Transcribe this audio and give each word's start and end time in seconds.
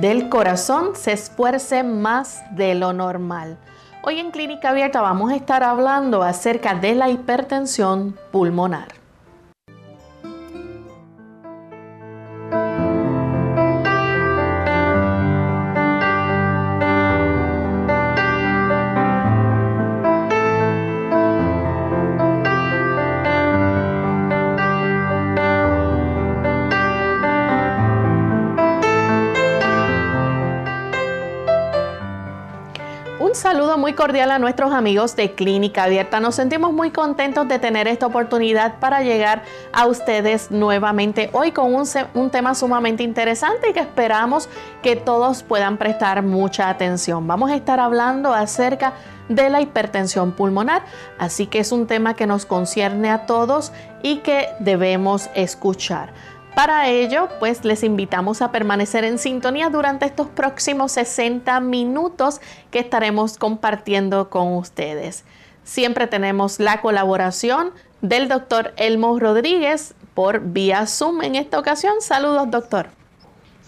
Del 0.00 0.30
corazón 0.30 0.96
se 0.96 1.12
esfuerce 1.12 1.82
más 1.82 2.42
de 2.56 2.74
lo 2.74 2.94
normal. 2.94 3.58
Hoy 4.02 4.18
en 4.18 4.30
Clínica 4.30 4.70
Abierta 4.70 5.02
vamos 5.02 5.30
a 5.30 5.36
estar 5.36 5.62
hablando 5.62 6.22
acerca 6.22 6.74
de 6.74 6.94
la 6.94 7.10
hipertensión 7.10 8.16
pulmonar. 8.32 8.95
Muy 33.86 33.92
cordial 33.92 34.32
a 34.32 34.40
nuestros 34.40 34.72
amigos 34.72 35.14
de 35.14 35.36
Clínica 35.36 35.84
Abierta. 35.84 36.18
Nos 36.18 36.34
sentimos 36.34 36.72
muy 36.72 36.90
contentos 36.90 37.46
de 37.46 37.60
tener 37.60 37.86
esta 37.86 38.08
oportunidad 38.08 38.80
para 38.80 39.02
llegar 39.02 39.44
a 39.72 39.86
ustedes 39.86 40.50
nuevamente 40.50 41.30
hoy 41.32 41.52
con 41.52 41.72
un, 41.72 41.86
un, 42.14 42.30
tema 42.30 42.56
sumamente 42.56 43.04
interesante 43.04 43.70
y 43.70 43.72
que 43.72 43.78
esperamos 43.78 44.48
que 44.82 44.96
todos 44.96 45.44
puedan 45.44 45.76
prestar 45.76 46.24
mucha 46.24 46.68
atención. 46.68 47.28
Vamos 47.28 47.48
a 47.52 47.54
estar 47.54 47.78
hablando 47.78 48.34
acerca 48.34 48.94
de 49.28 49.50
la 49.50 49.60
hipertensión 49.60 50.32
pulmonar, 50.32 50.82
así 51.16 51.46
que 51.46 51.60
es 51.60 51.70
un 51.70 51.86
tema 51.86 52.14
que 52.14 52.26
nos 52.26 52.44
concierne 52.44 53.10
a 53.10 53.24
todos 53.24 53.70
y 54.02 54.16
que 54.16 54.48
debemos 54.58 55.30
escuchar. 55.36 56.12
Para 56.56 56.88
ello, 56.88 57.28
pues 57.38 57.66
les 57.66 57.82
invitamos 57.82 58.40
a 58.40 58.50
permanecer 58.50 59.04
en 59.04 59.18
sintonía 59.18 59.68
durante 59.68 60.06
estos 60.06 60.26
próximos 60.28 60.92
60 60.92 61.60
minutos 61.60 62.40
que 62.70 62.78
estaremos 62.78 63.36
compartiendo 63.36 64.30
con 64.30 64.54
ustedes. 64.54 65.26
Siempre 65.64 66.06
tenemos 66.06 66.58
la 66.58 66.80
colaboración 66.80 67.72
del 68.00 68.28
doctor 68.28 68.72
Elmo 68.78 69.18
Rodríguez 69.20 69.94
por 70.14 70.40
vía 70.40 70.86
Zoom 70.86 71.20
en 71.24 71.34
esta 71.34 71.58
ocasión. 71.58 72.00
Saludos, 72.00 72.50
doctor. 72.50 72.86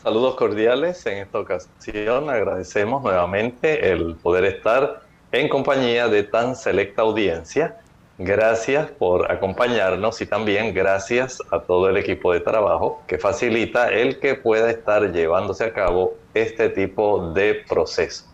Saludos 0.02 0.36
cordiales. 0.36 1.04
En 1.04 1.18
esta 1.18 1.40
ocasión 1.40 2.30
agradecemos 2.30 3.02
nuevamente 3.02 3.92
el 3.92 4.14
poder 4.14 4.46
estar 4.46 5.02
en 5.30 5.50
compañía 5.50 6.08
de 6.08 6.22
tan 6.22 6.56
selecta 6.56 7.02
audiencia 7.02 7.76
Gracias 8.20 8.90
por 8.90 9.30
acompañarnos 9.30 10.20
y 10.20 10.26
también 10.26 10.74
gracias 10.74 11.40
a 11.52 11.60
todo 11.60 11.88
el 11.88 11.96
equipo 11.96 12.32
de 12.32 12.40
trabajo 12.40 13.00
que 13.06 13.16
facilita 13.16 13.90
el 13.92 14.18
que 14.18 14.34
pueda 14.34 14.70
estar 14.70 15.12
llevándose 15.12 15.62
a 15.62 15.72
cabo 15.72 16.14
este 16.34 16.68
tipo 16.68 17.30
de 17.32 17.62
proceso. 17.68 18.24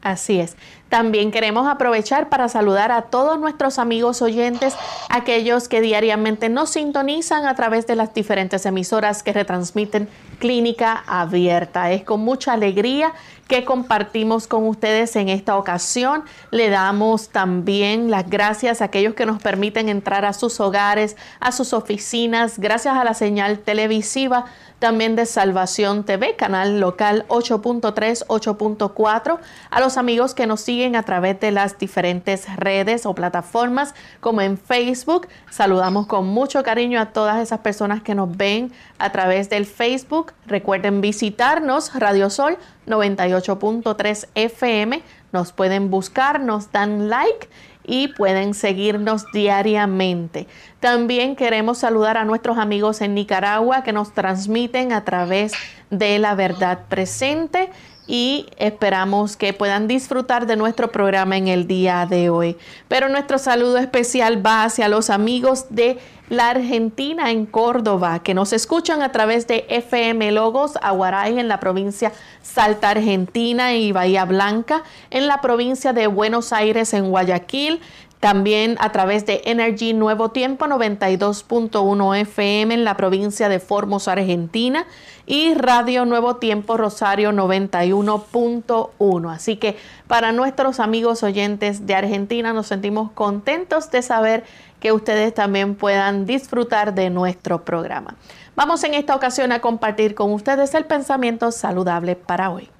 Así 0.00 0.40
es. 0.40 0.56
También 0.88 1.32
queremos 1.32 1.66
aprovechar 1.66 2.28
para 2.28 2.48
saludar 2.48 2.92
a 2.92 3.02
todos 3.02 3.40
nuestros 3.40 3.80
amigos 3.80 4.22
oyentes, 4.22 4.76
aquellos 5.10 5.68
que 5.68 5.80
diariamente 5.80 6.48
nos 6.48 6.70
sintonizan 6.70 7.44
a 7.44 7.56
través 7.56 7.88
de 7.88 7.96
las 7.96 8.14
diferentes 8.14 8.64
emisoras 8.66 9.24
que 9.24 9.32
retransmiten 9.32 10.08
Clínica 10.38 11.02
Abierta. 11.08 11.90
Es 11.90 12.04
con 12.04 12.20
mucha 12.20 12.52
alegría 12.52 13.12
que 13.48 13.64
compartimos 13.64 14.46
con 14.46 14.66
ustedes 14.66 15.14
en 15.16 15.28
esta 15.28 15.56
ocasión. 15.56 16.24
Le 16.50 16.68
damos 16.68 17.28
también 17.28 18.10
las 18.10 18.28
gracias 18.28 18.80
a 18.80 18.86
aquellos 18.86 19.14
que 19.14 19.26
nos 19.26 19.40
permiten 19.42 19.88
entrar 19.88 20.24
a 20.24 20.32
sus 20.32 20.60
hogares, 20.60 21.16
a 21.40 21.52
sus 21.52 21.72
oficinas, 21.72 22.58
gracias 22.58 22.96
a 22.96 23.04
la 23.04 23.14
señal 23.14 23.60
televisiva 23.60 24.46
también 24.78 25.16
de 25.16 25.24
Salvación 25.24 26.04
TV, 26.04 26.36
canal 26.36 26.80
local 26.80 27.24
8.3, 27.28 28.26
8.4, 28.26 29.38
a 29.70 29.80
los 29.80 29.96
amigos 29.96 30.34
que 30.34 30.46
nos 30.46 30.60
siguen 30.60 30.96
a 30.96 31.02
través 31.02 31.40
de 31.40 31.50
las 31.50 31.78
diferentes 31.78 32.44
redes 32.56 33.06
o 33.06 33.14
plataformas 33.14 33.94
como 34.20 34.42
en 34.42 34.58
Facebook. 34.58 35.28
Saludamos 35.50 36.06
con 36.06 36.26
mucho 36.26 36.62
cariño 36.62 37.00
a 37.00 37.06
todas 37.06 37.40
esas 37.40 37.60
personas 37.60 38.02
que 38.02 38.14
nos 38.14 38.36
ven 38.36 38.70
a 38.98 39.12
través 39.12 39.48
del 39.48 39.64
Facebook. 39.64 40.32
Recuerden 40.46 41.00
visitarnos, 41.00 41.94
Radio 41.94 42.28
Sol 42.28 42.58
98.3 43.40 44.28
FM. 44.34 45.02
Nos 45.32 45.52
pueden 45.52 45.90
buscar, 45.90 46.40
nos 46.40 46.72
dan 46.72 47.08
like 47.08 47.48
y 47.84 48.08
pueden 48.08 48.54
seguirnos 48.54 49.24
diariamente. 49.32 50.46
También 50.80 51.36
queremos 51.36 51.78
saludar 51.78 52.16
a 52.16 52.24
nuestros 52.24 52.58
amigos 52.58 53.00
en 53.00 53.14
Nicaragua 53.14 53.82
que 53.82 53.92
nos 53.92 54.12
transmiten 54.12 54.92
a 54.92 55.04
través 55.04 55.52
de 55.90 56.18
la 56.18 56.34
verdad 56.34 56.80
presente 56.88 57.70
y 58.06 58.46
esperamos 58.56 59.36
que 59.36 59.52
puedan 59.52 59.88
disfrutar 59.88 60.46
de 60.46 60.56
nuestro 60.56 60.92
programa 60.92 61.36
en 61.36 61.48
el 61.48 61.66
día 61.66 62.06
de 62.08 62.30
hoy. 62.30 62.56
Pero 62.88 63.08
nuestro 63.08 63.38
saludo 63.38 63.78
especial 63.78 64.44
va 64.44 64.64
hacia 64.64 64.88
los 64.88 65.10
amigos 65.10 65.66
de 65.70 65.98
la 66.28 66.50
Argentina 66.50 67.30
en 67.30 67.46
Córdoba, 67.46 68.20
que 68.20 68.34
nos 68.34 68.52
escuchan 68.52 69.02
a 69.02 69.12
través 69.12 69.46
de 69.46 69.64
FM 69.68 70.32
Logos 70.32 70.76
Aguaray 70.82 71.38
en 71.38 71.46
la 71.46 71.60
provincia 71.60 72.12
Salta 72.42 72.90
Argentina 72.90 73.74
y 73.74 73.92
Bahía 73.92 74.24
Blanca, 74.24 74.82
en 75.10 75.28
la 75.28 75.40
provincia 75.40 75.92
de 75.92 76.08
Buenos 76.08 76.52
Aires 76.52 76.94
en 76.94 77.10
Guayaquil, 77.10 77.80
también 78.20 78.76
a 78.80 78.92
través 78.92 79.26
de 79.26 79.42
Energy 79.44 79.92
Nuevo 79.92 80.30
Tiempo 80.30 80.66
92.1 80.66 82.20
FM 82.20 82.74
en 82.74 82.84
la 82.84 82.96
provincia 82.96 83.48
de 83.48 83.58
Formosa, 83.60 84.12
Argentina 84.12 84.86
y 85.26 85.54
Radio 85.54 86.04
Nuevo 86.04 86.36
Tiempo 86.36 86.76
Rosario 86.76 87.32
91.1. 87.32 89.32
Así 89.32 89.56
que 89.56 89.76
para 90.06 90.32
nuestros 90.32 90.78
amigos 90.80 91.22
oyentes 91.22 91.86
de 91.86 91.94
Argentina 91.94 92.52
nos 92.52 92.66
sentimos 92.68 93.10
contentos 93.12 93.90
de 93.90 94.02
saber 94.02 94.44
que 94.80 94.92
ustedes 94.92 95.34
también 95.34 95.74
puedan 95.74 96.26
disfrutar 96.26 96.94
de 96.94 97.10
nuestro 97.10 97.64
programa. 97.64 98.14
Vamos 98.54 98.84
en 98.84 98.94
esta 98.94 99.14
ocasión 99.14 99.52
a 99.52 99.60
compartir 99.60 100.14
con 100.14 100.32
ustedes 100.32 100.74
el 100.74 100.86
pensamiento 100.86 101.52
saludable 101.52 102.16
para 102.16 102.50
hoy. 102.50 102.70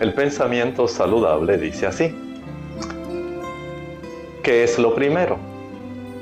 El 0.00 0.14
pensamiento 0.14 0.88
saludable 0.88 1.58
dice 1.58 1.86
así. 1.86 2.14
¿Qué 4.42 4.64
es 4.64 4.78
lo 4.78 4.94
primero? 4.94 5.36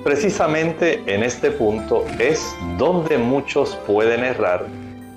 Precisamente 0.03 1.01
en 1.07 1.23
este 1.23 1.53
punto 1.53 2.05
es 2.19 2.57
donde 2.77 3.19
muchos 3.19 3.77
pueden 3.87 4.25
errar 4.25 4.67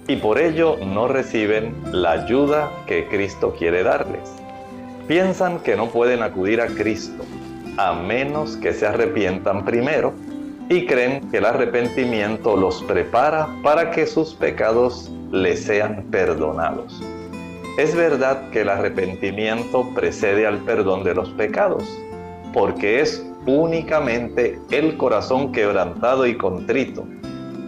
y 0.07 0.15
por 0.17 0.37
ello 0.37 0.77
no 0.77 1.07
reciben 1.07 1.73
la 1.91 2.11
ayuda 2.11 2.71
que 2.85 3.07
Cristo 3.07 3.55
quiere 3.57 3.81
darles. 3.81 4.31
Piensan 5.07 5.57
que 5.61 5.75
no 5.75 5.89
pueden 5.89 6.21
acudir 6.21 6.61
a 6.61 6.67
Cristo 6.67 7.23
a 7.77 7.93
menos 7.93 8.57
que 8.57 8.73
se 8.73 8.85
arrepientan 8.85 9.65
primero 9.65 10.13
y 10.69 10.85
creen 10.85 11.31
que 11.31 11.37
el 11.37 11.45
arrepentimiento 11.45 12.55
los 12.55 12.83
prepara 12.83 13.49
para 13.63 13.89
que 13.89 14.05
sus 14.05 14.35
pecados 14.35 15.09
les 15.31 15.63
sean 15.63 16.03
perdonados. 16.11 17.01
Es 17.77 17.95
verdad 17.95 18.49
que 18.51 18.61
el 18.61 18.69
arrepentimiento 18.69 19.87
precede 19.95 20.45
al 20.45 20.59
perdón 20.59 21.03
de 21.03 21.15
los 21.15 21.29
pecados, 21.31 21.83
porque 22.53 22.99
es 22.99 23.25
únicamente 23.45 24.59
el 24.71 24.97
corazón 24.97 25.51
quebrantado 25.51 26.27
y 26.27 26.37
contrito 26.37 27.05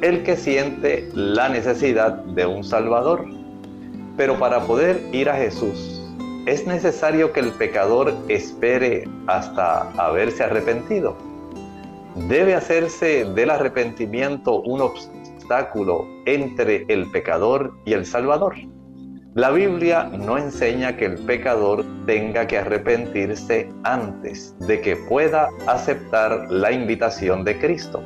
el 0.04 0.24
que 0.24 0.36
siente 0.36 1.10
la 1.14 1.48
necesidad 1.48 2.12
de 2.12 2.46
un 2.46 2.66
Salvador. 2.66 3.26
Pero 4.18 4.38
para 4.38 4.60
poder 4.68 5.02
ir 5.14 5.30
a 5.30 5.36
Jesús, 5.38 6.02
es 6.46 6.68
necesario 6.68 7.32
que 7.32 7.40
el 7.40 7.52
pecador 7.52 8.14
espere 8.28 9.08
hasta 9.28 9.90
haberse 9.92 10.44
arrepentido. 10.44 11.16
Debe 12.28 12.54
hacerse 12.54 13.24
del 13.34 13.50
arrepentimiento 13.50 14.60
un 14.64 14.82
obstáculo 14.82 16.06
entre 16.26 16.84
el 16.90 17.10
pecador 17.10 17.74
y 17.86 17.94
el 17.94 18.06
Salvador. 18.06 18.56
La 19.36 19.50
Biblia 19.50 20.12
no 20.16 20.38
enseña 20.38 20.96
que 20.96 21.06
el 21.06 21.18
pecador 21.18 21.84
tenga 22.06 22.46
que 22.46 22.60
arrepentirse 22.60 23.68
antes 23.84 24.56
de 24.60 24.80
que 24.80 24.96
pueda 24.96 25.50
aceptar 25.66 26.52
la 26.52 26.72
invitación 26.72 27.44
de 27.44 27.58
Cristo. 27.58 28.04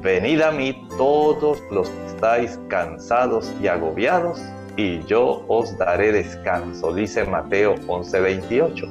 Venid 0.00 0.40
a 0.40 0.50
mí 0.50 0.88
todos 0.96 1.62
los 1.70 1.90
que 1.90 2.06
estáis 2.06 2.58
cansados 2.68 3.52
y 3.62 3.66
agobiados, 3.66 4.40
y 4.78 5.04
yo 5.04 5.44
os 5.48 5.76
daré 5.76 6.12
descanso, 6.12 6.94
dice 6.94 7.24
Mateo 7.24 7.74
11:28. 7.86 8.88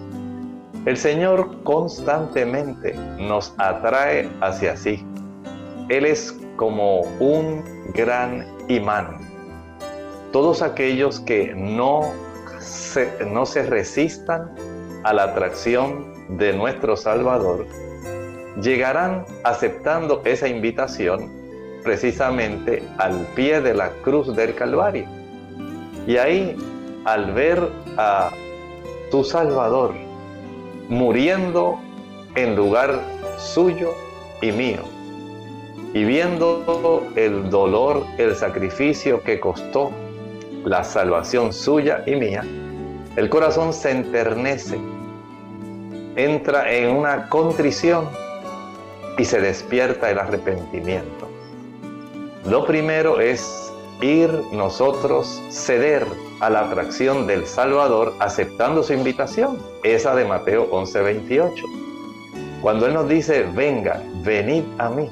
El 0.86 0.96
Señor 0.96 1.64
constantemente 1.64 2.94
nos 3.18 3.56
atrae 3.58 4.30
hacia 4.42 4.78
sí. 4.78 5.04
Él 5.90 6.06
es 6.06 6.38
como 6.56 7.02
un 7.20 7.64
gran 7.96 8.46
imán 8.68 9.37
todos 10.32 10.62
aquellos 10.62 11.20
que 11.22 11.54
no 11.56 12.12
se, 12.60 13.26
no 13.26 13.46
se 13.46 13.64
resistan 13.64 14.52
a 15.04 15.14
la 15.14 15.24
atracción 15.24 16.14
de 16.38 16.54
nuestro 16.54 16.98
Salvador, 16.98 17.66
llegarán 18.62 19.26
aceptando 19.44 20.22
esa 20.26 20.48
invitación 20.48 21.32
precisamente 21.84 22.84
al 22.98 23.26
pie 23.36 23.62
de 23.62 23.74
la 23.74 23.90
cruz 24.04 24.36
del 24.36 24.56
Calvario. 24.56 25.06
Y 26.06 26.18
ahí, 26.18 26.56
al 27.06 27.32
ver 27.34 27.70
a 27.98 28.32
tu 29.12 29.24
Salvador 29.24 29.94
muriendo 30.90 31.80
en 32.36 32.56
lugar 32.56 33.00
suyo 33.38 33.94
y 34.42 34.52
mío, 34.52 34.84
y 35.94 36.04
viendo 36.04 37.08
el 37.16 37.50
dolor, 37.50 38.06
el 38.18 38.36
sacrificio 38.36 39.22
que 39.24 39.40
costó 39.40 39.92
la 40.68 40.84
salvación 40.84 41.54
suya 41.54 42.04
y 42.06 42.16
mía, 42.16 42.44
el 43.16 43.30
corazón 43.30 43.72
se 43.72 43.92
enternece, 43.92 44.78
entra 46.18 46.72
en 46.72 46.94
una 46.94 47.30
contrición 47.30 48.10
y 49.18 49.24
se 49.24 49.40
despierta 49.40 50.12
el 50.12 50.20
arrepentimiento. 50.20 51.30
Lo 52.46 52.66
primero 52.66 53.22
es 53.22 53.72
ir 54.02 54.30
nosotros, 54.52 55.42
ceder 55.50 56.06
a 56.42 56.50
la 56.50 56.66
atracción 56.66 57.28
del 57.28 57.48
Salvador 57.48 58.14
aceptando 58.20 58.84
su 58.84 58.94
invitación, 58.94 59.58
esa 59.84 60.16
de 60.16 60.26
Mateo 60.26 60.70
11:28. 60.72 61.64
Cuando 62.62 62.88
Él 62.88 62.94
nos 62.94 63.08
dice, 63.08 63.48
venga, 63.56 64.02
venid 64.22 64.64
a 64.80 64.90
mí, 64.90 65.10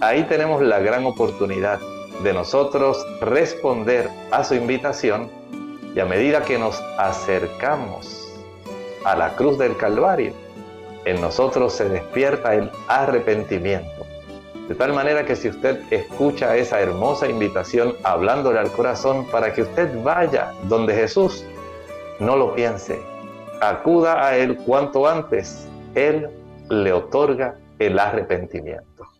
ahí 0.00 0.24
tenemos 0.24 0.60
la 0.60 0.78
gran 0.80 1.06
oportunidad 1.06 1.80
de 2.22 2.32
nosotros 2.32 3.04
responder 3.20 4.08
a 4.30 4.44
su 4.44 4.54
invitación 4.54 5.28
y 5.94 6.00
a 6.00 6.06
medida 6.06 6.42
que 6.42 6.58
nos 6.58 6.80
acercamos 6.98 8.32
a 9.04 9.16
la 9.16 9.34
cruz 9.34 9.58
del 9.58 9.76
Calvario, 9.76 10.32
en 11.04 11.20
nosotros 11.20 11.72
se 11.72 11.88
despierta 11.88 12.54
el 12.54 12.70
arrepentimiento. 12.88 14.06
De 14.68 14.74
tal 14.76 14.92
manera 14.92 15.26
que 15.26 15.34
si 15.34 15.48
usted 15.48 15.80
escucha 15.90 16.56
esa 16.56 16.80
hermosa 16.80 17.28
invitación 17.28 17.94
hablándole 18.04 18.60
al 18.60 18.70
corazón 18.70 19.26
para 19.26 19.52
que 19.52 19.62
usted 19.62 20.02
vaya 20.02 20.52
donde 20.64 20.94
Jesús, 20.94 21.44
no 22.20 22.36
lo 22.36 22.54
piense, 22.54 23.00
acuda 23.60 24.24
a 24.24 24.36
Él 24.36 24.56
cuanto 24.58 25.08
antes, 25.08 25.66
Él 25.94 26.28
le 26.70 26.92
otorga 26.92 27.56
el 27.80 27.98
arrepentimiento. 27.98 29.11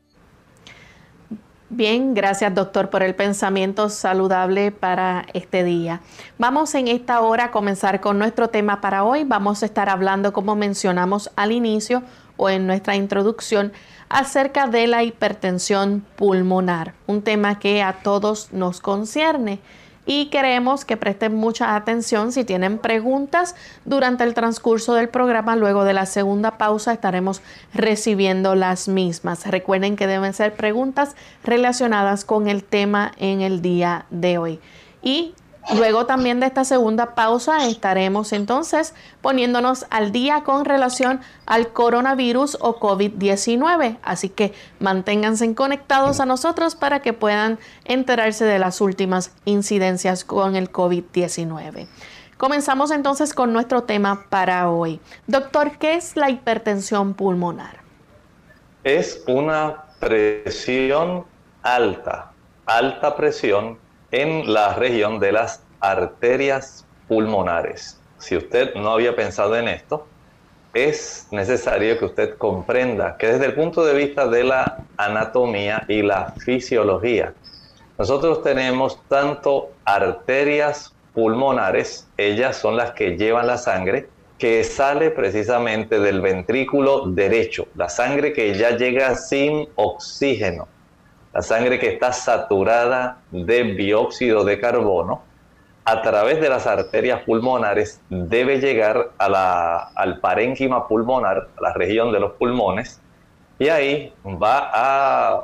Bien, 1.75 2.13
gracias 2.13 2.55
doctor 2.55 2.91
por 2.91 3.03
el 3.03 3.15
pensamiento 3.15 3.89
saludable 3.89 4.73
para 4.73 5.25
este 5.33 5.65
día. 5.65 6.03
Vamos 6.37 6.75
en 6.75 6.87
esta 6.87 7.23
hora 7.23 7.45
a 7.45 7.51
comenzar 7.51 8.03
con 8.03 8.19
nuestro 8.19 8.49
tema 8.49 8.83
para 8.83 9.05
hoy. 9.05 9.25
Vamos 9.25 9.63
a 9.63 9.67
estar 9.67 9.89
hablando, 9.89 10.35
como 10.35 10.55
mencionamos 10.55 11.31
al 11.35 11.51
inicio 11.51 12.03
o 12.37 12.51
en 12.51 12.67
nuestra 12.67 12.95
introducción, 12.95 13.73
acerca 14.11 14.67
de 14.67 14.87
la 14.87 15.03
hipertensión 15.03 16.05
pulmonar, 16.17 16.93
un 17.07 17.23
tema 17.23 17.59
que 17.59 17.83
a 17.83 18.03
todos 18.03 18.53
nos 18.53 18.83
concierne 18.83 19.59
y 20.05 20.27
queremos 20.27 20.85
que 20.85 20.97
presten 20.97 21.35
mucha 21.35 21.77
atención 21.77 22.33
si 22.33 22.45
tienen 22.45 22.79
preguntas 22.79 23.55
durante 23.85 24.25
el 24.25 24.35
transcurso 24.35 24.95
del 24.95 25.09
programa. 25.09 25.55
Luego 25.55 25.85
de 25.85 25.93
la 25.93 26.07
segunda 26.07 26.59
pausa 26.59 26.93
estaremos 26.93 27.41
recibiendo 27.73 28.55
las 28.55 28.89
mismas. 28.89 29.47
Recuerden 29.47 29.97
que 29.97 30.07
deben 30.07 30.35
ser 30.35 30.55
preguntas 30.55 31.15
relacionadas 31.45 32.25
con 32.25 32.49
el 32.49 32.65
tema 32.65 33.13
en 33.19 33.41
el 33.43 33.63
día 33.63 34.07
de 34.11 34.39
hoy. 34.39 34.61
Y 35.03 35.35
Luego 35.75 36.07
también 36.07 36.41
de 36.41 36.47
esta 36.47 36.65
segunda 36.65 37.15
pausa 37.15 37.67
estaremos 37.67 38.33
entonces 38.33 38.95
poniéndonos 39.21 39.87
al 39.91 40.11
día 40.11 40.43
con 40.43 40.65
relación 40.65 41.21
al 41.47 41.73
coronavirus 41.73 42.59
o 42.61 42.81
COVID-19. 42.81 43.99
Así 44.03 44.29
que 44.29 44.53
manténganse 44.81 45.55
conectados 45.55 46.21
a 46.21 46.27
nosotros 46.27 46.75
para 46.75 47.01
que 47.01 47.13
puedan 47.13 47.59
enterarse 47.85 48.45
de 48.45 48.59
las 48.59 48.81
últimas 48.81 49.33
incidencias 49.45 50.25
con 50.25 50.57
el 50.57 50.71
COVID-19. 50.71 51.87
Comenzamos 52.37 52.91
entonces 52.91 53.33
con 53.33 53.53
nuestro 53.53 53.85
tema 53.85 54.27
para 54.29 54.69
hoy. 54.69 55.01
Doctor, 55.29 55.79
¿qué 55.79 55.95
es 55.95 56.17
la 56.17 56.29
hipertensión 56.29 57.15
pulmonar? 57.15 57.79
Es 58.83 59.23
una 59.29 59.85
presión 60.01 61.25
alta, 61.63 62.33
alta 62.67 63.15
presión 63.15 63.79
en 64.13 64.53
la 64.53 64.75
región 64.75 65.19
de 65.19 65.33
las 65.33 65.65
arterias 65.81 66.87
pulmonares. 67.09 67.99
Si 68.19 68.37
usted 68.37 68.75
no 68.75 68.93
había 68.93 69.17
pensado 69.17 69.57
en 69.57 69.69
esto, 69.69 70.07
es 70.75 71.27
necesario 71.31 71.99
que 71.99 72.05
usted 72.05 72.37
comprenda 72.37 73.17
que 73.17 73.27
desde 73.27 73.47
el 73.47 73.55
punto 73.55 73.85
de 73.85 73.95
vista 73.95 74.29
de 74.29 74.45
la 74.45 74.85
anatomía 74.97 75.85
y 75.89 76.03
la 76.03 76.35
fisiología, 76.45 77.33
nosotros 77.99 78.43
tenemos 78.43 79.01
tanto 79.09 79.71
arterias 79.85 80.95
pulmonares, 81.15 82.07
ellas 82.17 82.57
son 82.57 82.77
las 82.77 82.93
que 82.93 83.17
llevan 83.17 83.47
la 83.47 83.59
sangre, 83.59 84.09
que 84.39 84.63
sale 84.65 85.11
precisamente 85.11 86.01
del 86.01 86.21
ventrículo 86.21 87.07
derecho, 87.07 87.67
la 87.77 87.89
sangre 87.89 88.33
que 88.33 88.55
ya 88.55 88.77
llega 88.77 89.15
sin 89.15 89.69
oxígeno 89.77 90.69
la 91.33 91.43
sangre 91.43 91.79
que 91.79 91.89
está 91.89 92.13
saturada 92.13 93.19
de 93.31 93.65
dióxido 93.75 94.45
de 94.45 94.61
carbono, 94.61 95.23
a 95.85 96.03
través 96.03 96.41
de 96.41 96.49
las 96.49 96.67
arterias 96.67 97.23
pulmonares 97.23 98.01
debe 98.09 98.61
llegar 98.61 99.11
al 99.19 100.21
parénquima 100.21 100.87
pulmonar, 100.87 101.49
a 101.57 101.61
la 101.61 101.73
región 101.73 102.13
de 102.13 102.21
los 102.21 102.33
pulmones, 102.33 103.01
y 103.59 103.69
ahí 103.69 104.13
va 104.25 104.71
a 104.73 105.41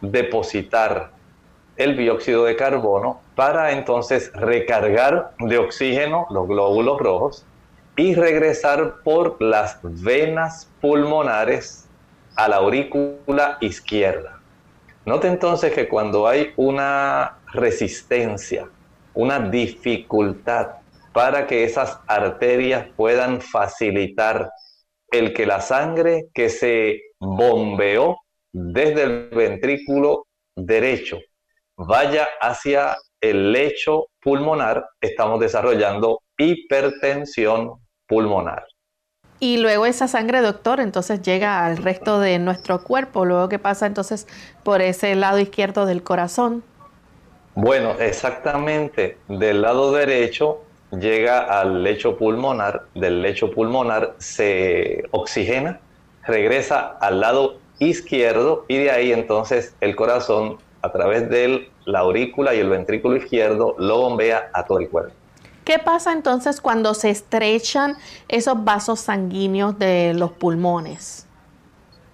depositar 0.00 1.10
el 1.76 1.96
dióxido 1.96 2.44
de 2.44 2.56
carbono 2.56 3.20
para 3.34 3.72
entonces 3.72 4.30
recargar 4.34 5.32
de 5.38 5.58
oxígeno 5.58 6.26
los 6.30 6.46
glóbulos 6.46 6.98
rojos 6.98 7.46
y 7.96 8.14
regresar 8.14 8.96
por 9.04 9.40
las 9.40 9.78
venas 9.82 10.68
pulmonares 10.80 11.88
a 12.36 12.48
la 12.48 12.56
aurícula 12.56 13.58
izquierda. 13.60 14.31
Note 15.04 15.26
entonces 15.26 15.72
que 15.72 15.88
cuando 15.88 16.28
hay 16.28 16.52
una 16.56 17.38
resistencia, 17.52 18.68
una 19.14 19.40
dificultad 19.40 20.76
para 21.12 21.46
que 21.46 21.64
esas 21.64 21.98
arterias 22.06 22.86
puedan 22.96 23.40
facilitar 23.40 24.50
el 25.10 25.34
que 25.34 25.44
la 25.44 25.60
sangre 25.60 26.28
que 26.32 26.48
se 26.48 27.00
bombeó 27.18 28.18
desde 28.52 29.02
el 29.02 29.28
ventrículo 29.30 30.26
derecho 30.54 31.18
vaya 31.76 32.28
hacia 32.40 32.96
el 33.20 33.52
lecho 33.52 34.06
pulmonar, 34.20 34.84
estamos 35.00 35.40
desarrollando 35.40 36.20
hipertensión 36.38 37.72
pulmonar. 38.06 38.64
Y 39.42 39.56
luego 39.56 39.86
esa 39.86 40.06
sangre, 40.06 40.40
doctor, 40.40 40.78
entonces 40.78 41.20
llega 41.20 41.66
al 41.66 41.78
resto 41.78 42.20
de 42.20 42.38
nuestro 42.38 42.84
cuerpo. 42.84 43.24
Luego, 43.24 43.48
¿qué 43.48 43.58
pasa 43.58 43.86
entonces 43.86 44.28
por 44.62 44.80
ese 44.80 45.16
lado 45.16 45.40
izquierdo 45.40 45.84
del 45.84 46.04
corazón? 46.04 46.62
Bueno, 47.56 47.96
exactamente. 47.98 49.18
Del 49.26 49.62
lado 49.62 49.90
derecho 49.90 50.60
llega 50.92 51.40
al 51.40 51.82
lecho 51.82 52.16
pulmonar. 52.16 52.84
Del 52.94 53.20
lecho 53.20 53.50
pulmonar 53.50 54.14
se 54.18 55.06
oxigena, 55.10 55.80
regresa 56.24 56.96
al 57.00 57.18
lado 57.18 57.58
izquierdo 57.80 58.64
y 58.68 58.78
de 58.78 58.92
ahí 58.92 59.10
entonces 59.10 59.74
el 59.80 59.96
corazón 59.96 60.58
a 60.82 60.92
través 60.92 61.28
de 61.28 61.68
la 61.84 61.98
aurícula 61.98 62.54
y 62.54 62.60
el 62.60 62.70
ventrículo 62.70 63.16
izquierdo 63.16 63.74
lo 63.76 64.02
bombea 64.02 64.50
a 64.52 64.64
todo 64.66 64.78
el 64.78 64.88
cuerpo. 64.88 65.14
¿Qué 65.64 65.78
pasa 65.78 66.12
entonces 66.12 66.60
cuando 66.60 66.92
se 66.94 67.10
estrechan 67.10 67.96
esos 68.28 68.64
vasos 68.64 69.00
sanguíneos 69.00 69.78
de 69.78 70.12
los 70.14 70.32
pulmones? 70.32 71.26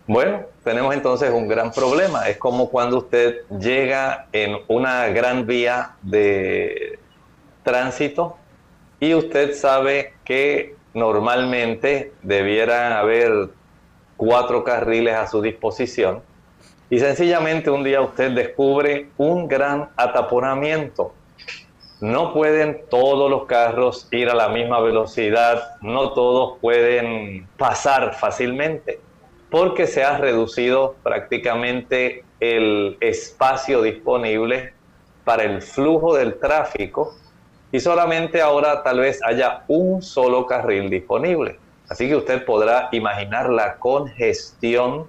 Bueno, 0.06 0.42
tenemos 0.64 0.94
entonces 0.94 1.30
un 1.30 1.48
gran 1.48 1.72
problema. 1.72 2.28
Es 2.28 2.36
como 2.36 2.68
cuando 2.68 2.98
usted 2.98 3.46
llega 3.58 4.26
en 4.32 4.56
una 4.68 5.06
gran 5.08 5.46
vía 5.46 5.96
de 6.02 6.98
tránsito 7.62 8.36
y 9.00 9.14
usted 9.14 9.54
sabe 9.54 10.14
que 10.24 10.76
normalmente 10.92 12.12
debieran 12.22 12.92
haber 12.92 13.50
cuatro 14.16 14.64
carriles 14.64 15.14
a 15.14 15.26
su 15.26 15.40
disposición 15.40 16.22
y 16.90 16.98
sencillamente 16.98 17.70
un 17.70 17.84
día 17.84 18.00
usted 18.00 18.32
descubre 18.32 19.08
un 19.18 19.46
gran 19.46 19.90
ataponamiento 19.96 21.12
no 22.00 22.32
pueden 22.32 22.82
todos 22.88 23.30
los 23.30 23.46
carros 23.46 24.08
ir 24.12 24.28
a 24.28 24.34
la 24.34 24.48
misma 24.48 24.80
velocidad, 24.80 25.76
no 25.80 26.12
todos 26.12 26.58
pueden 26.60 27.46
pasar 27.56 28.14
fácilmente, 28.14 29.00
porque 29.50 29.86
se 29.86 30.04
ha 30.04 30.18
reducido 30.18 30.94
prácticamente 31.02 32.24
el 32.40 32.96
espacio 33.00 33.82
disponible 33.82 34.72
para 35.24 35.42
el 35.44 35.60
flujo 35.60 36.14
del 36.14 36.38
tráfico 36.38 37.16
y 37.72 37.80
solamente 37.80 38.40
ahora 38.40 38.82
tal 38.82 39.00
vez 39.00 39.20
haya 39.24 39.64
un 39.68 40.00
solo 40.00 40.46
carril 40.46 40.88
disponible. 40.88 41.58
Así 41.88 42.08
que 42.08 42.16
usted 42.16 42.44
podrá 42.44 42.88
imaginar 42.92 43.50
la 43.50 43.76
congestión 43.76 45.06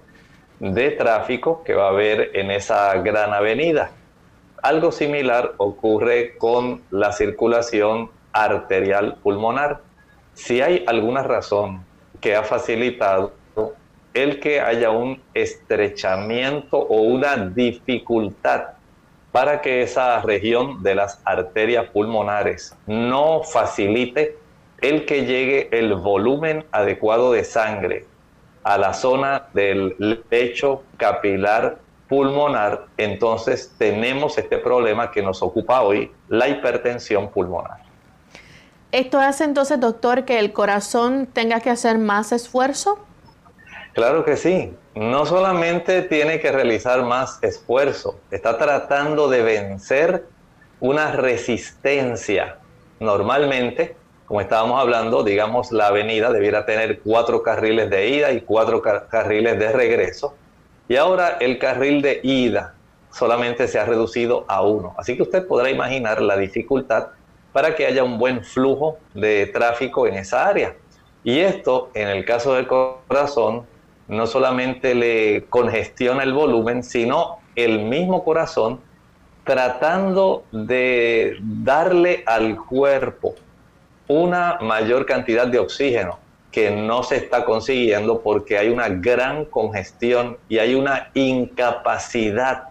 de 0.58 0.90
tráfico 0.90 1.62
que 1.64 1.74
va 1.74 1.86
a 1.86 1.90
haber 1.90 2.30
en 2.34 2.50
esa 2.50 2.94
gran 2.96 3.32
avenida. 3.32 3.92
Algo 4.62 4.92
similar 4.92 5.54
ocurre 5.56 6.36
con 6.36 6.82
la 6.90 7.12
circulación 7.12 8.10
arterial 8.32 9.16
pulmonar. 9.22 9.80
Si 10.34 10.60
hay 10.60 10.84
alguna 10.86 11.22
razón 11.22 11.84
que 12.20 12.36
ha 12.36 12.42
facilitado 12.42 13.32
el 14.12 14.40
que 14.40 14.60
haya 14.60 14.90
un 14.90 15.22
estrechamiento 15.34 16.78
o 16.78 17.02
una 17.02 17.36
dificultad 17.36 18.64
para 19.32 19.60
que 19.60 19.82
esa 19.82 20.20
región 20.20 20.82
de 20.82 20.96
las 20.96 21.20
arterias 21.24 21.88
pulmonares 21.90 22.76
no 22.86 23.42
facilite 23.42 24.36
el 24.80 25.06
que 25.06 25.24
llegue 25.24 25.68
el 25.72 25.94
volumen 25.94 26.64
adecuado 26.72 27.32
de 27.32 27.44
sangre 27.44 28.06
a 28.64 28.76
la 28.76 28.92
zona 28.92 29.46
del 29.54 29.94
lecho 30.30 30.82
capilar 30.96 31.78
pulmonar, 32.10 32.86
entonces 32.96 33.72
tenemos 33.78 34.36
este 34.36 34.58
problema 34.58 35.12
que 35.12 35.22
nos 35.22 35.42
ocupa 35.42 35.82
hoy, 35.82 36.10
la 36.28 36.48
hipertensión 36.48 37.28
pulmonar. 37.28 37.78
¿Esto 38.90 39.20
hace 39.20 39.44
entonces, 39.44 39.78
doctor, 39.78 40.24
que 40.24 40.40
el 40.40 40.52
corazón 40.52 41.28
tenga 41.32 41.60
que 41.60 41.70
hacer 41.70 41.98
más 41.98 42.32
esfuerzo? 42.32 42.98
Claro 43.92 44.24
que 44.24 44.36
sí. 44.36 44.74
No 44.96 45.24
solamente 45.24 46.02
tiene 46.02 46.40
que 46.40 46.50
realizar 46.50 47.04
más 47.04 47.38
esfuerzo, 47.42 48.18
está 48.32 48.58
tratando 48.58 49.28
de 49.28 49.42
vencer 49.42 50.24
una 50.80 51.12
resistencia. 51.12 52.56
Normalmente, 52.98 53.94
como 54.26 54.40
estábamos 54.40 54.80
hablando, 54.80 55.22
digamos, 55.22 55.70
la 55.70 55.86
avenida 55.86 56.32
debiera 56.32 56.66
tener 56.66 56.98
cuatro 57.02 57.44
carriles 57.44 57.88
de 57.88 58.08
ida 58.08 58.32
y 58.32 58.40
cuatro 58.40 58.82
carriles 58.82 59.60
de 59.60 59.70
regreso 59.70 60.34
y 60.90 60.96
ahora 60.96 61.36
el 61.38 61.60
carril 61.60 62.02
de 62.02 62.18
ida 62.24 62.74
solamente 63.12 63.68
se 63.68 63.78
ha 63.78 63.84
reducido 63.84 64.44
a 64.48 64.62
uno. 64.62 64.92
Así 64.98 65.16
que 65.16 65.22
usted 65.22 65.46
podrá 65.46 65.70
imaginar 65.70 66.20
la 66.20 66.36
dificultad 66.36 67.10
para 67.52 67.76
que 67.76 67.86
haya 67.86 68.02
un 68.02 68.18
buen 68.18 68.44
flujo 68.44 68.98
de 69.14 69.46
tráfico 69.46 70.08
en 70.08 70.14
esa 70.14 70.48
área. 70.48 70.74
Y 71.22 71.38
esto, 71.38 71.90
en 71.94 72.08
el 72.08 72.24
caso 72.24 72.54
del 72.54 72.66
corazón, 72.66 73.66
no 74.08 74.26
solamente 74.26 74.96
le 74.96 75.44
congestiona 75.48 76.24
el 76.24 76.32
volumen, 76.32 76.82
sino 76.82 77.38
el 77.54 77.84
mismo 77.84 78.24
corazón 78.24 78.80
tratando 79.44 80.42
de 80.50 81.36
darle 81.40 82.24
al 82.26 82.56
cuerpo 82.56 83.36
una 84.08 84.58
mayor 84.60 85.06
cantidad 85.06 85.46
de 85.46 85.60
oxígeno 85.60 86.18
que 86.50 86.70
no 86.70 87.02
se 87.02 87.16
está 87.16 87.44
consiguiendo 87.44 88.22
porque 88.22 88.58
hay 88.58 88.68
una 88.68 88.88
gran 88.88 89.44
congestión 89.44 90.38
y 90.48 90.58
hay 90.58 90.74
una 90.74 91.10
incapacidad 91.14 92.64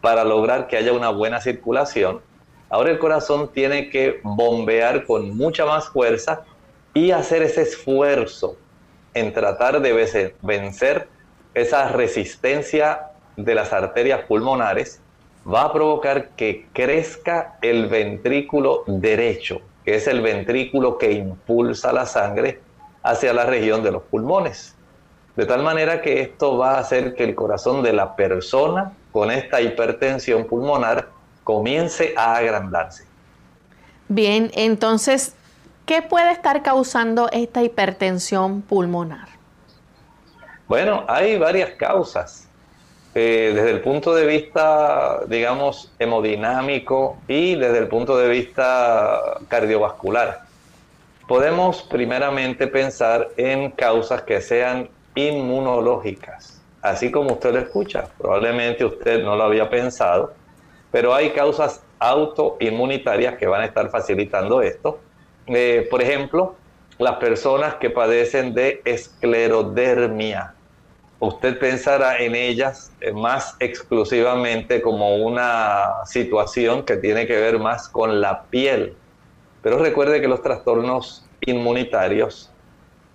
para 0.00 0.24
lograr 0.24 0.68
que 0.68 0.76
haya 0.76 0.92
una 0.92 1.10
buena 1.10 1.40
circulación. 1.40 2.20
Ahora 2.70 2.90
el 2.90 2.98
corazón 2.98 3.50
tiene 3.52 3.90
que 3.90 4.20
bombear 4.22 5.04
con 5.04 5.36
mucha 5.36 5.66
más 5.66 5.88
fuerza 5.88 6.44
y 6.94 7.10
hacer 7.10 7.42
ese 7.42 7.62
esfuerzo 7.62 8.56
en 9.14 9.32
tratar 9.32 9.80
de 9.80 10.30
vencer 10.42 11.08
esa 11.54 11.88
resistencia 11.88 13.12
de 13.36 13.54
las 13.54 13.72
arterias 13.72 14.24
pulmonares, 14.24 15.00
va 15.46 15.62
a 15.62 15.72
provocar 15.72 16.30
que 16.30 16.66
crezca 16.72 17.56
el 17.62 17.86
ventrículo 17.86 18.84
derecho, 18.86 19.60
que 19.84 19.94
es 19.94 20.06
el 20.06 20.20
ventrículo 20.20 20.98
que 20.98 21.12
impulsa 21.12 21.92
la 21.92 22.06
sangre 22.06 22.60
hacia 23.06 23.32
la 23.32 23.46
región 23.46 23.82
de 23.82 23.92
los 23.92 24.02
pulmones. 24.02 24.74
De 25.36 25.46
tal 25.46 25.62
manera 25.62 26.02
que 26.02 26.20
esto 26.20 26.56
va 26.56 26.76
a 26.76 26.78
hacer 26.80 27.14
que 27.14 27.24
el 27.24 27.34
corazón 27.34 27.82
de 27.82 27.92
la 27.92 28.16
persona 28.16 28.92
con 29.12 29.30
esta 29.30 29.60
hipertensión 29.60 30.46
pulmonar 30.46 31.08
comience 31.44 32.14
a 32.16 32.36
agrandarse. 32.36 33.04
Bien, 34.08 34.50
entonces, 34.54 35.34
¿qué 35.84 36.02
puede 36.02 36.32
estar 36.32 36.62
causando 36.62 37.28
esta 37.32 37.62
hipertensión 37.62 38.62
pulmonar? 38.62 39.28
Bueno, 40.66 41.04
hay 41.06 41.38
varias 41.38 41.70
causas. 41.72 42.48
Eh, 43.14 43.52
desde 43.54 43.70
el 43.70 43.80
punto 43.80 44.14
de 44.14 44.26
vista, 44.26 45.20
digamos, 45.28 45.92
hemodinámico 45.98 47.18
y 47.28 47.54
desde 47.54 47.78
el 47.78 47.88
punto 47.88 48.16
de 48.16 48.28
vista 48.28 49.38
cardiovascular 49.48 50.45
podemos 51.26 51.82
primeramente 51.82 52.66
pensar 52.66 53.28
en 53.36 53.70
causas 53.72 54.22
que 54.22 54.40
sean 54.40 54.88
inmunológicas, 55.14 56.62
así 56.82 57.10
como 57.10 57.32
usted 57.32 57.52
lo 57.52 57.58
escucha. 57.58 58.08
Probablemente 58.18 58.84
usted 58.84 59.22
no 59.22 59.36
lo 59.36 59.44
había 59.44 59.68
pensado, 59.68 60.34
pero 60.92 61.14
hay 61.14 61.30
causas 61.30 61.82
autoinmunitarias 61.98 63.36
que 63.36 63.46
van 63.46 63.62
a 63.62 63.66
estar 63.66 63.90
facilitando 63.90 64.62
esto. 64.62 65.00
Eh, 65.46 65.86
por 65.90 66.02
ejemplo, 66.02 66.56
las 66.98 67.16
personas 67.16 67.74
que 67.76 67.90
padecen 67.90 68.54
de 68.54 68.80
esclerodermia. 68.84 70.54
Usted 71.18 71.58
pensará 71.58 72.18
en 72.18 72.34
ellas 72.34 72.92
eh, 73.00 73.10
más 73.10 73.56
exclusivamente 73.58 74.82
como 74.82 75.16
una 75.16 76.04
situación 76.04 76.84
que 76.84 76.96
tiene 76.96 77.26
que 77.26 77.36
ver 77.36 77.58
más 77.58 77.88
con 77.88 78.20
la 78.20 78.42
piel, 78.44 78.94
pero 79.66 79.78
recuerde 79.78 80.20
que 80.20 80.28
los 80.28 80.42
trastornos 80.42 81.26
inmunitarios, 81.40 82.52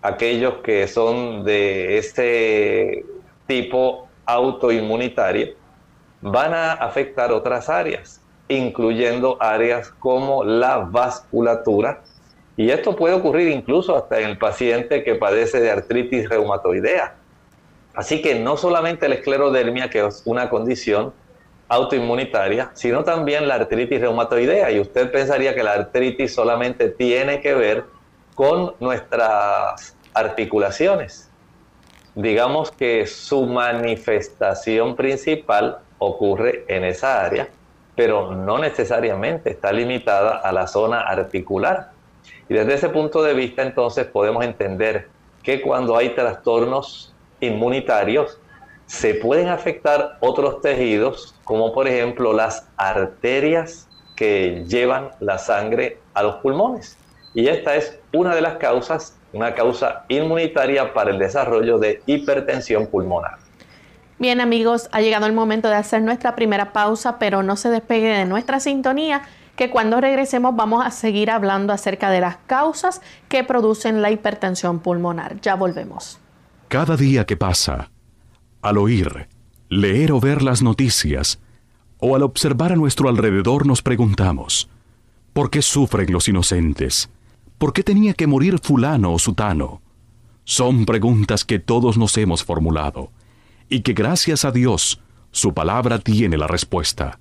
aquellos 0.02 0.56
que 0.56 0.86
son 0.86 1.46
de 1.46 1.98
este 1.98 3.06
tipo 3.48 4.10
autoinmunitario, 4.26 5.54
van 6.20 6.54
a 6.54 6.74
afectar 6.74 7.32
otras 7.32 7.70
áreas, 7.70 8.20
incluyendo 8.50 9.38
áreas 9.40 9.92
como 9.92 10.44
la 10.44 10.80
vasculatura. 10.80 12.02
Y 12.58 12.70
esto 12.70 12.98
puede 12.98 13.14
ocurrir 13.14 13.48
incluso 13.48 13.96
hasta 13.96 14.20
en 14.20 14.32
el 14.32 14.38
paciente 14.38 15.06
que 15.06 15.16
padece 15.16 15.62
de 15.62 15.72
artritis 15.72 16.28
reumatoidea. 16.28 17.16
Así 17.94 18.22
que 18.22 18.36
no 18.36 18.58
solamente 18.58 19.08
la 19.08 19.16
esclerodermia, 19.16 19.90
que 19.90 20.06
es 20.06 20.22
una 20.26 20.50
condición, 20.50 21.14
autoinmunitaria, 21.72 22.70
sino 22.74 23.06
también 23.06 23.48
la 23.48 23.56
artritis 23.56 24.02
reumatoidea. 24.02 24.72
Y 24.72 24.82
usted 24.82 25.10
pensaría 25.10 25.56
que 25.56 25.64
la 25.64 25.72
artritis 25.72 26.36
solamente 26.36 26.90
tiene 26.90 27.40
que 27.40 27.54
ver 27.54 27.86
con 28.36 28.74
nuestras 28.82 29.96
articulaciones. 30.14 31.32
Digamos 32.14 32.72
que 32.72 33.08
su 33.08 33.46
manifestación 33.46 34.98
principal 34.98 35.78
ocurre 35.98 36.66
en 36.68 36.84
esa 36.84 37.24
área, 37.24 37.48
pero 37.96 38.34
no 38.34 38.58
necesariamente 38.58 39.52
está 39.52 39.72
limitada 39.72 40.40
a 40.40 40.52
la 40.52 40.68
zona 40.68 41.00
articular. 41.00 41.92
Y 42.50 42.54
desde 42.54 42.74
ese 42.74 42.90
punto 42.90 43.24
de 43.24 43.34
vista 43.34 43.62
entonces 43.62 44.08
podemos 44.08 44.44
entender 44.44 45.08
que 45.42 45.62
cuando 45.62 45.96
hay 45.96 46.10
trastornos 46.10 47.14
inmunitarios 47.40 48.42
se 48.92 49.14
pueden 49.14 49.48
afectar 49.48 50.18
otros 50.20 50.60
tejidos, 50.60 51.34
como 51.46 51.74
por 51.74 51.88
ejemplo 51.88 52.34
las 52.34 52.68
arterias 52.76 53.88
que 54.18 54.66
llevan 54.68 55.12
la 55.22 55.38
sangre 55.38 56.00
a 56.14 56.24
los 56.24 56.36
pulmones. 56.36 56.98
Y 57.34 57.48
esta 57.48 57.78
es 57.78 57.98
una 58.12 58.36
de 58.36 58.42
las 58.42 58.58
causas, 58.58 59.18
una 59.32 59.56
causa 59.56 60.04
inmunitaria 60.10 60.94
para 60.94 61.12
el 61.12 61.20
desarrollo 61.20 61.80
de 61.80 62.04
hipertensión 62.06 62.86
pulmonar. 62.86 63.38
Bien 64.20 64.42
amigos, 64.42 64.90
ha 64.92 65.00
llegado 65.00 65.26
el 65.26 65.32
momento 65.34 65.70
de 65.70 65.76
hacer 65.76 66.02
nuestra 66.02 66.36
primera 66.36 66.74
pausa, 66.74 67.18
pero 67.18 67.44
no 67.44 67.56
se 67.56 67.70
despegue 67.70 68.10
de 68.10 68.26
nuestra 68.26 68.60
sintonía, 68.60 69.22
que 69.56 69.70
cuando 69.70 70.02
regresemos 70.02 70.54
vamos 70.58 70.86
a 70.86 70.92
seguir 70.92 71.32
hablando 71.32 71.72
acerca 71.72 72.10
de 72.10 72.20
las 72.20 72.36
causas 72.46 73.02
que 73.30 73.46
producen 73.46 74.02
la 74.02 74.12
hipertensión 74.12 74.82
pulmonar. 74.82 75.40
Ya 75.40 75.56
volvemos. 75.56 76.20
Cada 76.68 76.98
día 76.98 77.26
que 77.26 77.38
pasa, 77.38 77.90
al 78.62 78.78
oír, 78.78 79.28
leer 79.70 80.12
o 80.12 80.20
ver 80.20 80.42
las 80.42 80.62
noticias, 80.62 81.40
o 81.98 82.16
al 82.16 82.24
observar 82.24 82.72
a 82.72 82.76
nuestro 82.76 83.10
alrededor 83.10 83.66
nos 83.66 83.82
preguntamos, 83.82 84.70
¿por 85.34 85.50
qué 85.50 85.62
sufren 85.62 86.12
los 86.12 86.28
inocentes? 86.28 87.10
¿Por 87.58 87.74
qué 87.74 87.84
tenía 87.84 88.14
que 88.14 88.28
morir 88.28 88.60
fulano 88.60 89.14
o 89.14 89.20
sutano? 89.20 89.82
Son 90.44 90.86
preguntas 90.86 91.46
que 91.46 91.60
todos 91.60 91.98
nos 91.98 92.18
hemos 92.18 92.44
formulado 92.44 93.12
y 93.70 93.82
que 93.82 93.94
gracias 93.94 94.46
a 94.46 94.52
Dios 94.52 95.00
su 95.32 95.54
palabra 95.54 96.00
tiene 96.00 96.38
la 96.38 96.48
respuesta. 96.48 97.20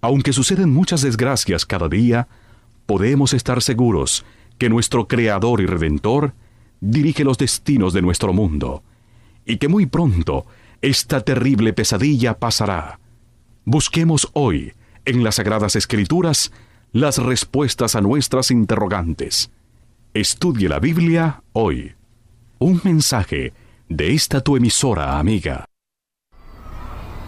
Aunque 0.00 0.32
suceden 0.32 0.72
muchas 0.72 1.00
desgracias 1.02 1.64
cada 1.64 1.88
día, 1.88 2.28
podemos 2.86 3.32
estar 3.34 3.62
seguros 3.62 4.24
que 4.58 4.68
nuestro 4.68 5.08
Creador 5.08 5.60
y 5.60 5.66
Redentor 5.66 6.34
dirige 6.80 7.24
los 7.24 7.38
destinos 7.38 7.92
de 7.92 8.02
nuestro 8.02 8.32
mundo 8.32 8.82
y 9.46 9.56
que 9.56 9.68
muy 9.68 9.86
pronto 9.86 10.46
esta 10.82 11.20
terrible 11.20 11.72
pesadilla 11.72 12.38
pasará. 12.38 13.00
Busquemos 13.64 14.28
hoy, 14.32 14.74
en 15.04 15.24
las 15.24 15.36
Sagradas 15.36 15.76
Escrituras, 15.76 16.52
las 16.92 17.18
respuestas 17.18 17.96
a 17.96 18.00
nuestras 18.00 18.50
interrogantes. 18.50 19.50
Estudie 20.14 20.68
la 20.68 20.78
Biblia 20.78 21.42
hoy. 21.52 21.94
Un 22.58 22.80
mensaje 22.84 23.52
de 23.88 24.14
esta 24.14 24.40
tu 24.40 24.56
emisora 24.56 25.18
amiga. 25.18 25.64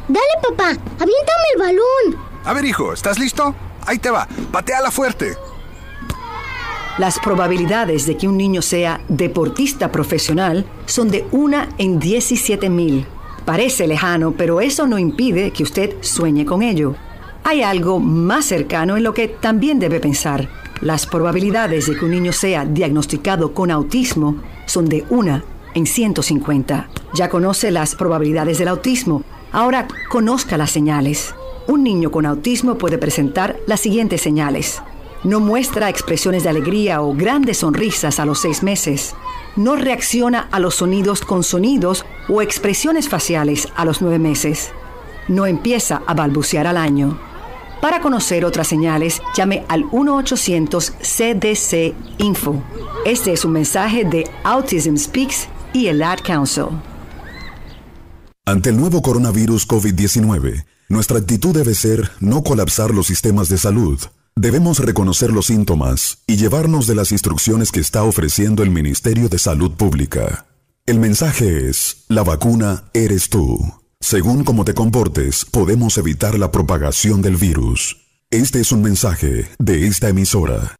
Dale, 0.08 0.26
papá, 0.42 0.68
aviéntame 0.70 1.44
el 1.54 1.60
balón. 1.60 2.24
A 2.44 2.52
ver, 2.52 2.64
hijo, 2.64 2.92
¿estás 2.92 3.18
listo? 3.18 3.54
Ahí 3.86 3.98
te 3.98 4.10
va, 4.10 4.26
pateala 4.50 4.90
fuerte. 4.90 5.36
Las 6.98 7.18
probabilidades 7.18 8.06
de 8.06 8.16
que 8.16 8.28
un 8.28 8.36
niño 8.36 8.62
sea 8.62 9.00
deportista 9.08 9.92
profesional 9.92 10.66
son 10.86 11.10
de 11.10 11.26
una 11.30 11.68
en 11.78 11.98
17 11.98 12.68
mil. 12.68 13.06
Parece 13.44 13.86
lejano, 13.86 14.32
pero 14.32 14.60
eso 14.60 14.86
no 14.86 14.98
impide 14.98 15.50
que 15.50 15.62
usted 15.62 15.96
sueñe 16.00 16.44
con 16.44 16.62
ello. 16.62 16.94
Hay 17.44 17.62
algo 17.62 17.98
más 17.98 18.44
cercano 18.46 18.96
en 18.96 19.02
lo 19.02 19.14
que 19.14 19.28
también 19.28 19.78
debe 19.78 20.00
pensar. 20.00 20.48
Las 20.80 21.06
probabilidades 21.06 21.86
de 21.86 21.96
que 21.96 22.04
un 22.04 22.10
niño 22.12 22.32
sea 22.32 22.64
diagnosticado 22.64 23.52
con 23.54 23.70
autismo 23.70 24.36
son 24.66 24.88
de 24.88 25.04
una 25.10 25.44
en 25.74 25.86
150. 25.86 26.88
Ya 27.14 27.28
conoce 27.28 27.70
las 27.70 27.94
probabilidades 27.94 28.58
del 28.58 28.68
autismo, 28.68 29.24
Ahora 29.52 29.88
conozca 30.08 30.56
las 30.56 30.70
señales. 30.70 31.34
Un 31.66 31.82
niño 31.82 32.12
con 32.12 32.24
autismo 32.24 32.78
puede 32.78 32.98
presentar 32.98 33.58
las 33.66 33.80
siguientes 33.80 34.20
señales. 34.20 34.80
No 35.22 35.38
muestra 35.38 35.90
expresiones 35.90 36.44
de 36.44 36.48
alegría 36.48 37.02
o 37.02 37.14
grandes 37.14 37.58
sonrisas 37.58 38.18
a 38.18 38.24
los 38.24 38.40
seis 38.40 38.62
meses. 38.62 39.14
No 39.54 39.76
reacciona 39.76 40.48
a 40.50 40.58
los 40.58 40.76
sonidos 40.76 41.20
con 41.20 41.42
sonidos 41.42 42.06
o 42.28 42.40
expresiones 42.40 43.10
faciales 43.10 43.68
a 43.76 43.84
los 43.84 44.00
nueve 44.00 44.18
meses. 44.18 44.70
No 45.28 45.44
empieza 45.46 46.00
a 46.06 46.14
balbucear 46.14 46.66
al 46.66 46.78
año. 46.78 47.20
Para 47.82 48.00
conocer 48.00 48.46
otras 48.46 48.68
señales, 48.68 49.20
llame 49.36 49.66
al 49.68 49.84
1-800-CDC 49.84 51.94
Info. 52.18 52.62
Este 53.04 53.32
es 53.32 53.44
un 53.44 53.52
mensaje 53.52 54.04
de 54.04 54.28
Autism 54.44 54.96
Speaks 54.96 55.48
y 55.72 55.88
el 55.88 56.02
Ad 56.02 56.20
Council. 56.24 56.66
Ante 58.46 58.70
el 58.70 58.78
nuevo 58.78 59.02
coronavirus 59.02 59.68
COVID-19, 59.68 60.64
nuestra 60.88 61.18
actitud 61.18 61.54
debe 61.54 61.74
ser 61.74 62.10
no 62.20 62.42
colapsar 62.42 62.90
los 62.90 63.06
sistemas 63.06 63.48
de 63.48 63.58
salud. 63.58 64.00
Debemos 64.40 64.78
reconocer 64.78 65.32
los 65.32 65.48
síntomas 65.48 66.22
y 66.26 66.38
llevarnos 66.38 66.86
de 66.86 66.94
las 66.94 67.12
instrucciones 67.12 67.70
que 67.70 67.80
está 67.80 68.04
ofreciendo 68.04 68.62
el 68.62 68.70
Ministerio 68.70 69.28
de 69.28 69.38
Salud 69.38 69.72
Pública. 69.72 70.46
El 70.86 70.98
mensaje 70.98 71.68
es, 71.68 72.06
la 72.08 72.22
vacuna 72.22 72.84
eres 72.94 73.28
tú. 73.28 73.58
Según 74.00 74.44
cómo 74.44 74.64
te 74.64 74.72
comportes, 74.72 75.44
podemos 75.44 75.98
evitar 75.98 76.38
la 76.38 76.50
propagación 76.50 77.20
del 77.20 77.36
virus. 77.36 77.98
Este 78.30 78.60
es 78.60 78.72
un 78.72 78.80
mensaje 78.80 79.46
de 79.58 79.86
esta 79.86 80.08
emisora. 80.08 80.74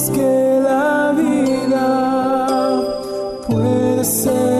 Que 0.00 0.60
la 0.62 1.12
vida 1.12 2.80
puede 3.46 4.04
ser 4.04 4.51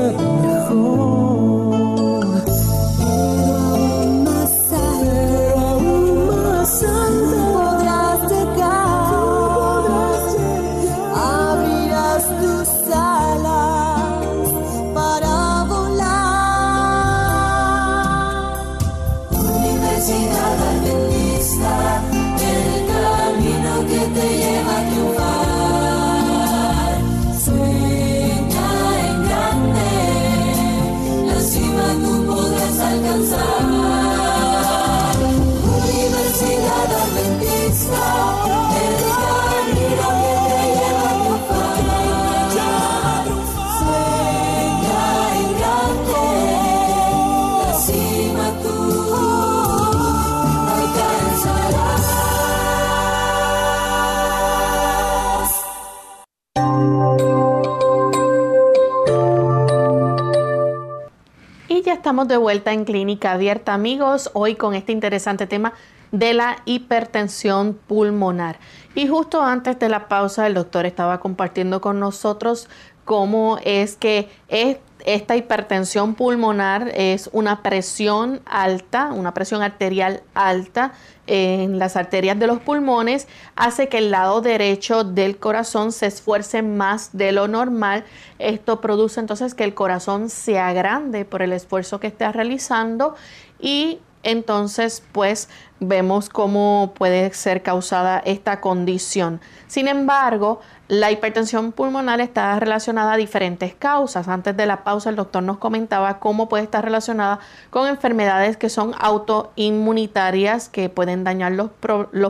estamos 62.12 62.28
de 62.28 62.36
vuelta 62.36 62.74
en 62.74 62.84
Clínica 62.84 63.32
Abierta, 63.32 63.72
amigos, 63.72 64.30
hoy 64.34 64.54
con 64.54 64.74
este 64.74 64.92
interesante 64.92 65.46
tema 65.46 65.72
de 66.10 66.34
la 66.34 66.58
hipertensión 66.66 67.72
pulmonar. 67.72 68.58
Y 68.94 69.08
justo 69.08 69.40
antes 69.40 69.78
de 69.78 69.88
la 69.88 70.08
pausa, 70.08 70.46
el 70.46 70.52
doctor 70.52 70.84
estaba 70.84 71.20
compartiendo 71.20 71.80
con 71.80 72.00
nosotros 72.00 72.68
cómo 73.04 73.58
es 73.64 73.96
que 73.96 74.28
es 74.48 74.78
esta 75.04 75.36
hipertensión 75.36 76.14
pulmonar 76.14 76.90
es 76.94 77.28
una 77.32 77.62
presión 77.62 78.40
alta, 78.46 79.12
una 79.12 79.34
presión 79.34 79.62
arterial 79.62 80.22
alta 80.34 80.92
en 81.26 81.78
las 81.78 81.96
arterias 81.96 82.38
de 82.38 82.46
los 82.46 82.60
pulmones, 82.60 83.26
hace 83.56 83.88
que 83.88 83.98
el 83.98 84.10
lado 84.10 84.40
derecho 84.40 85.04
del 85.04 85.38
corazón 85.38 85.92
se 85.92 86.06
esfuerce 86.06 86.62
más 86.62 87.10
de 87.12 87.32
lo 87.32 87.48
normal. 87.48 88.04
Esto 88.38 88.80
produce 88.80 89.20
entonces 89.20 89.54
que 89.54 89.64
el 89.64 89.74
corazón 89.74 90.30
se 90.30 90.58
agrande 90.58 91.24
por 91.24 91.42
el 91.42 91.52
esfuerzo 91.52 92.00
que 92.00 92.08
está 92.08 92.32
realizando 92.32 93.14
y 93.60 94.00
entonces 94.22 95.02
pues 95.12 95.48
vemos 95.80 96.28
cómo 96.28 96.92
puede 96.96 97.32
ser 97.32 97.62
causada 97.62 98.22
esta 98.24 98.60
condición. 98.60 99.40
Sin 99.66 99.88
embargo, 99.88 100.60
la 100.88 101.10
hipertensión 101.10 101.72
pulmonar 101.72 102.20
está 102.20 102.58
relacionada 102.60 103.14
a 103.14 103.16
diferentes 103.16 103.74
causas. 103.74 104.28
Antes 104.28 104.56
de 104.56 104.66
la 104.66 104.84
pausa 104.84 105.10
el 105.10 105.16
doctor 105.16 105.42
nos 105.42 105.58
comentaba 105.58 106.18
cómo 106.18 106.48
puede 106.48 106.64
estar 106.64 106.84
relacionada 106.84 107.40
con 107.70 107.88
enfermedades 107.88 108.56
que 108.56 108.68
son 108.68 108.92
autoinmunitarias 108.98 110.68
que 110.68 110.88
pueden 110.88 111.24
dañar 111.24 111.52
los, 111.52 111.70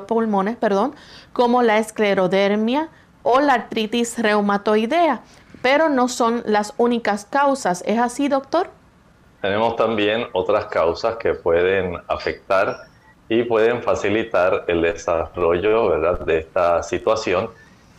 pulmones, 0.02 0.56
perdón, 0.56 0.94
como 1.32 1.62
la 1.62 1.78
esclerodermia 1.78 2.88
o 3.22 3.40
la 3.40 3.54
artritis 3.54 4.18
reumatoidea, 4.18 5.22
pero 5.60 5.88
no 5.88 6.08
son 6.08 6.42
las 6.46 6.74
únicas 6.76 7.24
causas. 7.24 7.82
¿Es 7.86 7.98
así, 7.98 8.28
doctor? 8.28 8.70
Tenemos 9.42 9.74
también 9.74 10.28
otras 10.32 10.66
causas 10.66 11.16
que 11.16 11.34
pueden 11.34 11.98
afectar 12.06 12.76
y 13.28 13.42
pueden 13.42 13.82
facilitar 13.82 14.64
el 14.68 14.82
desarrollo 14.82 15.88
¿verdad? 15.88 16.20
de 16.20 16.38
esta 16.38 16.82
situación, 16.84 17.50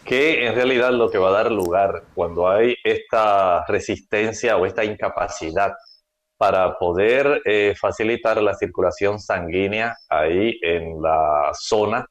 que 0.05 0.47
en 0.47 0.55
realidad 0.55 0.91
lo 0.91 1.11
que 1.11 1.17
va 1.17 1.29
a 1.29 1.43
dar 1.43 1.51
lugar 1.51 2.03
cuando 2.15 2.49
hay 2.49 2.75
esta 2.83 3.65
resistencia 3.67 4.55
o 4.55 4.65
esta 4.65 4.85
incapacidad 4.85 5.73
para 6.37 6.77
poder 6.77 7.41
eh, 7.45 7.73
facilitar 7.79 8.41
la 8.41 8.53
circulación 8.53 9.19
sanguínea 9.19 9.97
ahí 10.09 10.57
en 10.61 11.01
la 11.01 11.51
zona 11.53 12.05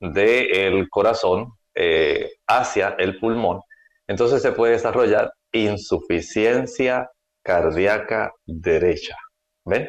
del 0.00 0.88
corazón 0.88 1.52
eh, 1.74 2.30
hacia 2.46 2.96
el 2.98 3.18
pulmón, 3.18 3.60
entonces 4.06 4.40
se 4.40 4.52
puede 4.52 4.72
desarrollar 4.72 5.30
insuficiencia 5.52 7.10
cardíaca 7.48 8.30
derecha. 8.44 9.16
¿Ven? 9.64 9.88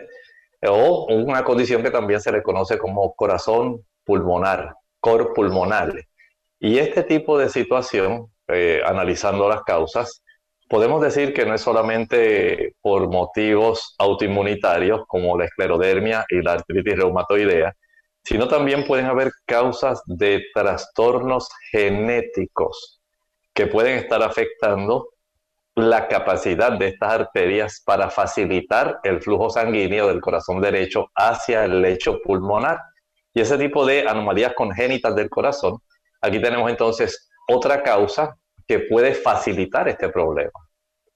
O 0.66 1.08
una 1.14 1.44
condición 1.44 1.84
que 1.84 1.92
también 1.92 2.22
se 2.22 2.32
le 2.32 2.42
conoce 2.42 2.78
como 2.78 3.14
corazón 3.16 3.82
pulmonar, 4.06 4.76
cor 5.02 5.34
pulmonar. 5.34 5.94
Y 6.58 6.78
este 6.78 7.04
tipo 7.04 7.38
de 7.38 7.50
situación, 7.50 8.28
eh, 8.48 8.82
analizando 8.86 9.50
las 9.50 9.64
causas, 9.64 10.24
podemos 10.70 11.02
decir 11.02 11.34
que 11.34 11.46
no 11.46 11.54
es 11.54 11.62
solamente 11.62 12.76
por 12.82 13.10
motivos 13.10 13.94
autoinmunitarios 13.98 15.02
como 15.08 15.38
la 15.38 15.46
esclerodermia 15.46 16.26
y 16.30 16.42
la 16.42 16.54
artritis 16.54 16.96
reumatoidea, 16.96 17.74
sino 18.24 18.48
también 18.48 18.86
pueden 18.86 19.08
haber 19.08 19.32
causas 19.46 20.02
de 20.06 20.46
trastornos 20.54 21.50
genéticos 21.72 23.02
que 23.54 23.68
pueden 23.68 23.98
estar 23.98 24.24
afectando 24.24 25.10
la 25.76 26.08
capacidad 26.08 26.78
de 26.78 26.90
estas 26.90 27.14
arterias 27.14 27.82
para 27.86 28.10
facilitar 28.10 29.00
el 29.04 29.22
flujo 29.22 29.50
sanguíneo 29.50 30.08
del 30.08 30.22
corazón 30.22 30.62
derecho 30.62 31.10
hacia 31.16 31.66
el 31.66 31.82
lecho 31.82 32.20
pulmonar. 32.24 32.80
Y 33.34 33.42
ese 33.42 33.58
tipo 33.58 33.86
de 33.86 34.08
anomalías 34.08 34.54
congénitas 34.54 35.16
del 35.16 35.30
corazón, 35.30 35.78
aquí 36.22 36.42
tenemos 36.42 36.70
entonces 36.70 37.30
otra 37.48 37.84
causa 37.84 38.36
que 38.68 38.80
puede 38.80 39.14
facilitar 39.14 39.88
este 39.88 40.10
problema. 40.10 40.52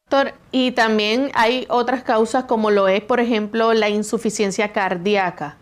Doctor, 0.09 0.33
y 0.51 0.71
también 0.71 1.31
hay 1.33 1.65
otras 1.69 2.03
causas 2.03 2.45
como 2.45 2.71
lo 2.71 2.87
es, 2.87 3.01
por 3.01 3.19
ejemplo, 3.19 3.73
la 3.73 3.89
insuficiencia 3.89 4.71
cardíaca. 4.71 5.57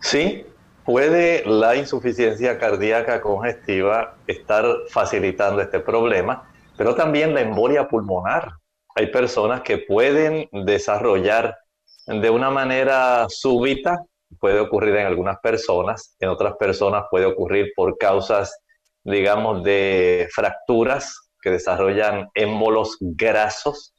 Sí, 0.00 0.46
puede 0.84 1.44
la 1.44 1.76
insuficiencia 1.76 2.58
cardíaca 2.58 3.20
congestiva 3.20 4.16
estar 4.26 4.64
facilitando 4.90 5.60
este 5.60 5.80
problema 5.80 6.48
pero 6.78 6.94
también 6.94 7.34
la 7.34 7.40
embolia 7.40 7.88
pulmonar. 7.88 8.52
Hay 8.94 9.08
personas 9.08 9.62
que 9.62 9.78
pueden 9.78 10.48
desarrollar 10.64 11.58
de 12.06 12.30
una 12.30 12.50
manera 12.50 13.26
súbita, 13.28 13.98
puede 14.38 14.60
ocurrir 14.60 14.94
en 14.96 15.06
algunas 15.06 15.38
personas, 15.40 16.14
en 16.20 16.28
otras 16.28 16.54
personas 16.56 17.04
puede 17.10 17.26
ocurrir 17.26 17.72
por 17.74 17.98
causas, 17.98 18.60
digamos, 19.02 19.64
de 19.64 20.28
fracturas 20.32 21.30
que 21.42 21.50
desarrollan 21.50 22.28
émbolos 22.34 22.96
grasos 23.00 23.94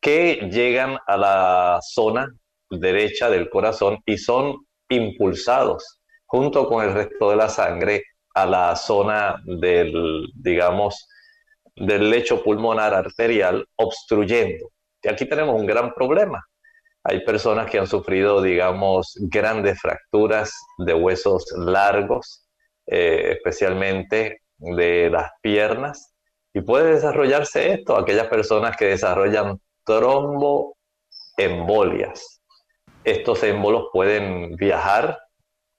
que 0.00 0.48
llegan 0.50 0.98
a 1.06 1.16
la 1.16 1.80
zona 1.82 2.28
derecha 2.70 3.30
del 3.30 3.50
corazón 3.50 3.98
y 4.06 4.16
son 4.16 4.64
impulsados 4.88 6.00
junto 6.26 6.68
con 6.68 6.84
el 6.84 6.94
resto 6.94 7.30
de 7.30 7.36
la 7.36 7.48
sangre 7.48 8.04
a 8.34 8.46
la 8.46 8.76
zona 8.76 9.42
del, 9.44 10.28
digamos, 10.34 11.08
del 11.76 12.10
lecho 12.10 12.42
pulmonar 12.42 12.94
arterial 12.94 13.66
obstruyendo. 13.76 14.70
Y 15.02 15.08
aquí 15.08 15.28
tenemos 15.28 15.60
un 15.60 15.66
gran 15.66 15.92
problema. 15.94 16.42
Hay 17.04 17.24
personas 17.24 17.70
que 17.70 17.78
han 17.78 17.86
sufrido, 17.86 18.42
digamos, 18.42 19.16
grandes 19.22 19.80
fracturas 19.80 20.52
de 20.78 20.94
huesos 20.94 21.44
largos, 21.56 22.48
eh, 22.86 23.32
especialmente 23.32 24.40
de 24.58 25.10
las 25.10 25.30
piernas, 25.40 26.14
y 26.54 26.60
puede 26.60 26.94
desarrollarse 26.94 27.72
esto, 27.72 27.96
aquellas 27.96 28.28
personas 28.28 28.76
que 28.76 28.84
desarrollan 28.86 29.60
tromboembolias. 29.84 32.40
Estos 33.02 33.42
émbolos 33.42 33.88
pueden 33.92 34.54
viajar, 34.54 35.18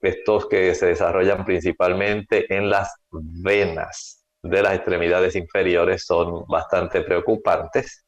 estos 0.02 0.46
que 0.46 0.74
se 0.74 0.84
desarrollan 0.86 1.46
principalmente 1.46 2.54
en 2.54 2.68
las 2.68 2.94
venas 3.10 4.23
de 4.44 4.62
las 4.62 4.74
extremidades 4.74 5.34
inferiores 5.36 6.04
son 6.04 6.44
bastante 6.46 7.00
preocupantes 7.00 8.04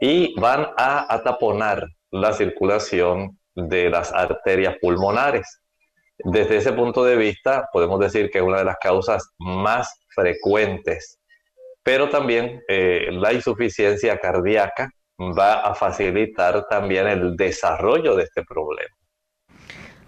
y 0.00 0.38
van 0.38 0.66
a 0.76 1.12
ataponar 1.12 1.86
la 2.10 2.32
circulación 2.32 3.38
de 3.54 3.88
las 3.88 4.12
arterias 4.12 4.76
pulmonares. 4.80 5.62
Desde 6.18 6.56
ese 6.56 6.72
punto 6.72 7.04
de 7.04 7.16
vista, 7.16 7.68
podemos 7.72 8.00
decir 8.00 8.28
que 8.30 8.38
es 8.38 8.44
una 8.44 8.58
de 8.58 8.64
las 8.64 8.76
causas 8.80 9.30
más 9.38 10.00
frecuentes, 10.14 11.20
pero 11.84 12.08
también 12.08 12.60
eh, 12.68 13.08
la 13.12 13.32
insuficiencia 13.32 14.18
cardíaca 14.18 14.90
va 15.20 15.60
a 15.60 15.74
facilitar 15.76 16.66
también 16.68 17.06
el 17.06 17.36
desarrollo 17.36 18.16
de 18.16 18.24
este 18.24 18.42
problema. 18.42 18.97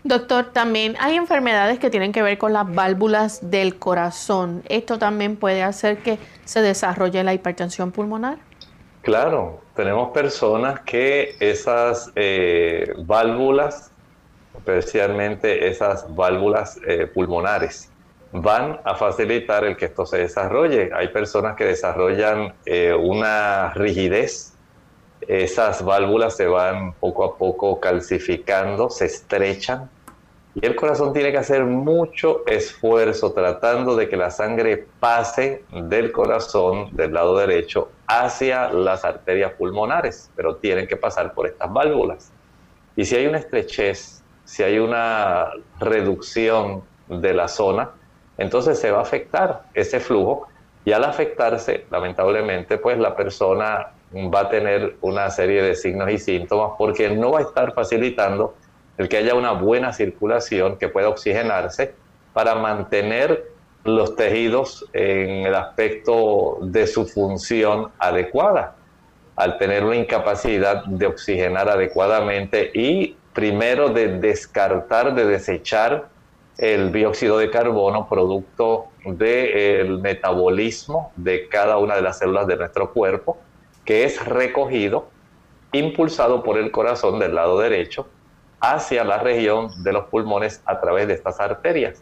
Doctor, 0.03 0.47
también 0.47 0.97
hay 0.99 1.17
enfermedades 1.17 1.79
que 1.79 1.91
tienen 1.91 2.13
que 2.13 2.23
ver 2.23 2.39
con 2.39 2.55
las 2.55 2.73
válvulas 2.75 3.51
del 3.51 3.79
corazón. 3.79 4.63
¿Esto 4.69 4.99
también 4.99 5.37
puede 5.37 5.63
hacer 5.63 5.99
que 5.99 6.19
se 6.45 6.63
desarrolle 6.63 7.23
la 7.23 7.35
hipertensión 7.35 7.93
pulmonar? 7.93 8.39
Claro, 9.03 9.61
tenemos 9.75 10.11
personas 10.11 10.81
que 10.81 11.37
esas 11.41 12.11
eh, 12.17 12.93
válvulas, 12.99 13.93
especialmente 14.57 15.69
esas 15.69 16.15
válvulas 16.15 16.79
eh, 16.87 17.07
pulmonares, 17.07 17.91
van 18.33 18.81
a 18.85 18.95
facilitar 18.95 19.65
el 19.65 19.77
que 19.77 19.87
esto 19.87 20.07
se 20.07 20.19
desarrolle. 20.19 20.91
Hay 20.95 21.09
personas 21.09 21.57
que 21.57 21.65
desarrollan 21.65 22.55
eh, 22.65 22.95
una 22.95 23.73
rigidez 23.75 24.50
esas 25.29 25.85
válvulas 25.85 26.37
se 26.37 26.47
van 26.47 26.93
poco 26.95 27.25
a 27.25 27.37
poco 27.37 27.81
calcificando, 27.81 28.91
se 28.91 29.07
estrechan 29.07 29.91
y 30.55 30.67
el 30.67 30.75
corazón 30.75 31.13
tiene 31.13 31.31
que 31.31 31.39
hacer 31.39 31.65
mucho 31.65 32.45
esfuerzo 32.47 33.33
tratando 33.33 33.95
de 33.95 34.09
que 34.09 34.17
la 34.17 34.31
sangre 34.31 34.85
pase 34.99 35.63
del 35.71 36.11
corazón 36.11 36.95
del 36.97 37.15
lado 37.15 37.37
derecho 37.39 37.91
hacia 38.09 38.73
las 38.73 39.05
arterias 39.05 39.53
pulmonares, 39.53 40.31
pero 40.35 40.57
tienen 40.57 40.89
que 40.89 40.97
pasar 40.97 41.35
por 41.35 41.47
estas 41.47 41.73
válvulas. 41.73 42.33
Y 42.97 43.05
si 43.05 43.15
hay 43.15 43.27
una 43.27 43.39
estrechez, 43.39 44.25
si 44.45 44.65
hay 44.65 44.81
una 44.81 45.51
reducción 45.79 46.83
de 47.09 47.33
la 47.33 47.47
zona, 47.47 47.91
entonces 48.37 48.79
se 48.81 48.91
va 48.91 48.99
a 48.99 49.03
afectar 49.03 49.63
ese 49.75 50.01
flujo 50.01 50.49
y 50.85 50.91
al 50.91 51.05
afectarse, 51.05 51.87
lamentablemente, 51.91 52.79
pues 52.79 52.99
la 52.99 53.15
persona 53.15 53.93
va 54.13 54.41
a 54.41 54.49
tener 54.49 54.97
una 55.01 55.31
serie 55.31 55.63
de 55.63 55.75
signos 55.75 56.11
y 56.11 56.19
síntomas 56.19 56.73
porque 56.77 57.11
no 57.11 57.33
va 57.33 57.41
a 57.41 57.43
estar 57.43 57.73
facilitando 57.73 58.55
el 58.99 59.09
que 59.09 59.17
haya 59.17 59.35
una 59.35 59.53
buena 59.53 59.93
circulación 59.93 60.77
que 60.77 60.89
pueda 60.89 61.09
oxigenarse 61.09 61.95
para 62.33 62.57
mantener 62.57 63.51
los 63.85 64.15
tejidos 64.17 64.85
en 64.93 65.47
el 65.47 65.55
aspecto 65.55 66.59
de 66.61 66.87
su 66.87 67.07
función 67.07 67.91
adecuada. 67.99 68.77
Al 69.37 69.57
tener 69.57 69.85
una 69.85 69.97
incapacidad 69.97 70.85
de 70.85 71.07
oxigenar 71.07 71.71
adecuadamente 71.71 72.71
y 72.75 73.17
primero 73.33 73.89
de 73.89 74.19
descartar, 74.19 75.15
de 75.15 75.25
desechar 75.25 76.09
el 76.59 76.93
dióxido 76.93 77.39
de 77.39 77.51
carbono 77.51 78.07
producto 78.07 78.89
del 79.05 79.99
metabolismo 79.99 81.11
de 81.17 81.49
cada 81.49 81.79
una 81.79 81.97
de 81.97 82.03
las 82.03 82.19
células 82.19 82.47
de 82.47 82.57
nuestro 82.57 82.93
cuerpo, 82.93 83.39
que 83.91 84.05
es 84.05 84.25
recogido, 84.25 85.09
impulsado 85.73 86.45
por 86.45 86.59
el 86.59 86.71
corazón 86.71 87.19
del 87.19 87.35
lado 87.35 87.59
derecho 87.59 88.07
hacia 88.61 89.03
la 89.03 89.19
región 89.19 89.83
de 89.83 89.93
los 89.93 90.05
pulmones 90.05 90.63
a 90.65 90.81
través 90.81 91.09
de 91.09 91.15
estas 91.15 91.41
arterias. 91.41 92.01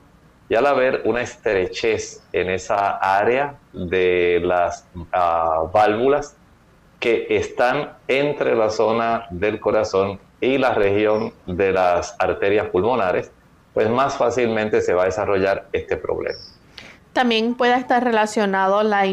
Y 0.50 0.54
al 0.54 0.66
haber 0.66 1.00
una 1.06 1.22
estrechez 1.22 2.22
en 2.34 2.50
esa 2.50 2.98
área 2.98 3.54
de 3.72 4.38
las 4.44 4.86
ah, 5.14 5.62
válvulas 5.72 6.36
que 7.00 7.26
están 7.30 7.94
entre 8.06 8.54
la 8.54 8.68
zona 8.68 9.26
del 9.30 9.58
corazón 9.58 10.20
y 10.42 10.58
la 10.58 10.74
región 10.74 11.32
de 11.46 11.72
las 11.72 12.14
arterias 12.18 12.66
pulmonares, 12.66 13.32
pues 13.72 13.88
más 13.88 14.18
fácilmente 14.18 14.82
se 14.82 14.92
va 14.92 15.04
a 15.04 15.06
desarrollar 15.06 15.68
este 15.72 15.96
problema. 15.96 16.38
También 17.14 17.54
puede 17.54 17.76
estar 17.76 18.04
relacionado 18.04 18.82
la 18.82 19.06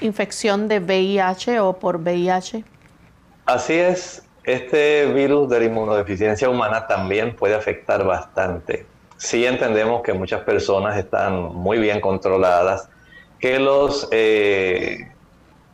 infección 0.00 0.68
de 0.68 0.80
VIH 0.80 1.60
o 1.60 1.74
por 1.74 1.96
VIH. 1.96 2.64
Así 3.46 3.74
es, 3.74 4.24
este 4.44 5.06
virus 5.12 5.48
de 5.48 5.60
la 5.60 5.64
inmunodeficiencia 5.66 6.48
humana 6.48 6.86
también 6.86 7.34
puede 7.34 7.54
afectar 7.54 8.04
bastante. 8.04 8.86
Sí 9.16 9.46
entendemos 9.46 10.02
que 10.02 10.12
muchas 10.12 10.42
personas 10.42 10.98
están 10.98 11.54
muy 11.54 11.78
bien 11.78 12.00
controladas, 12.00 12.88
que 13.38 13.58
los 13.58 14.08
eh, 14.10 15.10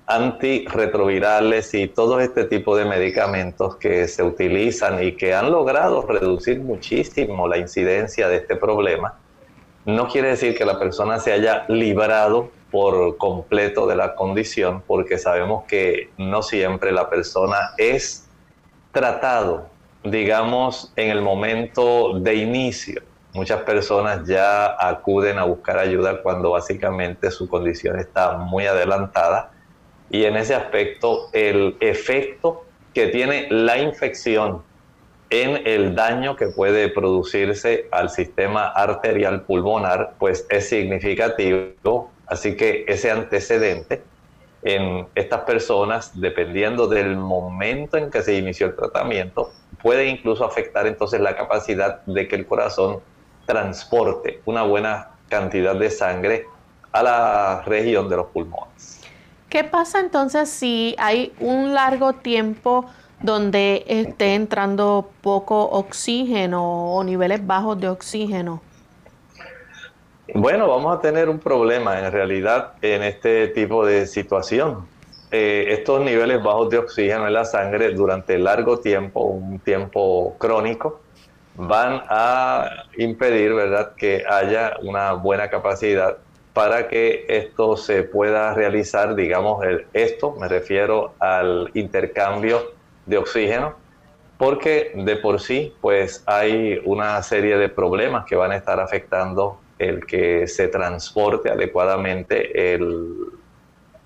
antirretrovirales 0.06 1.72
y 1.74 1.87
todo 1.87 2.20
este 2.20 2.44
tipo 2.44 2.76
de 2.76 2.85
medicamentos 2.85 3.76
que 3.76 4.09
se 4.09 4.22
utilizan 4.22 5.02
y 5.02 5.12
que 5.12 5.35
han 5.35 5.50
logrado 5.50 6.02
reducir 6.02 6.61
muchísimo 6.61 7.46
la 7.46 7.59
incidencia 7.59 8.28
de 8.28 8.37
este 8.38 8.56
problema, 8.56 9.18
no 9.85 10.09
quiere 10.09 10.28
decir 10.28 10.56
que 10.56 10.64
la 10.64 10.78
persona 10.78 11.20
se 11.20 11.33
haya 11.33 11.64
librado 11.68 12.50
por 12.70 13.16
completo 13.16 13.87
de 13.87 13.96
la 13.96 14.14
condición, 14.14 14.83
porque 14.87 15.18
sabemos 15.18 15.64
que 15.64 16.11
no 16.18 16.42
siempre 16.42 16.92
la 16.92 17.11
persona 17.11 17.72
es 17.78 18.28
tratado, 18.92 19.66
digamos, 20.04 20.92
en 20.96 21.11
el 21.11 21.22
momento 21.22 22.18
de 22.18 22.35
inicio. 22.37 23.02
Muchas 23.33 23.62
personas 23.62 24.26
ya 24.26 24.76
acuden 24.78 25.38
a 25.38 25.44
buscar 25.44 25.78
ayuda 25.78 26.22
cuando 26.22 26.50
básicamente 26.50 27.30
su 27.30 27.48
condición 27.48 27.98
está 27.98 28.37
muy 28.37 28.66
adelantada 28.66 29.52
y 30.11 30.24
en 30.24 30.37
ese 30.37 30.54
aspecto 30.54 31.28
el 31.33 31.76
efecto 31.80 32.64
que 32.92 33.06
tiene 33.06 33.46
la 33.50 33.78
infección 33.78 34.62
en 35.30 35.64
el 35.64 35.94
daño 35.94 36.35
que 36.35 36.48
puede 36.48 36.88
producirse 36.88 37.87
al 37.92 38.11
sistema 38.11 38.66
arterial 38.66 39.42
pulmonar, 39.42 40.14
pues 40.18 40.44
es 40.50 40.68
significativo. 40.68 42.10
Así 42.31 42.57
que 42.57 42.85
ese 42.87 43.11
antecedente 43.11 44.05
en 44.62 45.09
estas 45.16 45.40
personas, 45.40 46.12
dependiendo 46.19 46.87
del 46.87 47.16
momento 47.16 47.97
en 47.97 48.09
que 48.09 48.23
se 48.23 48.35
inició 48.35 48.69
el 48.69 48.77
tratamiento, 48.77 49.51
puede 49.83 50.07
incluso 50.07 50.45
afectar 50.45 50.87
entonces 50.87 51.21
la 51.21 51.35
capacidad 51.35 52.03
de 52.07 52.29
que 52.29 52.37
el 52.37 52.47
corazón 52.47 53.01
transporte 53.47 54.40
una 54.45 54.62
buena 54.62 55.09
cantidad 55.29 55.75
de 55.75 55.90
sangre 55.90 56.47
a 56.93 57.03
la 57.03 57.62
región 57.66 58.09
de 58.09 58.16
los 58.16 58.27
pulmones. 58.27 59.01
¿Qué 59.49 59.64
pasa 59.64 59.99
entonces 59.99 60.49
si 60.49 60.95
hay 60.99 61.33
un 61.40 61.75
largo 61.75 62.12
tiempo 62.12 62.87
donde 63.21 63.85
esté 63.88 64.35
entrando 64.35 65.11
poco 65.21 65.64
oxígeno 65.64 66.95
o 66.95 67.03
niveles 67.03 67.45
bajos 67.45 67.81
de 67.81 67.88
oxígeno? 67.88 68.62
Bueno, 70.35 70.69
vamos 70.69 70.97
a 70.97 71.01
tener 71.01 71.29
un 71.29 71.40
problema 71.40 71.99
en 71.99 72.12
realidad 72.12 72.75
en 72.83 73.03
este 73.03 73.49
tipo 73.49 73.85
de 73.85 74.07
situación. 74.07 74.87
Eh, 75.33 75.66
estos 75.69 76.01
niveles 76.03 76.43
bajos 76.43 76.71
de 76.71 76.79
oxígeno 76.79 77.27
en 77.27 77.33
la 77.33 77.45
sangre 77.45 77.93
durante 77.93 78.38
largo 78.38 78.79
tiempo, 78.79 79.23
un 79.25 79.59
tiempo 79.59 80.37
crónico, 80.38 81.01
van 81.57 82.03
a 82.09 82.85
impedir, 82.97 83.55
¿verdad?, 83.55 83.95
que 83.97 84.25
haya 84.29 84.75
una 84.83 85.14
buena 85.14 85.51
capacidad 85.51 86.19
para 86.53 86.87
que 86.88 87.25
esto 87.29 87.77
se 87.77 88.05
pueda 88.05 88.55
realizar, 88.55 89.14
digamos, 89.14 89.64
esto, 89.93 90.37
me 90.38 90.49
refiero 90.49 91.14
al 91.19 91.71
intercambio 91.75 92.73
de 93.07 93.19
oxígeno, 93.19 93.75
porque 94.38 94.93
de 94.95 95.16
por 95.16 95.40
sí, 95.40 95.75
pues 95.81 96.23
hay 96.27 96.81
una 96.85 97.21
serie 97.23 97.57
de 97.57 97.69
problemas 97.69 98.25
que 98.27 98.37
van 98.37 98.53
a 98.53 98.57
estar 98.57 98.81
afectando 98.81 99.59
el 99.81 100.05
que 100.05 100.47
se 100.47 100.69
transporte 100.69 101.51
adecuadamente 101.51 102.75
el 102.75 103.16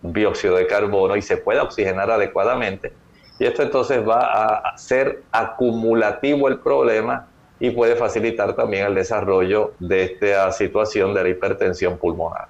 dióxido 0.03 0.57
de 0.57 0.67
carbono 0.67 1.17
y 1.17 1.23
se 1.23 1.37
pueda 1.37 1.63
oxigenar 1.63 2.11
adecuadamente. 2.11 2.93
Y 3.39 3.45
esto 3.45 3.63
entonces 3.63 4.07
va 4.07 4.55
a 4.55 4.79
ser 4.79 5.23
acumulativo 5.33 6.47
el 6.49 6.61
problema 6.61 7.27
y 7.59 7.71
puede 7.71 7.97
facilitar 7.97 8.55
también 8.55 8.87
el 8.87 8.95
desarrollo 8.95 9.75
de 9.81 10.05
esta 10.05 10.53
situación 10.53 11.13
de 11.13 11.23
la 11.25 11.29
hipertensión 11.31 11.99
pulmonar. 11.99 12.49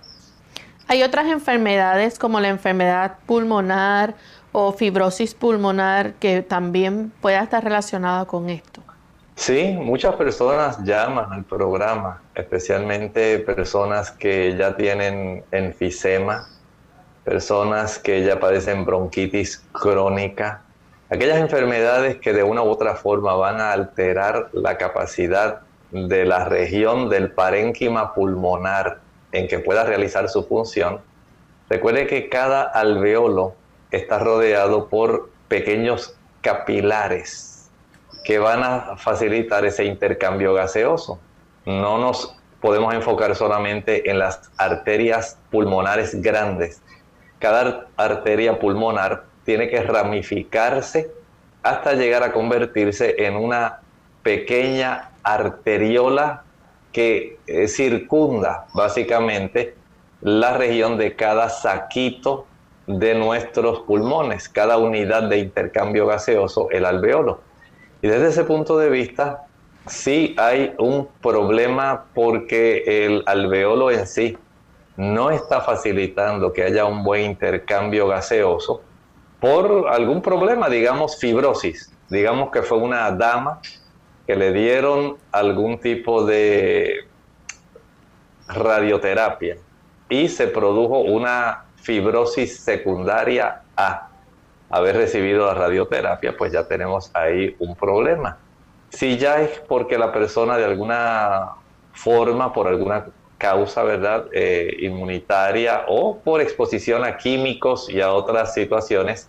Hay 0.87 1.03
otras 1.03 1.27
enfermedades 1.27 2.19
como 2.19 2.41
la 2.41 2.49
enfermedad 2.49 3.17
pulmonar 3.25 4.15
o 4.53 4.73
fibrosis 4.73 5.35
pulmonar 5.35 6.13
que 6.15 6.43
también 6.43 7.11
pueda 7.23 7.43
estar 7.43 7.65
relacionada 7.65 8.27
con 8.27 8.51
esto. 8.51 8.84
Sí, 9.37 9.77
muchas 9.79 10.15
personas 10.15 10.83
llaman 10.85 11.33
al 11.33 11.45
programa, 11.45 12.23
especialmente 12.35 13.41
personas 13.41 14.13
que 14.13 14.57
ya 14.57 14.77
tienen 14.77 15.45
enfisema, 15.51 16.49
personas 17.25 17.99
que 17.99 18.23
ya 18.25 18.39
padecen 18.39 18.85
bronquitis 18.85 19.63
crónica, 19.73 20.63
aquellas 21.11 21.39
enfermedades 21.39 22.19
que 22.19 22.33
de 22.33 22.45
una 22.45 22.63
u 22.63 22.69
otra 22.69 22.95
forma 22.95 23.35
van 23.35 23.61
a 23.61 23.73
alterar 23.73 24.51
la 24.53 24.79
capacidad 24.79 25.63
de 25.91 26.25
la 26.25 26.45
región 26.45 27.11
del 27.11 27.33
parénquima 27.33 28.15
pulmonar 28.15 29.01
en 29.33 29.49
que 29.49 29.59
pueda 29.59 29.85
realizar 29.85 30.29
su 30.29 30.45
función. 30.45 31.01
Recuerde 31.69 32.07
que 32.07 32.29
cada 32.29 32.63
alveolo 32.63 33.55
está 33.91 34.21
rodeado 34.21 34.89
por 34.89 35.31
pequeños 35.49 36.17
capilares 36.41 37.54
que 38.25 38.39
van 38.39 38.63
a 38.65 38.97
facilitar 38.97 39.65
ese 39.65 39.85
intercambio 39.85 40.55
gaseoso. 40.55 41.21
No 41.67 41.99
nos 41.99 42.35
podemos 42.61 42.95
enfocar 42.95 43.37
solamente 43.37 44.11
en 44.11 44.19
las 44.19 44.51
arterias 44.57 45.39
pulmonares 45.51 46.21
grandes. 46.23 46.83
Cada 47.39 47.87
arteria 47.97 48.59
pulmonar 48.59 49.25
tiene 49.45 49.69
que 49.69 49.83
ramificarse 49.83 51.11
hasta 51.63 51.93
llegar 51.93 52.23
a 52.23 52.33
convertirse 52.33 53.15
en 53.27 53.37
una 53.37 53.81
pequeña 54.23 55.11
arteriola 55.23 56.45
que 56.93 57.39
eh, 57.47 57.69
circunda 57.69 58.67
básicamente 58.73 59.75
la 60.23 60.57
región 60.57 60.97
de 60.97 61.17
cada 61.17 61.51
saquito 61.51 62.47
de 62.87 63.15
nuestros 63.15 63.81
pulmones, 63.81 64.49
cada 64.49 64.79
unidad 64.79 65.25
de 65.25 65.39
intercambio 65.39 66.07
gaseoso, 66.07 66.71
el 66.71 66.87
alveolo. 66.87 67.41
Y 68.05 68.07
desde 68.07 68.29
ese 68.29 68.45
punto 68.45 68.77
de 68.77 68.91
vista, 68.91 69.47
sí 69.87 70.37
hay 70.37 70.75
un 70.79 71.09
problema 71.23 72.05
porque 72.13 73.07
el 73.07 73.23
alveolo 73.25 73.91
en 73.91 74.07
sí 74.07 74.37
no 74.99 75.31
está 75.31 75.63
facilitando 75.63 76.53
que 76.53 76.65
haya 76.65 76.85
un 76.85 77.03
buen 77.03 77.23
intercambio 77.23 78.07
gaseoso 78.07 78.83
por 79.41 79.87
algún 79.89 80.21
problema, 80.21 80.69
digamos 80.69 81.19
fibrosis. 81.19 81.95
Digamos 82.11 82.51
que 82.51 82.61
fue 82.61 82.77
una 82.77 83.11
dama 83.11 83.63
que 84.27 84.37
le 84.37 84.53
dieron 84.53 85.17
algún 85.33 85.79
tipo 85.79 86.27
de 86.27 87.09
radioterapia 88.49 89.57
y 90.11 90.29
se 90.29 90.49
produjo 90.49 90.99
una 90.99 91.65
fibrosis 91.77 92.59
secundaria 92.59 93.63
a 93.75 94.11
haber 94.71 94.97
recibido 94.97 95.47
la 95.47 95.55
radioterapia, 95.55 96.37
pues 96.37 96.53
ya 96.53 96.67
tenemos 96.67 97.11
ahí 97.15 97.55
un 97.59 97.75
problema. 97.77 98.39
Si 98.91 99.19
ya 99.19 99.41
es 99.41 99.61
porque 99.61 99.99
la 99.99 100.13
persona 100.13 100.57
de 100.57 100.65
alguna 100.65 101.53
forma, 101.93 102.53
por 102.53 102.69
alguna 102.69 103.07
causa, 103.39 103.83
¿verdad?, 103.83 104.27
eh, 104.33 104.77
inmunitaria 104.81 105.85
o 105.89 106.19
por 106.19 106.41
exposición 106.41 107.05
a 107.05 107.17
químicos 107.17 107.91
y 107.91 108.01
a 108.01 108.13
otras 108.13 108.55
situaciones, 108.55 109.29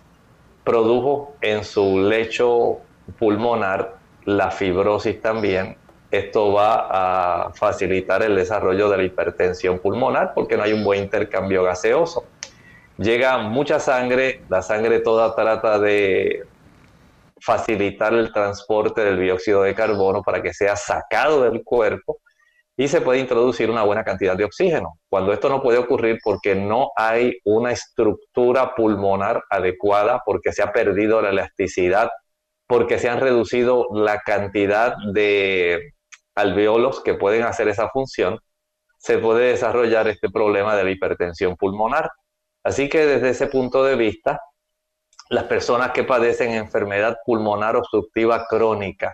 produjo 0.63 1.35
en 1.41 1.63
su 1.63 1.99
lecho 1.99 2.79
pulmonar 3.19 3.95
la 4.25 4.51
fibrosis 4.51 5.21
también, 5.21 5.77
esto 6.11 6.53
va 6.53 7.47
a 7.47 7.53
facilitar 7.53 8.23
el 8.23 8.35
desarrollo 8.35 8.89
de 8.89 8.97
la 8.97 9.03
hipertensión 9.03 9.79
pulmonar 9.79 10.33
porque 10.33 10.55
no 10.55 10.63
hay 10.63 10.73
un 10.73 10.83
buen 10.83 11.03
intercambio 11.03 11.63
gaseoso. 11.63 12.25
Llega 12.97 13.38
mucha 13.39 13.79
sangre, 13.79 14.43
la 14.49 14.62
sangre 14.62 14.99
toda 14.99 15.36
trata 15.36 15.79
de 15.79 16.45
facilitar 17.41 18.13
el 18.13 18.31
transporte 18.31 19.03
del 19.03 19.19
dióxido 19.19 19.63
de 19.63 19.75
carbono 19.75 20.23
para 20.23 20.41
que 20.41 20.53
sea 20.53 20.75
sacado 20.75 21.43
del 21.43 21.63
cuerpo 21.63 22.19
y 22.77 22.88
se 22.88 23.01
puede 23.01 23.19
introducir 23.19 23.69
una 23.69 23.84
buena 23.84 24.03
cantidad 24.03 24.36
de 24.36 24.45
oxígeno. 24.45 24.99
Cuando 25.10 25.34
esto 25.34 25.49
no 25.49 25.62
puede 25.62 25.77
ocurrir 25.77 26.19
porque 26.23 26.55
no 26.55 26.91
hay 26.95 27.38
una 27.43 27.71
estructura 27.71 28.73
pulmonar 28.75 29.43
adecuada, 29.49 30.21
porque 30.25 30.51
se 30.51 30.63
ha 30.63 30.71
perdido 30.71 31.21
la 31.21 31.29
elasticidad 31.29 32.10
porque 32.67 32.97
se 32.97 33.10
han 33.10 33.19
reducido 33.19 33.88
la 33.93 34.19
cantidad 34.19 34.95
de 35.13 35.93
alveolos 36.36 37.01
que 37.01 37.13
pueden 37.13 37.43
hacer 37.43 37.67
esa 37.67 37.89
función, 37.89 38.39
se 38.97 39.19
puede 39.19 39.49
desarrollar 39.49 40.08
este 40.08 40.29
problema 40.29 40.75
de 40.75 40.84
la 40.84 40.91
hipertensión 40.91 41.55
pulmonar. 41.55 42.10
Así 42.65 42.89
que 42.89 43.06
desde 43.06 43.30
ese 43.30 43.45
punto 43.45 43.84
de 43.84 43.95
vista, 43.95 44.41
las 45.30 45.43
personas 45.43 45.91
que 45.91 46.04
padecen 46.04 46.51
enfermedad 46.51 47.15
pulmonar 47.23 47.75
obstructiva 47.75 48.47
crónica 48.47 49.13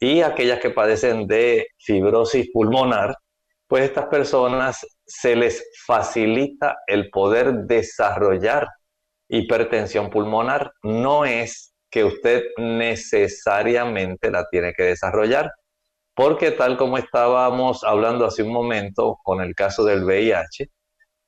y 0.00 0.22
aquellas 0.22 0.60
que 0.60 0.70
padecen 0.70 1.26
de 1.26 1.66
fibrosis 1.78 2.48
pulmonar, 2.50 3.14
pues 3.68 3.84
estas 3.84 4.06
personas 4.06 4.86
se 5.04 5.36
les 5.36 5.62
facilita 5.86 6.78
el 6.86 7.10
poder 7.10 7.66
desarrollar 7.66 8.66
hipertensión 9.28 10.08
pulmonar. 10.08 10.72
No 10.82 11.26
es 11.26 11.74
que 11.90 12.02
usted 12.02 12.44
necesariamente 12.56 14.30
la 14.30 14.46
tiene 14.50 14.72
que 14.72 14.84
desarrollar, 14.84 15.52
porque 16.14 16.50
tal 16.50 16.78
como 16.78 16.96
estábamos 16.96 17.84
hablando 17.84 18.24
hace 18.24 18.42
un 18.42 18.54
momento 18.54 19.18
con 19.22 19.42
el 19.42 19.54
caso 19.54 19.84
del 19.84 20.04
VIH, 20.04 20.70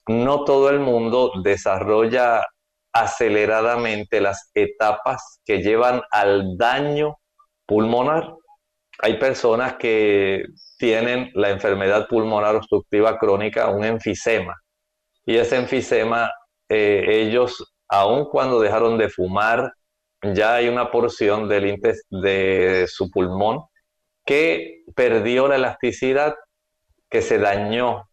no 0.08 0.44
todo 0.44 0.70
el 0.70 0.80
mundo 0.80 1.32
desarrolla 1.42 2.44
aceleradamente 2.92 4.20
las 4.20 4.50
etapas 4.54 5.40
que 5.44 5.62
llevan 5.62 6.02
al 6.10 6.56
daño 6.56 7.16
pulmonar. 7.66 8.34
Hay 9.00 9.18
personas 9.18 9.74
que 9.74 10.44
tienen 10.78 11.30
la 11.34 11.50
enfermedad 11.50 12.08
pulmonar 12.08 12.56
obstructiva 12.56 13.18
crónica, 13.18 13.70
un 13.70 13.84
enfisema, 13.84 14.56
y 15.28 15.36
ese 15.36 15.56
enfisema, 15.56 16.32
eh, 16.70 17.04
ellos, 17.06 17.74
aun 17.86 18.24
cuando 18.30 18.60
dejaron 18.60 18.96
de 18.96 19.10
fumar, 19.10 19.72
ya 20.22 20.54
hay 20.54 20.68
una 20.68 20.90
porción 20.90 21.48
del 21.48 21.78
de 22.10 22.86
su 22.88 23.10
pulmón 23.10 23.60
que 24.24 24.84
perdió 24.96 25.46
la 25.46 25.56
elasticidad, 25.56 26.34
que 27.10 27.20
se 27.20 27.38
dañó. 27.38 28.07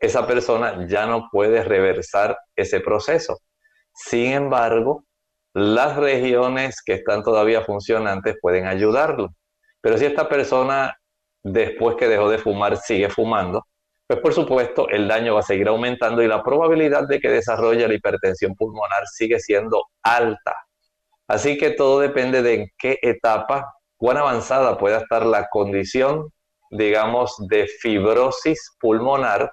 Esa 0.00 0.26
persona 0.26 0.86
ya 0.86 1.06
no 1.06 1.28
puede 1.30 1.64
reversar 1.64 2.38
ese 2.54 2.80
proceso. 2.80 3.38
Sin 3.92 4.32
embargo, 4.32 5.04
las 5.54 5.96
regiones 5.96 6.82
que 6.84 6.94
están 6.94 7.22
todavía 7.22 7.62
funcionantes 7.62 8.36
pueden 8.40 8.66
ayudarlo. 8.66 9.30
Pero 9.80 9.98
si 9.98 10.04
esta 10.04 10.28
persona, 10.28 10.96
después 11.42 11.96
que 11.96 12.08
dejó 12.08 12.30
de 12.30 12.38
fumar, 12.38 12.76
sigue 12.76 13.10
fumando, 13.10 13.64
pues 14.06 14.20
por 14.20 14.32
supuesto 14.32 14.88
el 14.88 15.08
daño 15.08 15.34
va 15.34 15.40
a 15.40 15.42
seguir 15.42 15.68
aumentando 15.68 16.22
y 16.22 16.28
la 16.28 16.42
probabilidad 16.42 17.06
de 17.06 17.20
que 17.20 17.28
desarrolle 17.28 17.86
la 17.86 17.94
hipertensión 17.94 18.54
pulmonar 18.54 19.06
sigue 19.06 19.38
siendo 19.38 19.82
alta. 20.02 20.54
Así 21.26 21.58
que 21.58 21.72
todo 21.72 22.00
depende 22.00 22.42
de 22.42 22.54
en 22.54 22.66
qué 22.78 22.98
etapa, 23.02 23.74
cuán 23.96 24.16
avanzada 24.16 24.78
pueda 24.78 24.98
estar 24.98 25.26
la 25.26 25.48
condición, 25.50 26.30
digamos, 26.70 27.34
de 27.48 27.66
fibrosis 27.66 28.76
pulmonar 28.80 29.50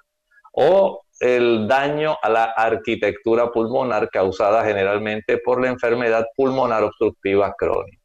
o 0.56 1.02
el 1.20 1.68
daño 1.68 2.16
a 2.22 2.28
la 2.28 2.44
arquitectura 2.44 3.52
pulmonar 3.52 4.10
causada 4.10 4.64
generalmente 4.64 5.38
por 5.38 5.60
la 5.60 5.68
enfermedad 5.68 6.26
pulmonar 6.34 6.82
obstructiva 6.82 7.54
crónica. 7.56 7.98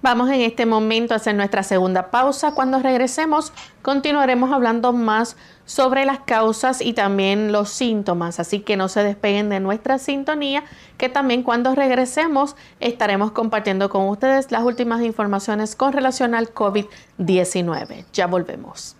Vamos 0.00 0.30
en 0.30 0.40
este 0.40 0.66
momento 0.66 1.14
a 1.14 1.18
hacer 1.18 1.36
nuestra 1.36 1.62
segunda 1.62 2.10
pausa. 2.10 2.54
Cuando 2.56 2.80
regresemos, 2.80 3.52
continuaremos 3.82 4.50
hablando 4.50 4.92
más 4.92 5.36
sobre 5.64 6.04
las 6.04 6.18
causas 6.20 6.80
y 6.80 6.92
también 6.92 7.52
los 7.52 7.68
síntomas. 7.68 8.40
Así 8.40 8.60
que 8.60 8.76
no 8.76 8.88
se 8.88 9.04
despeguen 9.04 9.48
de 9.48 9.60
nuestra 9.60 9.98
sintonía, 9.98 10.64
que 10.98 11.08
también 11.08 11.44
cuando 11.44 11.76
regresemos 11.76 12.56
estaremos 12.80 13.30
compartiendo 13.30 13.88
con 13.90 14.08
ustedes 14.08 14.50
las 14.50 14.64
últimas 14.64 15.02
informaciones 15.02 15.76
con 15.76 15.92
relación 15.92 16.34
al 16.34 16.52
COVID-19. 16.52 18.06
Ya 18.12 18.26
volvemos. 18.26 18.96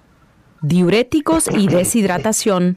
Diuréticos 0.62 1.48
y 1.53 1.66
deshidratación. 1.66 2.77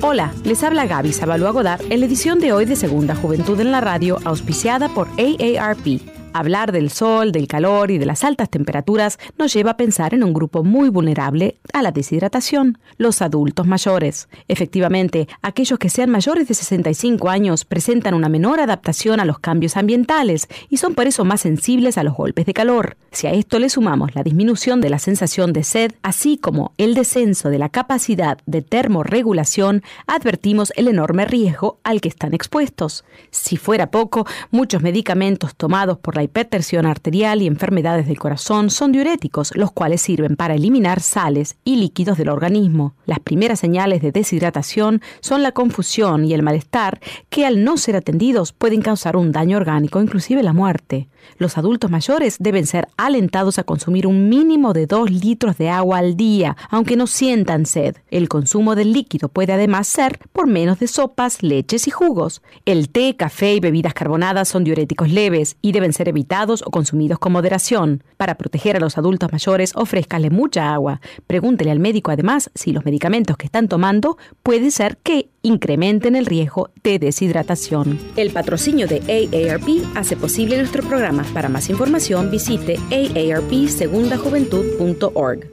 Hola, 0.00 0.32
les 0.44 0.64
habla 0.64 0.86
Gaby 0.86 1.12
Sabalua 1.12 1.50
Godard 1.50 1.82
en 1.90 2.00
la 2.00 2.06
edición 2.06 2.40
de 2.40 2.54
hoy 2.54 2.64
de 2.64 2.74
Segunda 2.74 3.14
Juventud 3.14 3.60
en 3.60 3.70
la 3.70 3.82
Radio, 3.82 4.18
auspiciada 4.24 4.88
por 4.88 5.06
AARP. 5.18 6.19
Hablar 6.32 6.70
del 6.70 6.90
sol, 6.90 7.32
del 7.32 7.48
calor 7.48 7.90
y 7.90 7.98
de 7.98 8.06
las 8.06 8.22
altas 8.22 8.48
temperaturas 8.48 9.18
nos 9.36 9.52
lleva 9.52 9.72
a 9.72 9.76
pensar 9.76 10.14
en 10.14 10.22
un 10.22 10.32
grupo 10.32 10.62
muy 10.62 10.88
vulnerable 10.88 11.56
a 11.72 11.82
la 11.82 11.90
deshidratación, 11.90 12.78
los 12.98 13.20
adultos 13.20 13.66
mayores. 13.66 14.28
Efectivamente, 14.46 15.26
aquellos 15.42 15.80
que 15.80 15.90
sean 15.90 16.08
mayores 16.08 16.46
de 16.46 16.54
65 16.54 17.28
años 17.28 17.64
presentan 17.64 18.14
una 18.14 18.28
menor 18.28 18.60
adaptación 18.60 19.18
a 19.18 19.24
los 19.24 19.40
cambios 19.40 19.76
ambientales 19.76 20.46
y 20.68 20.76
son 20.76 20.94
por 20.94 21.08
eso 21.08 21.24
más 21.24 21.40
sensibles 21.40 21.98
a 21.98 22.04
los 22.04 22.14
golpes 22.14 22.46
de 22.46 22.54
calor. 22.54 22.96
Si 23.10 23.26
a 23.26 23.32
esto 23.32 23.58
le 23.58 23.68
sumamos 23.68 24.14
la 24.14 24.22
disminución 24.22 24.80
de 24.80 24.90
la 24.90 25.00
sensación 25.00 25.52
de 25.52 25.64
sed, 25.64 25.92
así 26.02 26.38
como 26.38 26.74
el 26.78 26.94
descenso 26.94 27.50
de 27.50 27.58
la 27.58 27.70
capacidad 27.70 28.38
de 28.46 28.62
termorregulación, 28.62 29.82
advertimos 30.06 30.72
el 30.76 30.86
enorme 30.86 31.24
riesgo 31.24 31.80
al 31.82 32.00
que 32.00 32.08
están 32.08 32.34
expuestos. 32.34 33.04
Si 33.32 33.56
fuera 33.56 33.90
poco, 33.90 34.26
muchos 34.52 34.80
medicamentos 34.80 35.56
tomados 35.56 35.98
por 35.98 36.14
la 36.14 36.19
hipertensión 36.22 36.86
arterial 36.86 37.42
y 37.42 37.46
enfermedades 37.46 38.06
del 38.06 38.18
corazón 38.18 38.70
son 38.70 38.92
diuréticos, 38.92 39.52
los 39.54 39.72
cuales 39.72 40.00
sirven 40.00 40.36
para 40.36 40.54
eliminar 40.54 41.00
sales 41.00 41.56
y 41.64 41.76
líquidos 41.76 42.18
del 42.18 42.28
organismo. 42.28 42.94
Las 43.06 43.20
primeras 43.20 43.60
señales 43.60 44.02
de 44.02 44.12
deshidratación 44.12 45.02
son 45.20 45.42
la 45.42 45.52
confusión 45.52 46.24
y 46.24 46.34
el 46.34 46.42
malestar 46.42 47.00
que 47.28 47.46
al 47.46 47.64
no 47.64 47.76
ser 47.76 47.96
atendidos 47.96 48.52
pueden 48.52 48.82
causar 48.82 49.16
un 49.16 49.32
daño 49.32 49.56
orgánico, 49.56 50.00
inclusive 50.00 50.42
la 50.42 50.52
muerte. 50.52 51.08
Los 51.38 51.58
adultos 51.58 51.90
mayores 51.90 52.36
deben 52.38 52.66
ser 52.66 52.88
alentados 52.96 53.58
a 53.58 53.64
consumir 53.64 54.06
un 54.06 54.28
mínimo 54.28 54.72
de 54.72 54.86
2 54.86 55.10
litros 55.10 55.56
de 55.58 55.70
agua 55.70 55.98
al 55.98 56.16
día, 56.16 56.56
aunque 56.70 56.96
no 56.96 57.06
sientan 57.06 57.66
sed. 57.66 57.96
El 58.10 58.28
consumo 58.28 58.74
del 58.74 58.92
líquido 58.92 59.28
puede 59.28 59.52
además 59.52 59.86
ser 59.86 60.18
por 60.32 60.46
menos 60.46 60.78
de 60.78 60.86
sopas, 60.86 61.42
leches 61.42 61.86
y 61.86 61.90
jugos. 61.90 62.42
El 62.64 62.90
té, 62.90 63.16
café 63.16 63.54
y 63.54 63.60
bebidas 63.60 63.94
carbonadas 63.94 64.48
son 64.48 64.64
diuréticos 64.64 65.10
leves 65.10 65.56
y 65.62 65.72
deben 65.72 65.92
ser 65.92 66.08
evitados 66.10 66.62
o 66.66 66.70
consumidos 66.70 67.18
con 67.18 67.32
moderación. 67.32 68.02
Para 68.16 68.34
proteger 68.34 68.76
a 68.76 68.80
los 68.80 68.98
adultos 68.98 69.32
mayores, 69.32 69.72
ofrézcale 69.74 70.30
mucha 70.30 70.74
agua. 70.74 71.00
Pregúntele 71.26 71.70
al 71.70 71.80
médico 71.80 72.10
además 72.10 72.50
si 72.54 72.72
los 72.72 72.84
medicamentos 72.84 73.36
que 73.36 73.46
están 73.46 73.68
tomando 73.68 74.18
puede 74.42 74.70
ser 74.70 74.96
que 74.98 75.30
incrementen 75.42 76.16
el 76.16 76.26
riesgo 76.26 76.70
de 76.82 76.98
deshidratación. 76.98 77.98
El 78.16 78.30
patrocinio 78.30 78.86
de 78.86 79.00
AARP 79.00 79.96
hace 79.96 80.16
posible 80.16 80.58
nuestro 80.58 80.82
programa. 80.82 81.24
Para 81.32 81.48
más 81.48 81.70
información 81.70 82.30
visite 82.30 82.78
aarpsegundajuventud.org. 82.90 85.46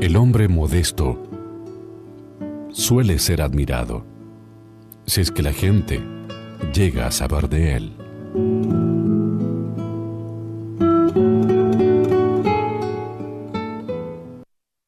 El 0.00 0.16
hombre 0.16 0.48
modesto 0.48 1.31
suele 2.72 3.18
ser 3.18 3.42
admirado, 3.42 4.04
si 5.06 5.20
es 5.20 5.30
que 5.30 5.42
la 5.42 5.52
gente 5.52 6.02
llega 6.74 7.06
a 7.06 7.12
saber 7.12 7.48
de 7.48 7.76
él. 7.76 7.96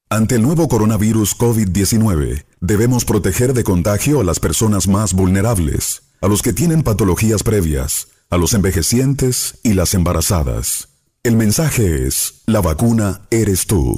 Ante 0.09 0.35
el 0.35 0.43
nuevo 0.43 0.67
coronavirus 0.67 1.37
COVID-19, 1.37 2.45
debemos 2.61 3.05
proteger 3.05 3.53
de 3.53 3.63
contagio 3.63 4.21
a 4.21 4.23
las 4.23 4.39
personas 4.39 4.87
más 4.87 5.13
vulnerables, 5.13 6.03
a 6.21 6.27
los 6.27 6.41
que 6.41 6.53
tienen 6.53 6.83
patologías 6.83 7.43
previas, 7.43 8.07
a 8.29 8.37
los 8.37 8.53
envejecientes 8.53 9.59
y 9.63 9.73
las 9.73 9.93
embarazadas. 9.93 10.89
El 11.23 11.35
mensaje 11.35 12.07
es, 12.07 12.43
la 12.45 12.61
vacuna 12.61 13.23
eres 13.29 13.67
tú. 13.67 13.97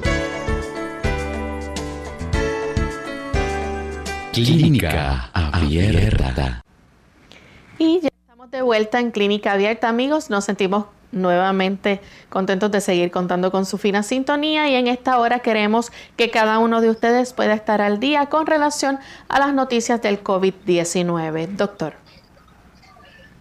Clínica 4.33 5.29
Abierta. 5.33 6.63
Y 7.77 7.99
ya 8.01 8.09
estamos 8.09 8.51
de 8.51 8.61
vuelta 8.61 8.99
en 8.99 9.11
Clínica 9.11 9.53
Abierta, 9.53 9.87
amigos. 9.89 10.29
Nos 10.29 10.43
sentimos 10.45 10.85
nuevamente 11.11 12.01
contentos 12.29 12.71
de 12.71 12.81
seguir 12.81 13.11
contando 13.11 13.51
con 13.51 13.65
su 13.65 13.77
fina 13.77 14.03
sintonía 14.03 14.69
y 14.69 14.75
en 14.75 14.87
esta 14.87 15.17
hora 15.19 15.39
queremos 15.39 15.91
que 16.15 16.29
cada 16.29 16.59
uno 16.59 16.81
de 16.81 16.89
ustedes 16.89 17.33
pueda 17.33 17.53
estar 17.53 17.81
al 17.81 17.99
día 17.99 18.27
con 18.27 18.47
relación 18.47 18.99
a 19.27 19.39
las 19.39 19.53
noticias 19.53 20.01
del 20.01 20.23
COVID-19. 20.23 21.47
Doctor. 21.49 21.93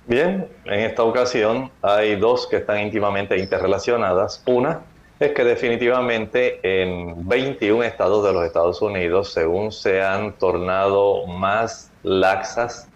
Bien, 0.07 0.49
en 0.65 0.81
esta 0.81 1.05
ocasión 1.05 1.71
hay 1.83 2.17
dos 2.17 2.47
que 2.49 2.57
están 2.57 2.81
íntimamente 2.81 3.39
interrelacionadas. 3.39 4.43
Una 4.47 4.81
es 5.21 5.33
que 5.33 5.45
definitivamente 5.45 6.59
en 6.63 7.29
21 7.29 7.85
estados 7.85 8.25
de 8.25 8.33
los 8.33 8.45
Estados 8.45 8.81
Unidos, 8.81 9.33
según 9.33 9.71
se 9.71 10.03
han 10.03 10.33
tornado 10.33 11.27
más 11.27 11.93
laxas 12.03 12.89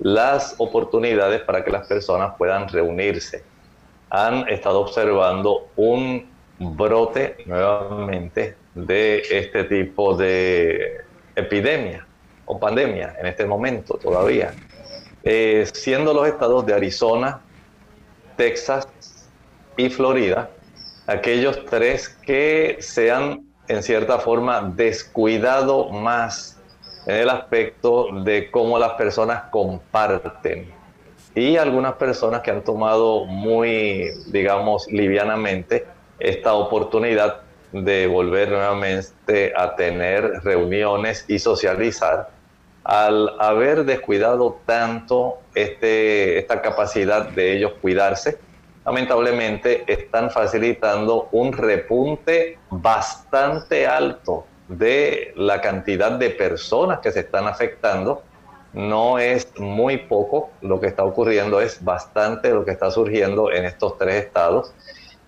las 0.00 0.56
oportunidades 0.58 1.40
para 1.42 1.64
que 1.64 1.70
las 1.70 1.86
personas 1.86 2.34
puedan 2.36 2.68
reunirse, 2.68 3.44
han 4.10 4.48
estado 4.48 4.80
observando 4.80 5.68
un 5.76 6.30
brote 6.58 7.36
nuevamente 7.46 8.56
de 8.74 9.22
este 9.30 9.64
tipo 9.64 10.16
de 10.16 11.02
epidemia 11.36 12.06
o 12.46 12.58
pandemia 12.58 13.14
en 13.18 13.26
este 13.26 13.44
momento 13.44 13.94
todavía, 13.94 14.54
eh, 15.22 15.66
siendo 15.72 16.14
los 16.14 16.26
estados 16.26 16.64
de 16.66 16.74
Arizona, 16.74 17.40
Texas 18.36 18.88
y 19.76 19.90
Florida 19.90 20.50
aquellos 21.08 21.64
tres 21.64 22.08
que 22.08 22.76
se 22.80 23.10
han 23.10 23.46
en 23.66 23.82
cierta 23.82 24.18
forma 24.18 24.72
descuidado 24.76 25.88
más 25.88 26.60
en 27.06 27.16
el 27.16 27.30
aspecto 27.30 28.08
de 28.24 28.50
cómo 28.50 28.78
las 28.78 28.92
personas 28.92 29.44
comparten. 29.50 30.70
Y 31.34 31.56
algunas 31.56 31.94
personas 31.94 32.40
que 32.42 32.50
han 32.50 32.64
tomado 32.64 33.24
muy, 33.26 34.10
digamos, 34.26 34.86
livianamente 34.90 35.86
esta 36.18 36.54
oportunidad 36.54 37.42
de 37.72 38.06
volver 38.06 38.48
nuevamente 38.50 39.52
a 39.56 39.76
tener 39.76 40.42
reuniones 40.42 41.24
y 41.28 41.38
socializar 41.38 42.30
al 42.88 43.36
haber 43.38 43.84
descuidado 43.84 44.60
tanto 44.64 45.40
este, 45.54 46.38
esta 46.38 46.62
capacidad 46.62 47.28
de 47.28 47.56
ellos 47.56 47.72
cuidarse, 47.82 48.38
lamentablemente 48.86 49.84
están 49.86 50.30
facilitando 50.30 51.28
un 51.32 51.52
repunte 51.52 52.58
bastante 52.70 53.86
alto 53.86 54.46
de 54.68 55.34
la 55.36 55.60
cantidad 55.60 56.12
de 56.12 56.30
personas 56.30 57.00
que 57.00 57.12
se 57.12 57.20
están 57.20 57.46
afectando. 57.46 58.22
No 58.72 59.18
es 59.18 59.48
muy 59.58 59.96
poco 59.96 60.50
lo 60.60 60.80
que 60.80 60.88
está 60.88 61.04
ocurriendo, 61.04 61.60
es 61.60 61.82
bastante 61.82 62.50
lo 62.50 62.64
que 62.64 62.72
está 62.72 62.90
surgiendo 62.90 63.50
en 63.50 63.64
estos 63.64 63.96
tres 63.98 64.24
estados. 64.24 64.74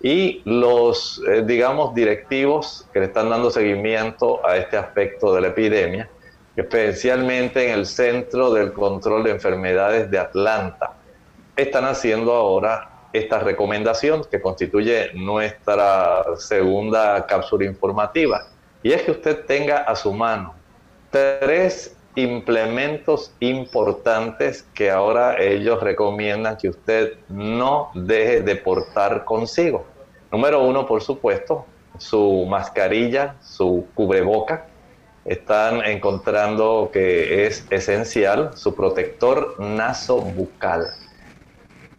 Y 0.01 0.41
los, 0.45 1.21
eh, 1.27 1.43
digamos, 1.45 1.93
directivos 1.93 2.87
que 2.91 2.99
le 2.99 3.05
están 3.05 3.29
dando 3.29 3.51
seguimiento 3.51 4.45
a 4.45 4.57
este 4.57 4.77
aspecto 4.77 5.33
de 5.33 5.41
la 5.41 5.47
epidemia, 5.49 6.09
especialmente 6.55 7.67
en 7.67 7.79
el 7.79 7.85
Centro 7.85 8.51
del 8.51 8.73
Control 8.73 9.23
de 9.23 9.31
Enfermedades 9.31 10.09
de 10.09 10.19
Atlanta, 10.19 10.93
están 11.55 11.85
haciendo 11.85 12.33
ahora 12.33 12.89
esta 13.13 13.39
recomendación 13.39 14.23
que 14.29 14.41
constituye 14.41 15.11
nuestra 15.13 16.23
segunda 16.37 17.25
cápsula 17.27 17.65
informativa. 17.65 18.47
Y 18.83 18.93
es 18.93 19.03
que 19.03 19.11
usted 19.11 19.45
tenga 19.45 19.79
a 19.79 19.95
su 19.95 20.13
mano 20.13 20.55
tres 21.09 21.95
implementos 22.15 23.33
importantes 23.39 24.65
que 24.73 24.91
ahora 24.91 25.41
ellos 25.41 25.81
recomiendan 25.81 26.57
que 26.57 26.69
usted 26.69 27.13
no 27.29 27.91
deje 27.93 28.41
de 28.41 28.55
portar 28.55 29.23
consigo. 29.25 29.85
Número 30.31 30.63
uno, 30.63 30.85
por 30.85 31.01
supuesto, 31.01 31.65
su 31.97 32.45
mascarilla, 32.49 33.35
su 33.41 33.87
cubreboca. 33.93 34.67
Están 35.25 35.85
encontrando 35.85 36.89
que 36.91 37.45
es 37.45 37.65
esencial 37.69 38.51
su 38.55 38.75
protector 38.75 39.59
nasobucal. 39.59 40.87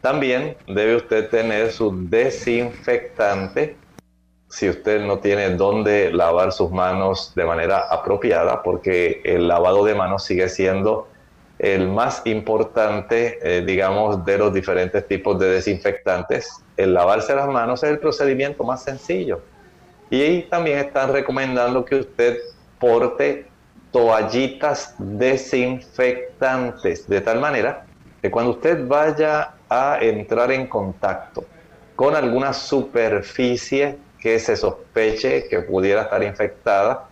También 0.01 0.57
debe 0.67 0.97
usted 0.97 1.29
tener 1.31 1.71
su 1.71 2.09
desinfectante 2.09 3.77
si 4.53 4.68
usted 4.68 5.00
no 5.00 5.18
tiene 5.18 5.57
dónde 5.57 6.12
lavar 6.12 6.53
sus 6.53 6.70
manos 6.70 7.32
de 7.34 7.44
manera 7.46 7.86
apropiada, 7.90 8.62
porque 8.62 9.22
el 9.24 9.48
lavado 9.48 9.82
de 9.82 9.94
manos 9.94 10.24
sigue 10.24 10.46
siendo 10.50 11.09
el 11.59 11.88
más 11.88 12.20
importante, 12.26 13.38
eh, 13.40 13.62
digamos, 13.62 14.26
de 14.26 14.36
los 14.36 14.53
diferentes 14.53 15.09
tipos 15.09 15.38
de 15.38 15.53
desinfectantes. 15.53 16.62
El 16.76 16.92
lavarse 16.92 17.34
las 17.34 17.48
manos 17.48 17.82
es 17.82 17.92
el 17.92 17.98
procedimiento 17.98 18.62
más 18.62 18.84
sencillo. 18.84 19.40
Y 20.11 20.42
también 20.42 20.80
están 20.80 21.14
recomendando 21.14 21.82
que 21.82 22.00
usted 22.00 22.36
porte 22.78 23.46
toallitas 23.90 24.94
desinfectantes, 24.98 27.09
de 27.09 27.22
tal 27.22 27.40
manera 27.40 27.86
que 28.20 28.30
cuando 28.30 28.50
usted 28.50 28.86
vaya 28.86 29.55
a 29.70 29.96
entrar 30.03 30.53
en 30.53 30.66
contacto 30.66 31.42
con 31.96 32.14
alguna 32.14 32.53
superficie 32.53 34.12
que 34.23 34.39
se 34.39 34.57
sospeche 34.57 35.49
que 35.49 35.61
pudiera 35.61 36.03
estar 36.03 36.23
infectada, 36.23 37.09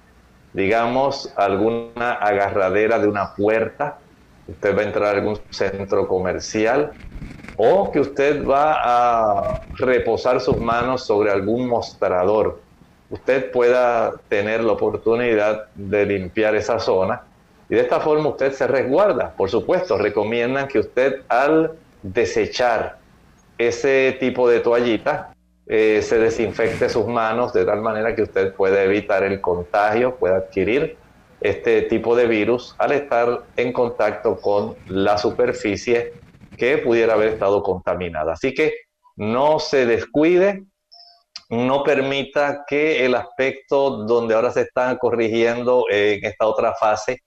digamos 0.53 1.33
alguna 1.37 2.13
agarradera 2.13 3.01
de 3.01 3.09
una 3.09 3.35
puerta, 3.35 3.99
usted 4.47 4.77
va 4.77 4.83
a 4.83 4.85
entrar 4.85 5.05
a 5.07 5.19
algún 5.19 5.41
centro 5.51 6.07
comercial 6.07 6.93
o 7.57 7.91
que 7.91 8.01
usted 8.01 8.47
va 8.47 8.77
a 8.81 9.65
reposar 9.79 10.41
sus 10.41 10.59
manos 10.59 11.05
sobre 11.05 11.33
algún 11.33 11.69
mostrador, 11.69 12.61
usted 13.11 13.51
pueda 13.51 14.13
tener 14.29 14.63
la 14.63 14.73
oportunidad 14.73 15.67
de 15.75 16.07
limpiar 16.07 16.55
esa 16.55 16.79
zona 16.79 17.23
y 17.69 17.75
de 17.75 17.83
esta 17.83 18.01
forma 18.01 18.29
usted 18.29 18.53
se 18.53 18.67
resguarda. 18.67 19.35
Por 19.37 19.51
supuesto, 19.51 19.99
recomiendan 19.99 20.69
que 20.69 20.79
usted 20.79 21.23
al 21.29 21.73
desechar 22.03 22.99
ese 23.59 24.17
tipo 24.19 24.49
de 24.49 24.61
toallita, 24.61 25.30
eh, 25.73 26.03
se 26.03 26.19
desinfecte 26.19 26.89
sus 26.89 27.07
manos 27.07 27.53
de 27.53 27.65
tal 27.65 27.81
manera 27.81 28.17
que 28.17 28.23
usted 28.23 28.53
pueda 28.55 28.83
evitar 28.83 29.23
el 29.23 29.41
contagio, 29.41 30.17
pueda 30.17 30.39
adquirir 30.39 30.97
este 31.41 31.83
tipo 31.83 32.17
de 32.17 32.27
virus 32.27 32.75
al 32.77 32.91
estar 32.91 33.45
en 33.57 33.73
contacto 33.73 34.41
con 34.41 34.75
la 34.89 35.17
superficie 35.17 36.15
que 36.59 36.79
pudiera 36.79 37.15
haber 37.15 37.29
estado 37.29 37.63
contaminada. 37.63 38.33
Así 38.33 38.53
que 38.53 38.75
no 39.15 39.61
se 39.61 39.87
descuide, 39.87 40.65
no 41.51 41.85
permita 41.85 42.65
que 42.67 43.07
el 43.07 43.15
aspecto 43.15 44.05
donde 44.09 44.35
ahora 44.35 44.51
se 44.51 44.63
están 44.63 44.97
corrigiendo 44.97 45.85
en 45.89 46.25
esta 46.25 46.49
otra 46.49 46.75
fase 46.75 47.21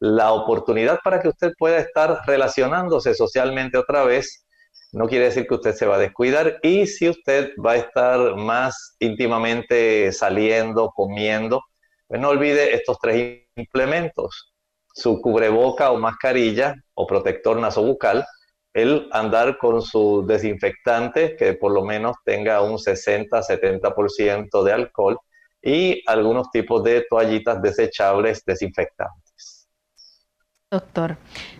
la 0.00 0.32
oportunidad 0.32 0.98
para 1.02 1.18
que 1.18 1.28
usted 1.28 1.52
pueda 1.58 1.78
estar 1.78 2.20
relacionándose 2.26 3.14
socialmente 3.14 3.78
otra 3.78 4.04
vez. 4.04 4.45
No 4.92 5.06
quiere 5.06 5.26
decir 5.26 5.46
que 5.46 5.54
usted 5.54 5.74
se 5.74 5.86
va 5.86 5.96
a 5.96 6.00
descuidar 6.00 6.58
y 6.62 6.86
si 6.86 7.08
usted 7.08 7.50
va 7.64 7.72
a 7.72 7.76
estar 7.76 8.36
más 8.36 8.96
íntimamente 8.98 10.12
saliendo, 10.12 10.90
comiendo, 10.94 11.62
pues 12.06 12.20
no 12.20 12.28
olvide 12.28 12.74
estos 12.74 12.98
tres 13.00 13.42
implementos, 13.56 14.54
su 14.94 15.20
cubreboca 15.20 15.90
o 15.90 15.98
mascarilla 15.98 16.74
o 16.94 17.06
protector 17.06 17.58
nasobucal, 17.58 18.24
el 18.72 19.08
andar 19.12 19.58
con 19.58 19.82
su 19.82 20.24
desinfectante 20.26 21.34
que 21.36 21.54
por 21.54 21.72
lo 21.72 21.84
menos 21.84 22.16
tenga 22.24 22.60
un 22.62 22.76
60-70% 22.76 24.62
de 24.62 24.72
alcohol 24.72 25.18
y 25.62 26.02
algunos 26.06 26.50
tipos 26.50 26.84
de 26.84 27.04
toallitas 27.08 27.60
desechables 27.60 28.44
desinfectantes. 28.44 29.68
Doctor. 30.70 31.16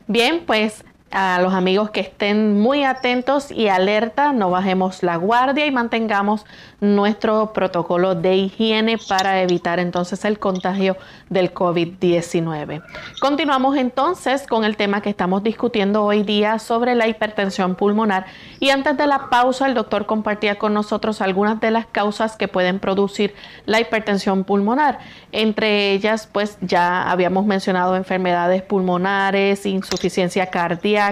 Bien, 0.07 0.45
pues 0.45 0.85
a 1.19 1.41
los 1.41 1.55
amigos 1.55 1.89
que 1.89 2.01
estén 2.01 2.61
muy 2.61 2.85
atentos 2.85 3.51
y 3.51 3.69
alerta, 3.69 4.35
no 4.35 4.51
bajemos 4.51 5.03
la 5.03 5.17
guardia 5.17 5.65
y 5.65 5.71
mantengamos 5.71 6.45
nuestro 6.79 7.55
protocolo 7.55 8.15
de 8.15 8.37
higiene 8.37 8.99
para 9.09 9.41
evitar 9.41 9.79
entonces 9.79 10.27
el 10.27 10.39
contagio 10.39 10.99
del 11.31 11.55
COVID-19. 11.55 12.83
Continuamos 13.19 13.79
entonces 13.79 14.47
con 14.47 14.65
el 14.65 14.77
tema 14.77 15.01
que 15.01 15.09
estamos 15.09 15.43
discutiendo 15.43 16.05
hoy 16.05 16.23
día 16.23 16.59
sobre 16.59 16.95
la 16.95 17.09
hipertensión 17.09 17.77
pulmonar 17.77 18.27
y 18.61 18.69
antes 18.69 18.99
de 18.99 19.07
la 19.07 19.31
pausa 19.31 19.67
el 19.67 19.73
doctor 19.73 20.05
compartía 20.05 20.59
con 20.59 20.75
nosotros 20.75 21.23
algunas 21.23 21.61
de 21.61 21.71
las 21.71 21.87
causas 21.87 22.37
que 22.37 22.47
pueden 22.47 22.79
producir 22.79 23.35
la 23.65 23.81
hipertensión 23.81 24.45
pulmonar. 24.45 24.99
Entre 25.33 25.93
ellas 25.93 26.29
pues 26.31 26.59
ya 26.61 27.11
habíamos 27.11 27.47
mencionado 27.47 27.97
enfermedades 27.97 28.61
pulmonares, 28.61 29.65
insuficiencia 29.65 30.51
cardíaca, 30.51 31.06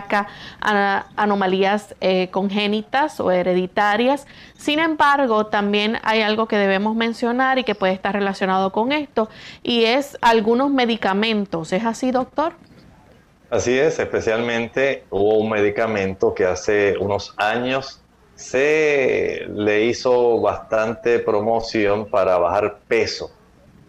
anomalías 0.61 1.95
eh, 2.01 2.29
congénitas 2.31 3.21
o 3.21 3.31
hereditarias. 3.31 4.27
Sin 4.57 4.79
embargo, 4.79 5.47
también 5.47 5.99
hay 6.03 6.23
algo 6.23 6.47
que 6.47 6.57
debemos 6.59 6.97
mencionar 6.97 7.59
y 7.59 7.65
que 7.65 7.75
puede 7.75 7.93
estar 7.93 8.15
relacionado 8.15 8.73
con 8.73 8.93
esto, 8.93 9.29
y 9.63 9.85
es 9.85 10.17
algunos 10.21 10.71
medicamentos. 10.71 11.73
¿Es 11.73 11.85
así, 11.85 12.11
doctor? 12.11 12.55
Así 13.51 13.79
es, 13.79 13.99
especialmente 13.99 15.05
hubo 15.11 15.39
un 15.39 15.51
medicamento 15.51 16.35
que 16.35 16.45
hace 16.45 16.97
unos 16.99 17.35
años 17.37 18.01
se 18.35 19.47
le 19.55 19.85
hizo 19.85 20.41
bastante 20.41 21.21
promoción 21.21 22.07
para 22.07 22.37
bajar 22.39 22.79
peso, 22.89 23.31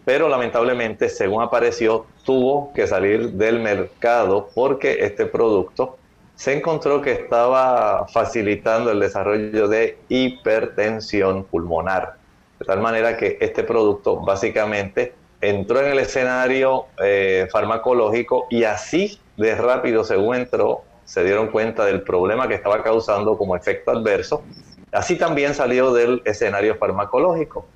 pero 0.06 0.28
lamentablemente, 0.28 1.08
según 1.08 1.42
apareció, 1.42 2.06
tuvo 2.24 2.72
que 2.72 2.86
salir 2.86 3.32
del 3.32 3.58
mercado 3.58 4.48
porque 4.54 4.98
este 5.00 5.26
producto 5.26 5.98
se 6.36 6.56
encontró 6.56 7.02
que 7.02 7.10
estaba 7.10 8.06
facilitando 8.06 8.92
el 8.92 9.00
desarrollo 9.00 9.66
de 9.66 9.98
hipertensión 10.08 11.42
pulmonar. 11.42 12.14
De 12.60 12.64
tal 12.64 12.80
manera 12.80 13.16
que 13.16 13.36
este 13.40 13.64
producto 13.64 14.20
básicamente 14.20 15.12
entró 15.40 15.80
en 15.80 15.86
el 15.86 15.98
escenario 15.98 16.84
eh, 17.02 17.48
farmacológico 17.50 18.46
y 18.48 18.62
así 18.62 19.18
de 19.36 19.56
rápido 19.56 20.04
según 20.04 20.36
entró, 20.36 20.84
se 21.04 21.24
dieron 21.24 21.48
cuenta 21.48 21.84
del 21.84 22.02
problema 22.02 22.46
que 22.46 22.54
estaba 22.54 22.80
causando 22.84 23.36
como 23.36 23.56
efecto 23.56 23.90
adverso. 23.90 24.44
Así 24.92 25.16
también 25.16 25.52
salió 25.52 25.92
del 25.92 26.22
escenario 26.24 26.76
farmacológico. 26.76 27.66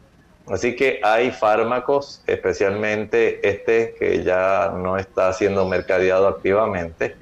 Así 0.50 0.74
que 0.74 1.00
hay 1.04 1.30
fármacos, 1.30 2.22
especialmente 2.26 3.48
este 3.48 3.94
que 3.96 4.24
ya 4.24 4.72
no 4.76 4.96
está 4.96 5.32
siendo 5.32 5.64
mercadeado 5.64 6.26
activamente, 6.26 7.14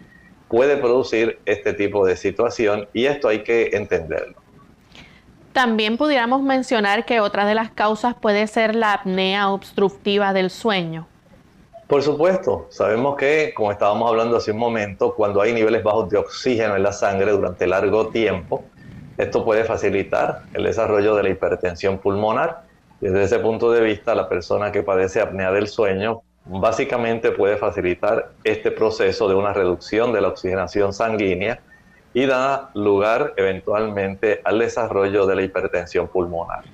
puede 0.49 0.79
producir 0.79 1.39
este 1.45 1.75
tipo 1.75 2.07
de 2.07 2.17
situación 2.17 2.89
y 2.95 3.05
esto 3.05 3.29
hay 3.29 3.43
que 3.43 3.71
entenderlo. 3.75 4.37
También 5.53 5.99
pudiéramos 5.99 6.43
mencionar 6.43 7.05
que 7.05 7.21
otra 7.21 7.45
de 7.45 7.55
las 7.55 7.71
causas 7.71 8.15
puede 8.15 8.47
ser 8.47 8.75
la 8.75 8.95
apnea 8.95 9.51
obstructiva 9.51 10.33
del 10.33 10.49
sueño. 10.49 11.07
Por 11.87 12.03
supuesto, 12.03 12.67
sabemos 12.71 13.17
que, 13.17 13.53
como 13.55 13.73
estábamos 13.73 14.09
hablando 14.09 14.37
hace 14.37 14.53
un 14.53 14.59
momento, 14.59 15.15
cuando 15.15 15.43
hay 15.43 15.53
niveles 15.53 15.83
bajos 15.83 16.09
de 16.09 16.17
oxígeno 16.17 16.77
en 16.77 16.83
la 16.83 16.93
sangre 16.93 17.33
durante 17.33 17.67
largo 17.67 18.09
tiempo, 18.09 18.65
esto 19.19 19.45
puede 19.45 19.65
facilitar 19.65 20.43
el 20.55 20.65
desarrollo 20.65 21.15
de 21.15 21.25
la 21.25 21.29
hipertensión 21.31 21.99
pulmonar. 21.99 22.68
Desde 23.01 23.23
ese 23.23 23.39
punto 23.39 23.71
de 23.71 23.81
vista, 23.81 24.15
la 24.15 24.29
persona 24.29 24.73
que 24.73 24.83
padece 24.83 25.21
apnea 25.21 25.53
del 25.53 25.69
sueño 25.69 26.23
básicamente 26.45 27.31
puede 27.31 27.57
facilitar 27.57 28.31
este 28.43 28.71
proceso 28.71 29.29
de 29.29 29.35
una 29.35 29.53
reducción 29.53 30.13
de 30.13 30.21
la 30.21 30.29
oxigenación 30.29 30.93
sanguínea 30.93 31.61
y 32.15 32.27
da 32.27 32.71
lugar 32.75 33.35
eventualmente 33.37 34.41
al 34.45 34.59
desarrollo 34.59 35.27
de 35.27 35.37
la 35.37 35.43
hipertensión 35.43 36.09
pulmonar. 36.09 36.65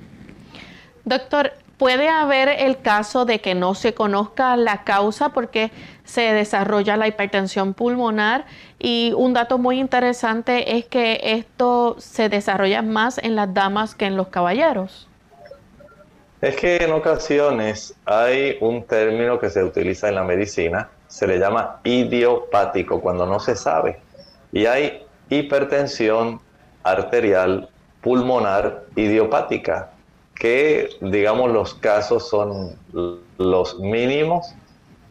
Doctor, 1.04 1.52
¿puede 1.76 2.08
haber 2.08 2.48
el 2.48 2.78
caso 2.78 3.26
de 3.26 3.40
que 3.40 3.54
no 3.54 3.74
se 3.74 3.92
conozca 3.92 4.56
la 4.56 4.84
causa 4.84 5.30
porque 5.30 5.70
se 6.04 6.32
desarrolla 6.32 6.96
la 6.96 7.08
hipertensión 7.08 7.74
pulmonar? 7.74 8.46
Y 8.78 9.12
un 9.14 9.34
dato 9.34 9.58
muy 9.58 9.78
interesante 9.78 10.78
es 10.78 10.86
que 10.86 11.20
esto 11.22 11.96
se 11.98 12.30
desarrolla 12.30 12.80
más 12.80 13.18
en 13.18 13.36
las 13.36 13.52
damas 13.52 13.94
que 13.94 14.06
en 14.06 14.16
los 14.16 14.28
caballeros. 14.28 15.08
Es 16.44 16.56
que 16.56 16.76
en 16.76 16.92
ocasiones 16.92 17.94
hay 18.04 18.58
un 18.60 18.84
término 18.84 19.38
que 19.38 19.48
se 19.48 19.64
utiliza 19.64 20.10
en 20.10 20.16
la 20.16 20.24
medicina, 20.24 20.90
se 21.06 21.26
le 21.26 21.38
llama 21.38 21.80
idiopático, 21.84 23.00
cuando 23.00 23.24
no 23.24 23.40
se 23.40 23.56
sabe. 23.56 23.98
Y 24.52 24.66
hay 24.66 25.06
hipertensión 25.30 26.42
arterial 26.82 27.70
pulmonar 28.02 28.82
idiopática, 28.94 29.92
que 30.34 30.90
digamos 31.00 31.50
los 31.50 31.76
casos 31.76 32.28
son 32.28 32.76
los 33.38 33.80
mínimos, 33.80 34.54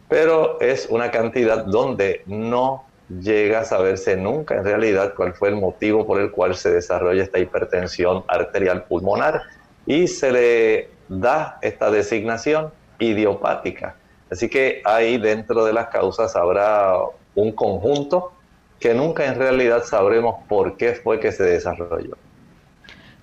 pero 0.08 0.60
es 0.60 0.86
una 0.88 1.10
cantidad 1.10 1.64
donde 1.64 2.22
no 2.26 2.84
llega 3.08 3.62
a 3.62 3.64
saberse 3.64 4.16
nunca 4.16 4.54
en 4.54 4.62
realidad 4.62 5.14
cuál 5.16 5.34
fue 5.34 5.48
el 5.48 5.56
motivo 5.56 6.06
por 6.06 6.20
el 6.20 6.30
cual 6.30 6.54
se 6.54 6.70
desarrolla 6.70 7.24
esta 7.24 7.40
hipertensión 7.40 8.22
arterial 8.28 8.84
pulmonar 8.84 9.42
y 9.84 10.06
se 10.06 10.30
le 10.32 10.93
da 11.08 11.58
esta 11.62 11.90
designación 11.90 12.72
idiopática. 12.98 13.96
Así 14.30 14.48
que 14.48 14.82
ahí 14.84 15.18
dentro 15.18 15.64
de 15.64 15.72
las 15.72 15.88
causas 15.88 16.34
habrá 16.36 16.96
un 17.34 17.52
conjunto 17.52 18.32
que 18.80 18.94
nunca 18.94 19.26
en 19.26 19.36
realidad 19.36 19.84
sabremos 19.84 20.36
por 20.48 20.76
qué 20.76 20.94
fue 20.94 21.20
que 21.20 21.32
se 21.32 21.44
desarrolló. 21.44 22.16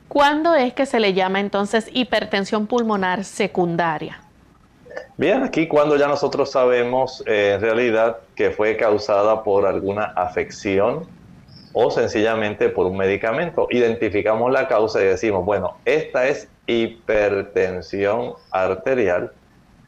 ¿Cuándo 0.08 0.56
es 0.56 0.74
que 0.74 0.86
se 0.86 1.00
le 1.00 1.14
llama 1.14 1.40
entonces 1.40 1.90
hipertensión 1.94 2.68
pulmonar 2.68 3.24
secundaria? 3.24 4.22
Bien, 5.18 5.44
aquí 5.44 5.68
cuando 5.68 5.96
ya 5.96 6.08
nosotros 6.08 6.52
sabemos 6.52 7.24
eh, 7.26 7.54
en 7.56 7.62
realidad 7.62 8.18
que 8.36 8.52
fue 8.52 8.76
causada 8.76 9.44
por 9.44 9.66
alguna 9.66 10.04
afección 10.04 11.08
o 11.74 11.92
sencillamente 11.92 12.70
por 12.70 12.88
un 12.88 12.98
medicamento. 12.98 13.68
Identificamos 13.70 14.52
la 14.52 14.68
causa 14.68 15.02
y 15.02 15.06
decimos, 15.06 15.46
bueno, 15.46 15.78
esta 15.86 16.28
es 16.28 16.50
hipertensión 16.72 18.34
arterial 18.52 19.32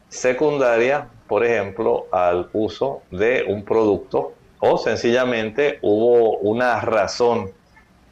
secundaria, 0.08 1.08
por 1.26 1.44
ejemplo, 1.44 2.06
al 2.12 2.48
uso 2.52 3.02
de 3.10 3.44
un 3.48 3.64
producto 3.64 4.34
o 4.60 4.78
sencillamente 4.78 5.78
hubo 5.82 6.38
una 6.38 6.80
razón, 6.80 7.50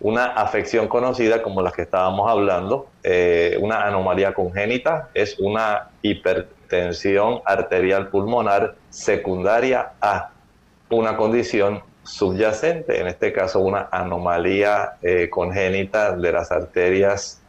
una 0.00 0.26
afección 0.26 0.88
conocida 0.88 1.42
como 1.42 1.62
las 1.62 1.72
que 1.72 1.82
estábamos 1.82 2.28
hablando, 2.30 2.88
eh, 3.02 3.56
una 3.60 3.86
anomalía 3.86 4.34
congénita, 4.34 5.10
es 5.14 5.38
una 5.38 5.90
hipertensión 6.02 7.40
arterial 7.44 8.08
pulmonar 8.08 8.74
secundaria 8.90 9.92
a 10.00 10.30
una 10.90 11.16
condición 11.16 11.82
subyacente, 12.02 13.00
en 13.00 13.06
este 13.06 13.32
caso 13.32 13.60
una 13.60 13.88
anomalía 13.92 14.96
eh, 15.02 15.30
congénita 15.30 16.16
de 16.16 16.32
las 16.32 16.50
arterias 16.50 17.41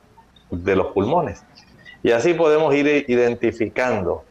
de 0.53 0.75
los 0.75 0.87
pulmones. 0.87 1.43
Y 2.03 2.11
así 2.11 2.33
podemos 2.33 2.73
ir 2.75 3.05
identificando. 3.07 4.23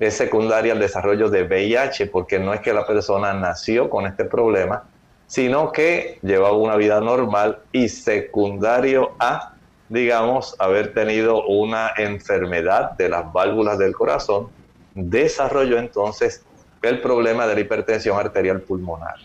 Es 0.00 0.16
secundaria 0.16 0.72
al 0.72 0.78
desarrollo 0.78 1.28
de 1.28 1.42
VIH, 1.42 2.06
porque 2.06 2.38
no 2.38 2.54
es 2.54 2.60
que 2.60 2.72
la 2.72 2.86
persona 2.86 3.32
nació 3.32 3.90
con 3.90 4.06
este 4.06 4.24
problema, 4.24 4.84
sino 5.26 5.72
que 5.72 6.18
llevaba 6.22 6.56
una 6.56 6.76
vida 6.76 7.00
normal 7.00 7.58
y 7.72 7.88
secundario 7.88 9.12
a, 9.18 9.54
digamos, 9.88 10.54
haber 10.58 10.94
tenido 10.94 11.44
una 11.46 11.90
enfermedad 11.96 12.92
de 12.92 13.08
las 13.08 13.30
válvulas 13.32 13.78
del 13.78 13.94
corazón, 13.94 14.48
desarrolló 14.94 15.78
entonces 15.78 16.44
el 16.82 17.00
problema 17.00 17.46
de 17.46 17.54
la 17.56 17.60
hipertensión 17.60 18.18
arterial 18.18 18.60
pulmonar. 18.62 19.16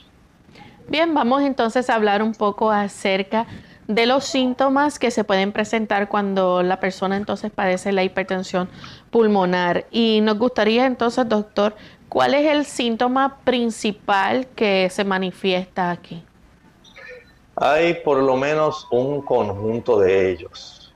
Bien, 0.89 1.13
vamos 1.13 1.43
entonces 1.43 1.89
a 1.89 1.95
hablar 1.95 2.21
un 2.21 2.33
poco 2.33 2.69
acerca 2.69 3.45
de 3.87 4.05
los 4.05 4.23
síntomas 4.25 4.99
que 4.99 5.11
se 5.11 5.23
pueden 5.23 5.51
presentar 5.51 6.07
cuando 6.07 6.63
la 6.63 6.79
persona 6.79 7.17
entonces 7.17 7.51
padece 7.51 7.91
la 7.91 8.03
hipertensión 8.03 8.69
pulmonar. 9.11 9.85
Y 9.91 10.21
nos 10.21 10.37
gustaría 10.37 10.85
entonces, 10.85 11.27
doctor, 11.27 11.75
¿cuál 12.09 12.33
es 12.33 12.51
el 12.51 12.65
síntoma 12.65 13.39
principal 13.43 14.47
que 14.55 14.89
se 14.89 15.03
manifiesta 15.03 15.91
aquí? 15.91 16.23
Hay 17.55 17.95
por 17.95 18.17
lo 18.17 18.35
menos 18.35 18.87
un 18.91 19.21
conjunto 19.21 19.99
de 19.99 20.31
ellos. 20.31 20.93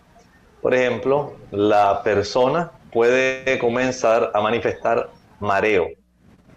Por 0.61 0.73
ejemplo, 0.73 1.35
la 1.51 2.01
persona 2.03 2.71
puede 2.91 3.59
comenzar 3.59 4.31
a 4.33 4.41
manifestar 4.41 5.09
mareo. 5.39 5.87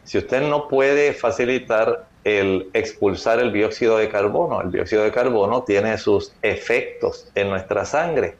Si 0.04 0.16
usted 0.16 0.42
no 0.42 0.68
puede 0.68 1.12
facilitar 1.12 2.09
el 2.24 2.70
expulsar 2.74 3.40
el 3.40 3.52
dióxido 3.52 3.96
de 3.96 4.08
carbono. 4.08 4.60
El 4.60 4.72
dióxido 4.72 5.04
de 5.04 5.12
carbono 5.12 5.62
tiene 5.64 5.96
sus 5.98 6.32
efectos 6.42 7.30
en 7.34 7.48
nuestra 7.50 7.84
sangre. 7.84 8.36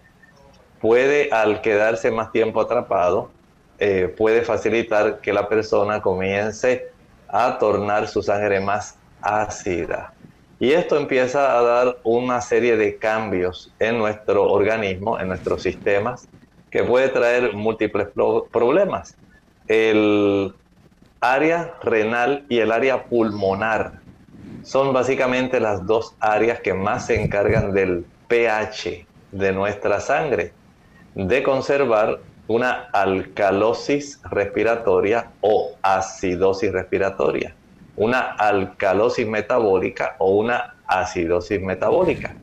Puede, 0.81 1.31
al 1.31 1.61
quedarse 1.61 2.11
más 2.11 2.33
tiempo 2.33 2.61
atrapado, 2.61 3.31
eh, 3.79 4.15
puede 4.17 4.43
facilitar 4.43 5.21
que 5.21 5.33
la 5.33 5.49
persona 5.49 6.03
comience 6.03 6.85
a 7.29 7.59
tornar 7.59 8.09
su 8.09 8.23
sangre 8.23 8.61
más 8.61 8.99
ácida. 9.21 10.13
Y 10.59 10.73
esto 10.73 10.97
empieza 10.97 11.59
a 11.59 11.63
dar 11.63 11.99
una 12.05 12.43
serie 12.43 12.77
de 12.77 12.99
cambios 12.99 13.75
en 13.79 13.99
nuestro 13.99 14.51
organismo, 14.51 15.19
en 15.19 15.29
nuestros 15.29 15.63
sistemas, 15.63 16.29
que 16.71 16.85
puede 16.85 17.09
traer 17.09 17.55
múltiples 17.55 18.09
problemas. 18.53 19.17
El 19.67 20.55
área 21.21 21.75
renal 21.83 22.47
y 22.49 22.59
el 22.61 22.73
área 22.73 23.05
pulmonar. 23.05 24.01
Son 24.63 24.93
básicamente 24.93 25.61
las 25.61 25.87
dos 25.87 26.15
áreas 26.19 26.61
que 26.61 26.75
más 26.75 27.07
se 27.07 27.21
encargan 27.21 27.73
del 27.73 28.07
pH 28.29 29.07
de 29.33 29.53
nuestra 29.53 30.01
sangre, 30.01 30.53
de 31.15 31.43
conservar 31.43 32.21
una 32.47 32.89
alcalosis 32.93 34.21
respiratoria 34.31 35.31
o 35.41 35.73
acidosis 35.83 36.73
respiratoria, 36.73 37.55
una 37.97 38.33
alcalosis 38.33 39.27
metabólica 39.27 40.17
o 40.19 40.37
una 40.37 40.75
acidosis 40.87 41.61
metabólica. 41.61 42.35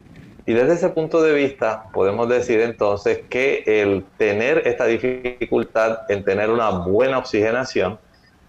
Y 0.45 0.53
desde 0.53 0.75
ese 0.75 0.89
punto 0.89 1.21
de 1.21 1.33
vista 1.33 1.89
podemos 1.91 2.29
decir 2.29 2.61
entonces 2.61 3.19
que 3.29 3.63
el 3.65 4.05
tener 4.17 4.65
esta 4.65 4.85
dificultad 4.85 6.09
en 6.09 6.23
tener 6.23 6.49
una 6.51 6.69
buena 6.69 7.17
oxigenación 7.17 7.99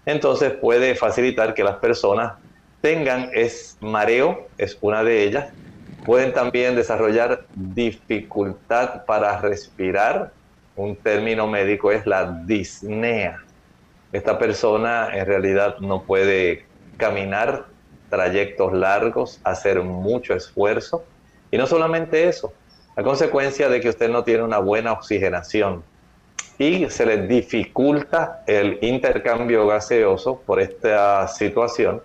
entonces 0.05 0.53
puede 0.53 0.95
facilitar 0.95 1.53
que 1.53 1.63
las 1.63 1.77
personas 1.77 2.33
tengan 2.81 3.29
es 3.33 3.77
mareo, 3.81 4.47
es 4.57 4.77
una 4.81 5.03
de 5.03 5.23
ellas. 5.23 5.53
Pueden 6.05 6.33
también 6.33 6.75
desarrollar 6.75 7.45
dificultad 7.55 9.05
para 9.05 9.39
respirar. 9.41 10.31
Un 10.75 10.95
término 10.95 11.45
médico 11.47 11.91
es 11.91 12.05
la 12.05 12.41
disnea. 12.45 13.39
Esta 14.11 14.39
persona 14.39 15.09
en 15.13 15.25
realidad 15.25 15.77
no 15.79 16.03
puede 16.03 16.65
caminar 16.97 17.65
trayectos 18.09 18.73
largos, 18.73 19.39
hacer 19.43 19.81
mucho 19.83 20.33
esfuerzo. 20.33 21.03
Y 21.51 21.57
no 21.57 21.67
solamente 21.67 22.27
eso, 22.27 22.53
a 22.95 23.03
consecuencia 23.03 23.69
de 23.69 23.81
que 23.81 23.89
usted 23.89 24.09
no 24.09 24.23
tiene 24.23 24.43
una 24.43 24.59
buena 24.59 24.93
oxigenación 24.93 25.83
y 26.59 26.89
se 26.89 27.05
les 27.05 27.27
dificulta 27.27 28.43
el 28.45 28.79
intercambio 28.81 29.65
gaseoso 29.65 30.41
por 30.45 30.59
esta 30.59 31.25
situación, 31.29 32.01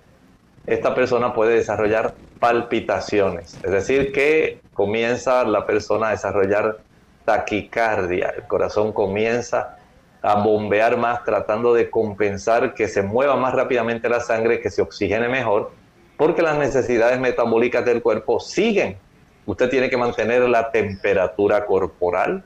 esta 0.64 0.94
persona 0.94 1.34
puede 1.34 1.56
desarrollar 1.56 2.14
palpitaciones, 2.38 3.58
es 3.62 3.70
decir, 3.70 4.12
que 4.12 4.60
comienza 4.72 5.44
la 5.44 5.66
persona 5.66 6.08
a 6.08 6.10
desarrollar 6.12 6.78
taquicardia. 7.24 8.32
El 8.36 8.44
corazón 8.44 8.92
comienza 8.92 9.76
a 10.22 10.36
bombear 10.36 10.96
más 10.98 11.24
tratando 11.24 11.74
de 11.74 11.90
compensar 11.90 12.74
que 12.74 12.86
se 12.86 13.02
mueva 13.02 13.34
más 13.36 13.54
rápidamente 13.54 14.08
la 14.08 14.20
sangre, 14.20 14.60
que 14.60 14.70
se 14.70 14.82
oxigene 14.82 15.28
mejor, 15.28 15.72
porque 16.16 16.42
las 16.42 16.56
necesidades 16.56 17.18
metabólicas 17.18 17.84
del 17.84 18.02
cuerpo 18.02 18.38
siguen. 18.38 18.98
Usted 19.46 19.68
tiene 19.68 19.90
que 19.90 19.96
mantener 19.96 20.48
la 20.48 20.70
temperatura 20.70 21.66
corporal, 21.66 22.44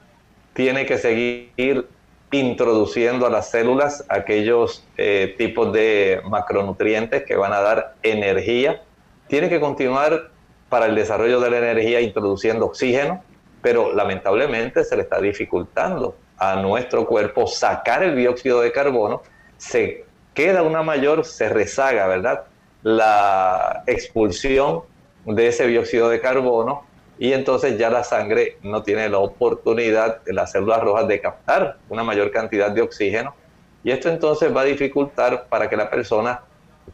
tiene 0.55 0.87
que 0.87 0.97
seguir 0.97 1.87
introduciendo 2.31 3.27
a 3.27 3.31
las 3.31 3.51
células 3.51 4.05
aquellos 4.09 4.85
eh, 4.97 5.35
tipos 5.39 5.73
de 5.73 6.21
macronutrientes 6.29 7.25
que 7.25 7.37
van 7.37 7.53
a 7.53 7.61
dar 7.61 7.95
energía. 8.03 8.83
Tiene 9.29 9.49
que 9.49 9.61
continuar 9.61 10.31
para 10.69 10.87
el 10.87 10.95
desarrollo 10.95 11.41
de 11.41 11.51
la 11.51 11.59
energía 11.59 12.01
introduciendo 12.01 12.67
oxígeno, 12.67 13.23
pero 13.63 13.95
lamentablemente 13.95 14.85
se 14.85 14.97
le 14.97 15.03
está 15.03 15.21
dificultando 15.21 16.17
a 16.37 16.57
nuestro 16.57 17.07
cuerpo 17.07 17.47
sacar 17.47 18.03
el 18.03 18.15
dióxido 18.15 18.61
de 18.61 18.73
carbono, 18.73 19.23
se 19.57 20.05
queda 20.35 20.63
una 20.63 20.83
mayor, 20.83 21.25
se 21.25 21.49
rezaga, 21.49 22.07
¿verdad? 22.07 22.45
La 22.83 23.83
expulsión 23.87 24.83
de 25.25 25.49
ese 25.49 25.67
dióxido 25.67 26.09
de 26.09 26.21
carbono 26.21 26.88
y 27.19 27.33
entonces 27.33 27.79
ya 27.79 27.91
la 27.91 28.05
sangre 28.05 28.59
no 28.63 28.83
tiene 28.83 29.09
la 29.09 29.19
oportunidad 29.19 30.23
de 30.23 30.33
las 30.33 30.53
células 30.53 30.81
rojas 30.81 31.09
de 31.09 31.21
captar 31.21 31.77
una 31.89 32.05
mayor 32.05 32.31
cantidad 32.31 32.71
de 32.71 32.83
oxígeno 32.83 33.35
y 33.83 33.91
esto 33.91 34.09
entonces 34.09 34.55
va 34.55 34.63
a 34.63 34.65
dificultar 34.65 35.47
para 35.49 35.69
que 35.69 35.77
la 35.77 35.91
persona 35.91 36.43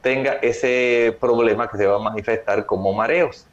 tenga 0.00 0.34
ese 0.34 1.16
problema 1.20 1.68
que 1.68 1.78
se 1.78 1.86
va 1.86 1.96
a 1.96 1.98
manifestar 1.98 2.66
como 2.66 2.92
mareos. 2.92 3.46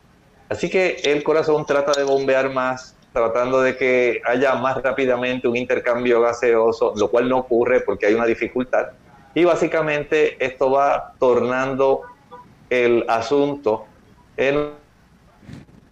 Así 0.49 0.69
que 0.69 0.97
el 1.05 1.23
corazón 1.23 1.65
trata 1.65 1.93
de 1.93 2.03
bombear 2.03 2.51
más, 2.51 2.95
tratando 3.13 3.61
de 3.61 3.77
que 3.77 4.21
haya 4.25 4.55
más 4.55 4.81
rápidamente 4.81 5.47
un 5.47 5.55
intercambio 5.55 6.21
gaseoso, 6.21 6.93
lo 6.95 7.09
cual 7.09 7.29
no 7.29 7.39
ocurre 7.39 7.81
porque 7.81 8.07
hay 8.07 8.13
una 8.13 8.25
dificultad. 8.25 8.87
Y 9.33 9.45
básicamente 9.45 10.43
esto 10.43 10.71
va 10.71 11.13
tornando 11.19 12.01
el 12.69 13.05
asunto 13.07 13.85
en 14.35 14.80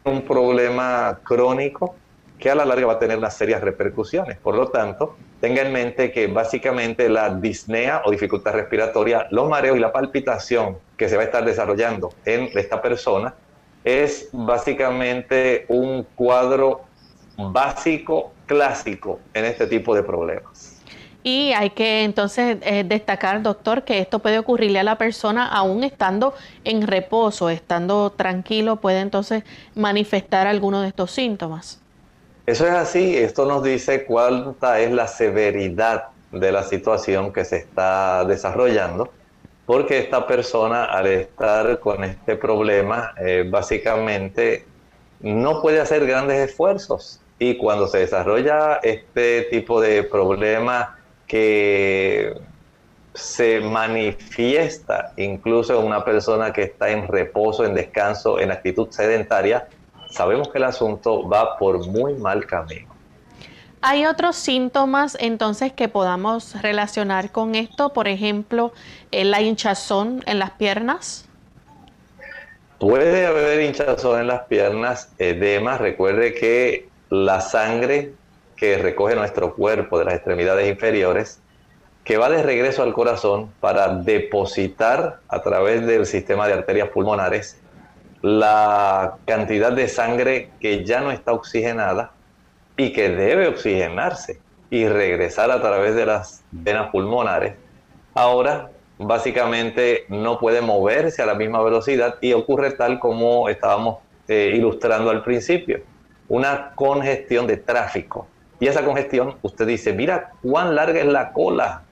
un 0.10 0.24
problema 0.24 1.20
crónico 1.24 1.96
que 2.40 2.50
a 2.50 2.56
la 2.56 2.66
larga 2.66 2.88
va 2.88 2.94
a 2.94 3.00
tener 3.00 3.18
unas 3.18 3.36
serias 3.36 3.62
repercusiones. 3.62 4.38
Por 4.38 4.56
lo 4.56 4.70
tanto, 4.70 5.18
tenga 5.42 5.62
en 5.62 5.74
mente 5.74 6.12
que 6.12 6.28
básicamente 6.28 7.10
la 7.10 7.30
disnea 7.30 8.02
o 8.06 8.12
dificultad 8.12 8.54
respiratoria, 8.54 9.28
los 9.32 9.50
mareos 9.50 9.78
y 9.78 9.80
la 9.80 9.92
palpitación 9.92 10.78
que 10.98 11.10
se 11.10 11.16
va 11.16 11.24
a 11.24 11.26
estar 11.26 11.46
desarrollando 11.46 12.14
en 12.26 12.50
esta 12.54 12.82
persona 12.82 13.34
es 13.84 14.30
básicamente 14.32 15.66
un 15.68 16.06
cuadro 16.16 16.82
básico, 17.38 18.34
clásico 18.46 19.20
en 19.34 19.46
este 19.46 19.68
tipo 19.68 19.96
de 19.96 20.04
problemas. 20.04 20.59
Y 21.22 21.52
hay 21.52 21.72
que 21.72 22.04
entonces 22.04 22.58
eh, 22.62 22.86
destacar, 22.86 23.42
doctor, 23.42 23.84
que 23.84 24.00
esto 24.00 24.20
puede 24.20 24.40
ocurrirle 24.40 24.80
a 24.80 24.84
la 24.84 24.98
persona 24.98 25.48
aún 25.48 25.84
estando 25.84 26.34
en 26.64 26.88
reposo, 26.88 27.50
estando 27.50 28.12
tranquilo, 28.12 28.78
puede 28.78 29.02
entonces 29.02 29.44
manifestar 29.76 30.48
alguno 30.48 30.82
de 30.82 30.88
estos 30.88 31.12
síntomas. 31.12 31.82
Eso 32.46 32.66
es 32.66 32.74
así, 32.74 33.18
esto 33.18 33.46
nos 33.46 33.64
dice 33.64 34.06
cuánta 34.06 34.80
es 34.80 34.92
la 34.92 35.08
severidad 35.08 36.06
de 36.32 36.52
la 36.52 36.64
situación 36.64 37.34
que 37.34 37.44
se 37.46 37.58
está 37.58 38.24
desarrollando, 38.26 39.12
porque 39.66 40.00
esta 40.00 40.26
persona 40.26 40.86
al 40.86 41.08
estar 41.08 41.80
con 41.80 42.04
este 42.04 42.38
problema, 42.38 43.14
eh, 43.20 43.46
básicamente 43.48 44.66
no 45.20 45.62
puede 45.62 45.80
hacer 45.80 46.08
grandes 46.08 46.50
esfuerzos. 46.50 47.20
Y 47.38 47.56
cuando 47.56 47.88
se 47.88 48.00
desarrolla 48.00 48.80
este 48.84 49.44
tipo 49.44 49.80
de 49.80 50.04
problema, 50.04 50.99
que 51.30 52.34
se 53.14 53.60
manifiesta 53.60 55.14
incluso 55.16 55.80
en 55.80 55.86
una 55.86 56.04
persona 56.04 56.52
que 56.52 56.64
está 56.64 56.90
en 56.90 57.08
reposo, 57.08 57.64
en 57.64 57.76
descanso, 57.76 58.40
en 58.40 58.52
actitud 58.52 58.88
sedentaria, 58.90 59.68
sabemos 60.10 60.50
que 60.50 60.58
el 60.58 60.64
asunto 60.64 61.30
va 61.30 61.56
por 61.58 61.86
muy 61.88 62.16
mal 62.16 62.48
camino. 62.48 62.88
¿Hay 63.82 64.08
otros 64.08 64.36
síntomas 64.36 65.16
entonces 65.20 65.72
que 65.72 65.88
podamos 65.88 66.60
relacionar 66.62 67.32
con 67.32 67.54
esto? 67.54 67.94
Por 67.94 68.08
ejemplo, 68.08 68.74
eh, 69.12 69.24
la 69.24 69.40
hinchazón 69.42 70.24
en 70.26 70.40
las 70.40 70.52
piernas. 70.52 71.30
Puede 72.80 73.28
haber 73.28 73.62
hinchazón 73.62 74.22
en 74.22 74.28
las 74.28 74.42
piernas, 74.46 75.12
edema. 75.20 75.78
Recuerde 75.78 76.34
que 76.34 76.90
la 77.10 77.40
sangre 77.40 78.14
que 78.60 78.78
recoge 78.78 79.16
nuestro 79.16 79.56
cuerpo 79.56 79.98
de 79.98 80.06
las 80.06 80.16
extremidades 80.16 80.70
inferiores, 80.70 81.40
que 82.04 82.18
va 82.18 82.30
de 82.30 82.44
regreso 82.44 82.84
al 82.84 82.94
corazón 82.94 83.52
para 83.62 83.88
depositar 83.88 85.20
a 85.30 85.42
través 85.42 85.86
del 85.86 86.06
sistema 86.06 86.48
de 86.48 86.54
arterias 86.54 86.90
pulmonares 86.90 87.58
la 88.22 89.16
cantidad 89.26 89.72
de 89.72 89.88
sangre 89.88 90.50
que 90.60 90.84
ya 90.84 91.00
no 91.00 91.12
está 91.12 91.32
oxigenada 91.32 92.12
y 92.76 92.92
que 92.92 93.10
debe 93.10 93.48
oxigenarse 93.48 94.42
y 94.70 94.88
regresar 94.88 95.52
a 95.52 95.62
través 95.62 95.96
de 95.96 96.06
las 96.06 96.44
venas 96.52 96.90
pulmonares. 96.90 97.54
Ahora, 98.14 98.72
básicamente 98.98 100.04
no 100.10 100.38
puede 100.38 100.62
moverse 100.62 101.22
a 101.22 101.26
la 101.26 101.34
misma 101.34 101.64
velocidad 101.64 102.16
y 102.20 102.34
ocurre 102.34 102.72
tal 102.72 103.00
como 103.00 103.48
estábamos 103.48 104.00
eh, 104.28 104.52
ilustrando 104.54 105.10
al 105.12 105.24
principio, 105.24 105.80
una 106.28 106.74
congestión 106.76 107.48
de 107.48 107.58
tráfico 107.58 108.28
y 108.60 108.68
esa 108.68 108.84
congestión, 108.84 109.36
usted 109.42 109.66
dice, 109.66 109.94
mira 109.94 110.32
cuán 110.42 110.76
larga 110.76 111.00
es 111.00 111.06
la 111.06 111.32
cola, 111.32 111.84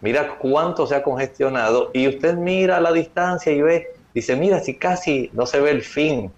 mira 0.00 0.36
cuánto 0.38 0.86
se 0.86 0.94
ha 0.94 1.02
congestionado, 1.02 1.90
y 1.92 2.06
usted 2.08 2.36
mira 2.36 2.76
a 2.76 2.80
la 2.80 2.92
distancia 2.92 3.52
y 3.52 3.62
ve, 3.62 3.88
dice, 4.14 4.36
mira 4.36 4.60
si 4.60 4.74
casi 4.74 5.30
no 5.32 5.46
se 5.46 5.60
ve 5.60 5.70
el 5.70 5.82
fin 5.82 6.30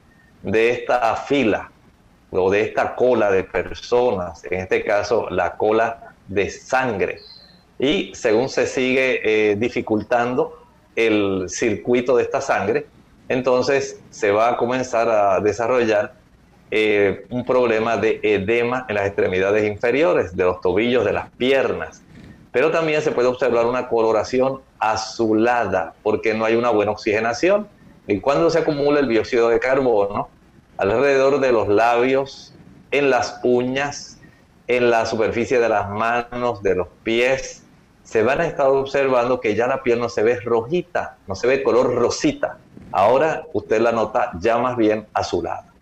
de 0.43 0.71
esta 0.71 1.15
fila 1.17 1.71
o 2.31 2.51
de 2.51 2.63
esta 2.63 2.95
cola 2.95 3.31
de 3.31 3.45
personas, 3.45 4.45
en 4.45 4.61
este 4.61 4.85
caso 4.85 5.29
la 5.31 5.57
cola 5.57 6.15
de 6.29 6.51
sangre. 6.51 7.21
Y 7.79 8.15
según 8.15 8.49
se 8.49 8.67
sigue 8.67 9.21
eh, 9.51 9.57
dificultando 9.57 10.67
el 10.95 11.45
circuito 11.49 12.17
de 12.17 12.23
esta 12.23 12.41
sangre, 12.41 12.87
entonces 13.29 14.01
se 14.11 14.31
va 14.31 14.51
a 14.51 14.57
comenzar 14.57 15.09
a 15.09 15.41
desarrollar 15.41 16.15
eh, 16.71 17.27
un 17.31 17.45
problema 17.45 17.97
de 17.97 18.21
edema 18.23 18.87
en 18.89 18.97
las 18.97 19.07
extremidades 19.07 19.65
inferiores, 19.71 20.37
de 20.37 20.45
los 20.45 20.61
tobillos, 20.61 21.05
de 21.05 21.13
las 21.13 21.31
piernas. 21.31 22.03
Pero 22.53 22.71
también 22.71 23.03
se 23.03 23.13
puede 23.13 23.29
observar 23.29 23.67
una 23.67 23.89
coloración 23.89 24.61
azulada 24.79 25.95
porque 26.03 26.35
no 26.35 26.45
hay 26.45 26.57
una 26.57 26.71
buena 26.71 26.93
oxigenación. 26.93 27.69
Y 28.09 28.21
cuando 28.21 28.51
se 28.51 28.59
acumula 28.59 29.01
el 29.01 29.09
dióxido 29.09 29.49
de 29.49 29.61
carbono 29.61 30.29
alrededor 30.79 31.41
de 31.41 31.53
los 31.53 31.69
labios, 31.69 32.55
en 32.91 33.11
las 33.11 33.41
uñas, 33.43 34.19
en 34.67 34.91
la 34.91 35.07
superficie 35.07 35.59
de 35.59 35.69
las 35.69 35.89
manos, 35.91 36.63
de 36.63 36.75
los 36.75 36.89
pies, 37.03 37.63
se 38.03 38.23
van 38.23 38.41
a 38.41 38.47
estar 38.47 38.69
observando 38.69 39.41
que 39.41 39.55
ya 39.55 39.67
la 39.67 39.83
piel 39.83 39.99
no 39.99 40.09
se 40.09 40.23
ve 40.23 40.39
rojita, 40.41 41.17
no 41.27 41.35
se 41.35 41.47
ve 41.47 41.63
color 41.63 41.95
rosita. 41.95 42.59
Ahora 42.93 43.45
usted 43.53 43.81
la 43.81 43.93
nota 43.93 44.31
ya 44.41 44.59
más 44.59 44.77
bien 44.77 45.07
azulada. 45.13 45.76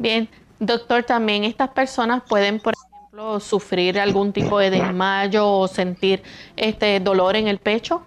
Bien, 0.00 0.30
doctor, 0.58 1.02
también 1.02 1.44
estas 1.44 1.68
personas 1.68 2.22
pueden, 2.26 2.58
por 2.58 2.72
ejemplo, 2.72 3.38
sufrir 3.38 4.00
algún 4.00 4.32
tipo 4.32 4.58
de 4.58 4.70
desmayo 4.70 5.46
o 5.46 5.68
sentir 5.68 6.22
este 6.56 6.98
dolor 7.00 7.36
en 7.36 7.48
el 7.48 7.58
pecho. 7.58 8.00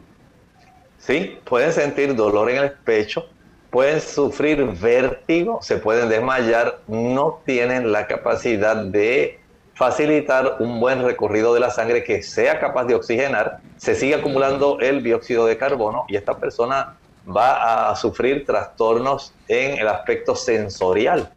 Sí, 0.97 1.37
pueden 1.43 1.71
sentir 1.71 2.15
dolor 2.15 2.49
en 2.49 2.63
el 2.63 2.71
pecho, 2.71 3.29
pueden 3.69 4.01
sufrir 4.01 4.65
vértigo, 4.81 5.59
se 5.61 5.77
pueden 5.77 6.09
desmayar, 6.09 6.79
no 6.87 7.41
tienen 7.45 7.91
la 7.91 8.07
capacidad 8.07 8.75
de 8.75 9.39
facilitar 9.75 10.55
un 10.61 10.79
buen 10.79 11.03
recorrido 11.03 11.53
de 11.53 11.59
la 11.59 11.69
sangre 11.69 12.03
que 12.03 12.23
sea 12.23 12.59
capaz 12.59 12.85
de 12.85 12.95
oxigenar, 12.95 13.59
se 13.77 13.93
sigue 13.93 14.15
acumulando 14.15 14.79
el 14.79 15.03
dióxido 15.03 15.45
de 15.45 15.59
carbono 15.59 16.05
y 16.07 16.15
esta 16.15 16.39
persona 16.39 16.95
va 17.29 17.91
a 17.91 17.95
sufrir 17.95 18.47
trastornos 18.47 19.31
en 19.47 19.77
el 19.77 19.87
aspecto 19.87 20.35
sensorial. 20.35 21.31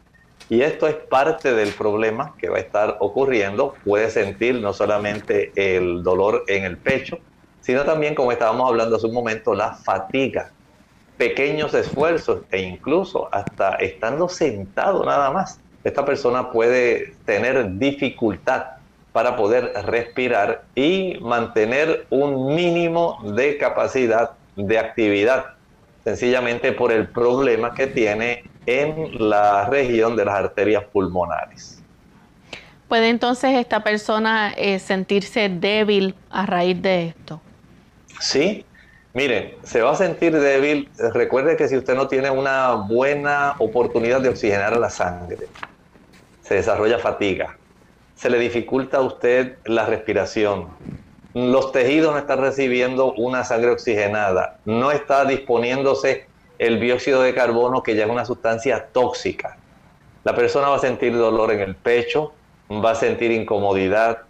Y 0.48 0.62
esto 0.62 0.86
es 0.86 0.94
parte 0.94 1.54
del 1.54 1.70
problema 1.70 2.34
que 2.38 2.48
va 2.48 2.58
a 2.58 2.60
estar 2.60 2.96
ocurriendo. 3.00 3.74
Puede 3.84 4.10
sentir 4.10 4.60
no 4.60 4.72
solamente 4.72 5.52
el 5.56 6.02
dolor 6.04 6.44
en 6.46 6.64
el 6.64 6.76
pecho, 6.76 7.18
sino 7.60 7.84
también, 7.84 8.14
como 8.14 8.30
estábamos 8.30 8.68
hablando 8.68 8.96
hace 8.96 9.06
un 9.06 9.14
momento, 9.14 9.54
la 9.54 9.72
fatiga, 9.72 10.52
pequeños 11.16 11.74
esfuerzos 11.74 12.42
e 12.52 12.60
incluso 12.60 13.28
hasta 13.32 13.74
estando 13.76 14.28
sentado 14.28 15.04
nada 15.04 15.30
más. 15.30 15.58
Esta 15.82 16.04
persona 16.04 16.52
puede 16.52 17.14
tener 17.24 17.78
dificultad 17.78 18.66
para 19.12 19.34
poder 19.34 19.72
respirar 19.86 20.62
y 20.74 21.18
mantener 21.20 22.06
un 22.10 22.54
mínimo 22.54 23.18
de 23.34 23.56
capacidad 23.56 24.32
de 24.56 24.78
actividad, 24.78 25.54
sencillamente 26.04 26.70
por 26.72 26.92
el 26.92 27.08
problema 27.08 27.74
que 27.74 27.86
tiene 27.86 28.44
en 28.66 29.30
la 29.30 29.66
región 29.66 30.16
de 30.16 30.24
las 30.24 30.34
arterias 30.34 30.84
pulmonares. 30.92 31.82
¿Puede 32.88 33.08
entonces 33.08 33.54
esta 33.54 33.82
persona 33.82 34.52
eh, 34.56 34.78
sentirse 34.78 35.48
débil 35.48 36.14
a 36.30 36.46
raíz 36.46 36.80
de 36.80 37.08
esto? 37.08 37.40
Sí, 38.20 38.64
miren, 39.12 39.54
se 39.64 39.82
va 39.82 39.92
a 39.92 39.96
sentir 39.96 40.38
débil. 40.38 40.88
Recuerde 41.12 41.56
que 41.56 41.68
si 41.68 41.76
usted 41.76 41.94
no 41.94 42.06
tiene 42.06 42.30
una 42.30 42.74
buena 42.74 43.56
oportunidad 43.58 44.20
de 44.20 44.28
oxigenar 44.28 44.76
la 44.76 44.90
sangre, 44.90 45.48
se 46.42 46.54
desarrolla 46.54 46.98
fatiga, 46.98 47.56
se 48.14 48.30
le 48.30 48.38
dificulta 48.38 48.98
a 48.98 49.00
usted 49.00 49.58
la 49.64 49.86
respiración, 49.86 50.68
los 51.34 51.72
tejidos 51.72 52.12
no 52.12 52.18
están 52.18 52.40
recibiendo 52.40 53.12
una 53.14 53.44
sangre 53.44 53.70
oxigenada, 53.70 54.58
no 54.64 54.90
está 54.92 55.24
disponiéndose 55.24 56.26
el 56.58 56.80
dióxido 56.80 57.22
de 57.22 57.34
carbono 57.34 57.82
que 57.82 57.94
ya 57.94 58.04
es 58.04 58.10
una 58.10 58.24
sustancia 58.24 58.88
tóxica. 58.92 59.56
La 60.24 60.34
persona 60.34 60.68
va 60.68 60.76
a 60.76 60.80
sentir 60.80 61.16
dolor 61.16 61.52
en 61.52 61.60
el 61.60 61.74
pecho, 61.76 62.32
va 62.70 62.92
a 62.92 62.94
sentir 62.94 63.30
incomodidad, 63.30 64.22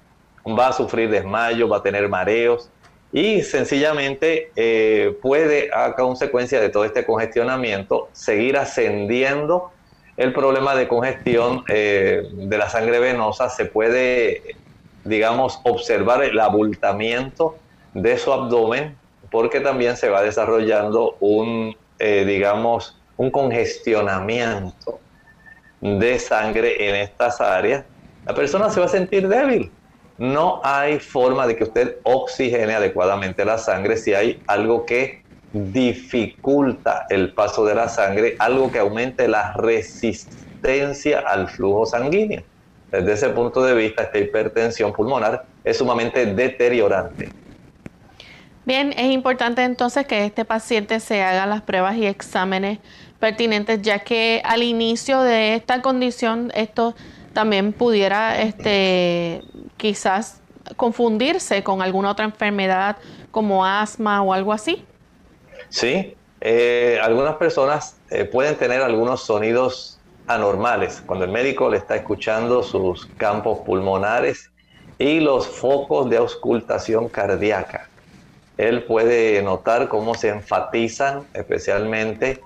va 0.47 0.69
a 0.69 0.73
sufrir 0.73 1.11
desmayo, 1.11 1.69
va 1.69 1.79
a 1.79 1.83
tener 1.83 2.09
mareos 2.09 2.71
y 3.13 3.43
sencillamente 3.43 4.51
eh, 4.57 5.17
puede 5.23 5.71
a 5.75 5.95
consecuencia 5.95 6.61
de 6.61 6.69
todo 6.69 6.85
este 6.85 7.07
congestionamiento 7.07 8.09
seguir 8.13 8.57
ascendiendo 8.57 9.71
el 10.17 10.33
problema 10.33 10.75
de 10.75 10.89
congestión 10.89 11.63
eh, 11.69 12.29
de 12.33 12.59
la 12.59 12.69
sangre 12.69 12.99
venosa, 12.99 13.51
se 13.51 13.67
puede, 13.67 14.57
digamos, 15.05 15.61
observar 15.65 16.23
el 16.25 16.39
abultamiento 16.41 17.57
de 17.93 18.17
su 18.19 18.33
abdomen 18.33 18.97
porque 19.31 19.61
también 19.61 19.97
se 19.97 20.09
va 20.09 20.23
desarrollando 20.23 21.17
un, 21.21 21.77
eh, 21.99 22.25
digamos, 22.25 23.03
un 23.17 23.31
congestionamiento 23.31 25.01
de 25.81 26.19
sangre 26.19 26.89
en 26.89 26.97
estas 26.97 27.41
áreas 27.41 27.85
la 28.27 28.35
persona 28.35 28.71
se 28.71 28.81
va 28.81 28.87
a 28.87 28.89
sentir 28.89 29.29
débil. 29.29 29.73
No 30.19 30.61
hay 30.65 30.99
forma 30.99 31.47
de 31.47 31.57
que 31.57 31.63
usted 31.63 31.99
oxigene 32.03 32.75
adecuadamente 32.75 33.45
la 33.45 33.57
sangre 33.57 33.97
si 33.97 34.15
hay 34.15 34.43
algo 34.49 34.85
que 34.85 35.23
dificulta 35.53 37.07
el 37.09 37.33
paso 37.35 37.65
de 37.65 37.77
la 37.77 37.89
sangre, 37.89 38.35
algo 38.41 38.73
que 38.73 38.81
aumente 38.81 39.29
la 39.29 39.53
resistencia 39.53 41.21
al 41.21 41.49
flujo 41.49 41.87
sanguíneo. 41.87 42.43
Desde 42.91 43.13
ese 43.13 43.29
punto 43.29 43.63
de 43.63 43.75
vista, 43.75 44.03
esta 44.03 44.19
hipertensión 44.19 44.93
pulmonar 44.93 45.47
es 45.63 45.79
sumamente 45.79 46.27
deteriorante. 46.27 47.31
Bien, 48.67 48.93
es 48.97 49.13
importante 49.13 49.63
entonces 49.63 50.09
que 50.09 50.25
este 50.25 50.45
paciente 50.45 50.99
se 50.99 51.23
haga 51.23 51.47
las 51.47 51.63
pruebas 51.63 51.95
y 51.99 52.05
exámenes 52.05 52.81
pertinentes, 53.21 53.81
ya 53.81 54.01
que 54.01 54.43
al 54.45 54.65
inicio 54.65 55.23
de 55.23 55.55
esta 55.55 55.83
condición, 55.83 56.51
esto 56.53 56.97
también 57.33 57.73
pudiera 57.73 58.43
este, 58.43 59.45
quizás 59.77 60.41
confundirse 60.75 61.63
con 61.63 61.81
alguna 61.81 62.11
otra 62.11 62.25
enfermedad 62.25 62.97
como 63.31 63.65
asma 63.65 64.21
o 64.23 64.33
algo 64.33 64.53
así. 64.53 64.85
Sí, 65.69 66.17
eh, 66.41 66.99
algunas 67.01 67.37
personas 67.37 67.99
eh, 68.11 68.25
pueden 68.25 68.57
tener 68.57 68.83
algunos 68.83 69.23
sonidos 69.23 70.01
anormales 70.27 71.05
cuando 71.07 71.25
el 71.25 71.31
médico 71.31 71.71
le 71.71 71.77
está 71.77 71.95
escuchando 71.95 72.65
sus 72.65 73.07
campos 73.17 73.61
pulmonares 73.61 74.51
y 74.99 75.21
los 75.21 75.47
focos 75.47 76.11
de 76.11 76.17
auscultación 76.17 77.09
cardíaca. 77.09 77.89
Él 78.59 78.85
puede 78.85 79.43
notar 79.43 79.89
cómo 79.89 80.15
se 80.15 80.29
enfatizan 80.29 81.27
especialmente 81.35 82.41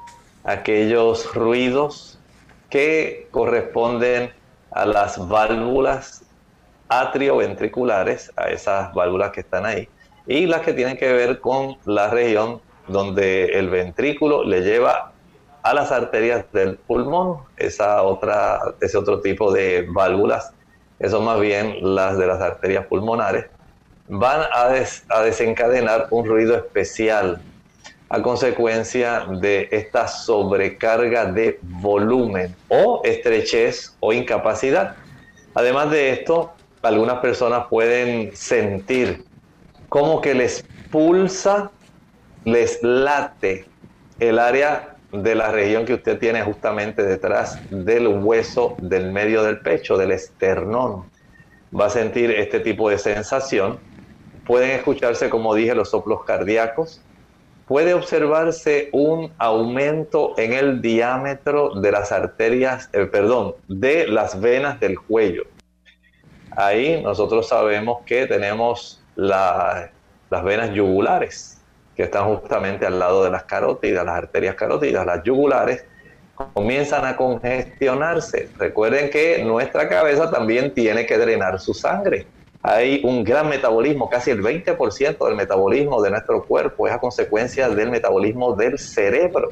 aquellos 0.44 1.32
ruidos 1.34 2.18
que 2.68 3.28
corresponden 3.30 4.32
a 4.70 4.86
las 4.86 5.28
válvulas 5.28 6.22
atrioventriculares, 6.88 8.32
a 8.36 8.48
esas 8.48 8.92
válvulas 8.94 9.30
que 9.30 9.40
están 9.40 9.66
ahí, 9.66 9.88
y 10.26 10.46
las 10.46 10.62
que 10.62 10.72
tienen 10.72 10.96
que 10.96 11.12
ver 11.12 11.40
con 11.40 11.76
la 11.84 12.10
región 12.10 12.60
donde 12.88 13.58
el 13.58 13.68
ventrículo 13.70 14.44
le 14.44 14.62
lleva 14.62 15.12
a 15.62 15.74
las 15.74 15.92
arterias 15.92 16.44
del 16.52 16.76
pulmón, 16.76 17.38
esa 17.56 18.02
otra, 18.02 18.60
ese 18.80 18.98
otro 18.98 19.20
tipo 19.20 19.52
de 19.52 19.86
válvulas, 19.88 20.52
eso 20.98 21.20
más 21.20 21.40
bien 21.40 21.76
las 21.94 22.18
de 22.18 22.26
las 22.26 22.40
arterias 22.40 22.86
pulmonares, 22.86 23.46
van 24.10 24.42
a, 24.52 25.22
desencadenar 25.22 26.08
un 26.10 26.26
ruido 26.26 26.56
especial 26.56 27.40
a 28.08 28.20
consecuencia 28.20 29.24
de 29.40 29.68
esta 29.70 30.08
sobrecarga 30.08 31.26
de 31.26 31.60
volumen 31.62 32.54
o 32.68 33.02
estrechez 33.04 33.96
o 34.00 34.12
incapacidad. 34.12 34.96
Además 35.54 35.92
de 35.92 36.10
esto, 36.10 36.52
algunas 36.82 37.20
personas 37.20 37.66
pueden 37.70 38.34
sentir 38.34 39.24
como 39.88 40.20
que 40.20 40.34
les 40.34 40.64
pulsa, 40.90 41.70
les 42.44 42.82
late 42.82 43.64
el 44.18 44.40
área 44.40 44.96
de 45.12 45.34
la 45.36 45.52
región 45.52 45.84
que 45.84 45.94
usted 45.94 46.18
tiene 46.18 46.42
justamente 46.42 47.04
detrás 47.04 47.58
del 47.70 48.08
hueso 48.08 48.76
del 48.80 49.12
medio 49.12 49.44
del 49.44 49.60
pecho, 49.60 49.96
del 49.96 50.10
esternón. 50.10 51.04
Va 51.78 51.86
a 51.86 51.90
sentir 51.90 52.32
este 52.32 52.58
tipo 52.58 52.90
de 52.90 52.98
sensación. 52.98 53.78
Pueden 54.50 54.72
escucharse, 54.72 55.30
como 55.30 55.54
dije, 55.54 55.76
los 55.76 55.90
soplos 55.90 56.24
cardíacos, 56.24 57.00
puede 57.68 57.94
observarse 57.94 58.88
un 58.90 59.32
aumento 59.38 60.34
en 60.38 60.54
el 60.54 60.82
diámetro 60.82 61.76
de 61.76 61.92
las 61.92 62.10
arterias, 62.10 62.90
eh, 62.92 63.06
perdón, 63.06 63.54
de 63.68 64.08
las 64.08 64.40
venas 64.40 64.80
del 64.80 64.98
cuello. 64.98 65.44
Ahí 66.56 67.00
nosotros 67.00 67.46
sabemos 67.46 68.02
que 68.04 68.26
tenemos 68.26 69.00
las 69.14 69.92
venas 70.42 70.74
yugulares, 70.74 71.62
que 71.94 72.02
están 72.02 72.24
justamente 72.24 72.84
al 72.84 72.98
lado 72.98 73.22
de 73.22 73.30
las 73.30 73.44
carótidas, 73.44 74.04
las 74.04 74.16
arterias 74.16 74.56
carótidas, 74.56 75.06
las 75.06 75.22
yugulares, 75.22 75.84
comienzan 76.54 77.04
a 77.04 77.16
congestionarse. 77.16 78.48
Recuerden 78.58 79.10
que 79.10 79.44
nuestra 79.44 79.88
cabeza 79.88 80.28
también 80.28 80.74
tiene 80.74 81.06
que 81.06 81.18
drenar 81.18 81.60
su 81.60 81.72
sangre 81.72 82.26
hay 82.62 83.00
un 83.04 83.24
gran 83.24 83.48
metabolismo, 83.48 84.10
casi 84.10 84.30
el 84.30 84.42
20% 84.42 85.24
del 85.26 85.34
metabolismo 85.34 86.02
de 86.02 86.10
nuestro 86.10 86.44
cuerpo 86.44 86.86
es 86.86 86.92
a 86.92 86.98
consecuencia 86.98 87.68
del 87.70 87.90
metabolismo 87.90 88.54
del 88.54 88.78
cerebro. 88.78 89.48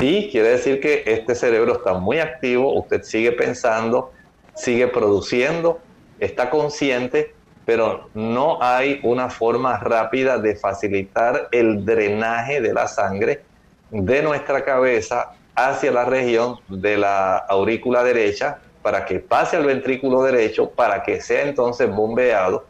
Y 0.00 0.30
quiere 0.30 0.50
decir 0.50 0.80
que 0.80 1.02
este 1.06 1.34
cerebro 1.34 1.74
está 1.74 1.94
muy 1.94 2.18
activo, 2.18 2.72
usted 2.72 3.02
sigue 3.02 3.32
pensando, 3.32 4.12
sigue 4.54 4.88
produciendo, 4.88 5.80
está 6.18 6.48
consciente, 6.48 7.34
pero 7.66 8.08
no 8.14 8.62
hay 8.62 9.00
una 9.02 9.28
forma 9.28 9.78
rápida 9.78 10.38
de 10.38 10.56
facilitar 10.56 11.48
el 11.52 11.84
drenaje 11.84 12.62
de 12.62 12.72
la 12.72 12.88
sangre 12.88 13.42
de 13.90 14.22
nuestra 14.22 14.64
cabeza 14.64 15.32
hacia 15.54 15.92
la 15.92 16.06
región 16.06 16.56
de 16.68 16.96
la 16.96 17.36
aurícula 17.36 18.02
derecha, 18.02 18.60
para 18.82 19.04
que 19.04 19.20
pase 19.20 19.56
al 19.56 19.64
ventrículo 19.64 20.22
derecho, 20.22 20.70
para 20.70 21.02
que 21.02 21.20
sea 21.20 21.42
entonces 21.42 21.88
bombeado 21.90 22.64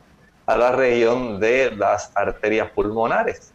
a 0.46 0.56
la 0.56 0.72
región 0.72 1.38
de 1.38 1.70
las 1.76 2.10
arterias 2.14 2.70
pulmonares. 2.70 3.52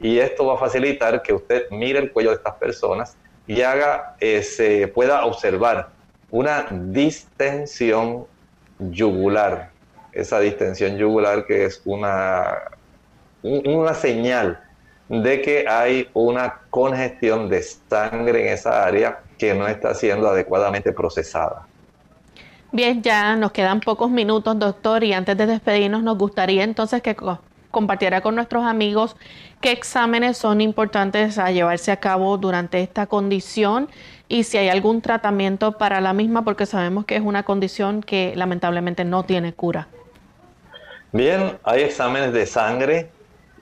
Y 0.00 0.18
esto 0.18 0.46
va 0.46 0.54
a 0.54 0.58
facilitar 0.58 1.22
que 1.22 1.32
usted 1.32 1.70
mire 1.70 1.98
el 1.98 2.12
cuello 2.12 2.30
de 2.30 2.36
estas 2.36 2.54
personas 2.54 3.16
y 3.46 3.62
haga, 3.62 4.16
se 4.20 4.88
pueda 4.88 5.24
observar 5.24 5.88
una 6.30 6.66
distensión 6.70 8.26
yugular. 8.78 9.70
Esa 10.12 10.40
distensión 10.40 10.98
yugular 10.98 11.46
que 11.46 11.64
es 11.64 11.80
una, 11.84 12.70
una 13.42 13.94
señal 13.94 14.62
de 15.08 15.40
que 15.40 15.68
hay 15.68 16.10
una 16.14 16.60
congestión 16.68 17.48
de 17.48 17.62
sangre 17.62 18.46
en 18.46 18.54
esa 18.54 18.84
área 18.84 19.20
que 19.38 19.54
no 19.54 19.68
está 19.68 19.94
siendo 19.94 20.28
adecuadamente 20.28 20.92
procesada. 20.92 21.66
Bien, 22.76 23.02
ya 23.02 23.36
nos 23.36 23.52
quedan 23.52 23.80
pocos 23.80 24.10
minutos, 24.10 24.58
doctor, 24.58 25.02
y 25.02 25.14
antes 25.14 25.34
de 25.38 25.46
despedirnos 25.46 26.02
nos 26.02 26.18
gustaría 26.18 26.62
entonces 26.62 27.00
que 27.00 27.16
compartiera 27.70 28.20
con 28.20 28.34
nuestros 28.34 28.66
amigos 28.66 29.16
qué 29.62 29.72
exámenes 29.72 30.36
son 30.36 30.60
importantes 30.60 31.38
a 31.38 31.50
llevarse 31.50 31.90
a 31.90 31.96
cabo 32.00 32.36
durante 32.36 32.82
esta 32.82 33.06
condición 33.06 33.88
y 34.28 34.44
si 34.44 34.58
hay 34.58 34.68
algún 34.68 35.00
tratamiento 35.00 35.78
para 35.78 36.02
la 36.02 36.12
misma, 36.12 36.44
porque 36.44 36.66
sabemos 36.66 37.06
que 37.06 37.16
es 37.16 37.22
una 37.22 37.44
condición 37.44 38.02
que 38.02 38.34
lamentablemente 38.36 39.06
no 39.06 39.22
tiene 39.22 39.54
cura. 39.54 39.88
Bien, 41.12 41.56
hay 41.64 41.80
exámenes 41.80 42.34
de 42.34 42.44
sangre, 42.44 43.10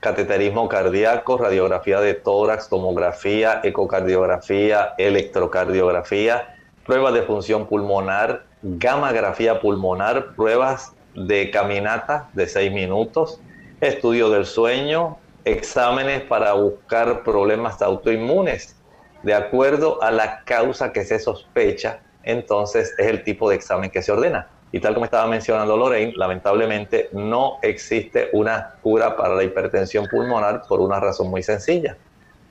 cateterismo 0.01 0.69
cardíaco, 0.69 1.39
radiografía 1.39 2.01
de 2.01 2.15
tórax, 2.15 2.69
tomografía, 2.69 3.61
ecocardiografía, 3.63 4.95
electrocardiografía, 4.99 6.57
pruebas 6.85 7.15
de 7.15 7.23
función 7.23 7.69
pulmonar, 7.69 8.53
gammagrafía 8.65 9.61
pulmonar, 9.61 10.35
pruebas 10.35 10.93
de 11.15 11.51
caminata 11.51 12.31
de 12.33 12.47
seis 12.49 12.73
minutos, 12.73 13.41
estudio 13.81 14.31
del 14.31 14.47
sueño, 14.47 15.19
exámenes 15.45 16.23
para 16.23 16.55
buscar 16.55 17.23
problemas 17.23 17.83
autoinmunes. 17.83 18.77
De 19.23 19.35
acuerdo 19.35 20.03
a 20.03 20.11
la 20.11 20.45
causa 20.45 20.93
que 20.93 21.05
se 21.05 21.19
sospecha, 21.19 22.01
entonces 22.23 22.95
es 22.99 23.07
el 23.07 23.23
tipo 23.23 23.51
de 23.51 23.57
examen 23.57 23.91
que 23.91 24.03
se 24.03 24.13
ordena. 24.13 24.49
Y 24.73 24.81
tal 24.81 24.95
como 24.95 25.05
estaba 25.05 25.27
mencionando 25.27 25.77
Lorraine, 25.77 26.15
lamentablemente 26.17 27.11
no 27.13 27.59
existe 27.63 28.31
una 28.33 28.77
cura 28.83 29.15
para 29.15 29.35
la 29.35 29.45
hipertensión 29.45 30.07
pulmonar 30.11 30.63
por 30.67 30.81
una 30.81 30.99
razón 30.99 31.29
muy 31.29 31.43
sencilla. 31.43 31.97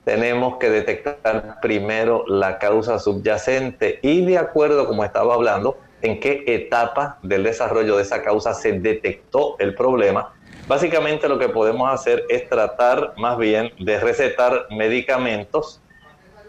Tenemos 0.06 0.58
que 0.58 0.70
detectar 0.70 1.60
primero 1.62 2.24
la 2.28 2.60
causa 2.60 3.00
subyacente 3.00 4.00
y 4.02 4.26
de 4.26 4.38
acuerdo, 4.38 4.86
como 4.86 5.04
estaba 5.04 5.34
hablando, 5.34 5.78
en 6.04 6.20
qué 6.20 6.44
etapa 6.46 7.18
del 7.24 7.44
desarrollo 7.44 7.96
de 7.98 8.04
esa 8.04 8.22
causa 8.22 8.54
se 8.54 8.74
detectó 8.74 9.56
el 9.60 9.74
problema. 9.74 10.34
Básicamente 10.68 11.28
lo 11.28 11.40
que 11.40 11.50
podemos 11.50 11.92
hacer 11.92 12.24
es 12.30 12.48
tratar 12.48 13.14
más 13.18 13.38
bien 13.38 13.72
de 13.80 14.00
recetar 14.00 14.68
medicamentos 14.70 15.82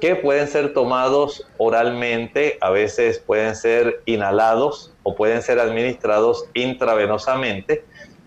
que 0.00 0.16
pueden 0.16 0.48
ser 0.48 0.74
tomados 0.74 1.48
oralmente, 1.56 2.58
a 2.60 2.70
veces 2.70 3.20
pueden 3.20 3.56
ser 3.56 4.02
inhalados 4.04 4.92
o 5.02 5.14
pueden 5.14 5.40
ser 5.40 5.58
administrados 5.58 6.44
intravenosamente 6.52 7.84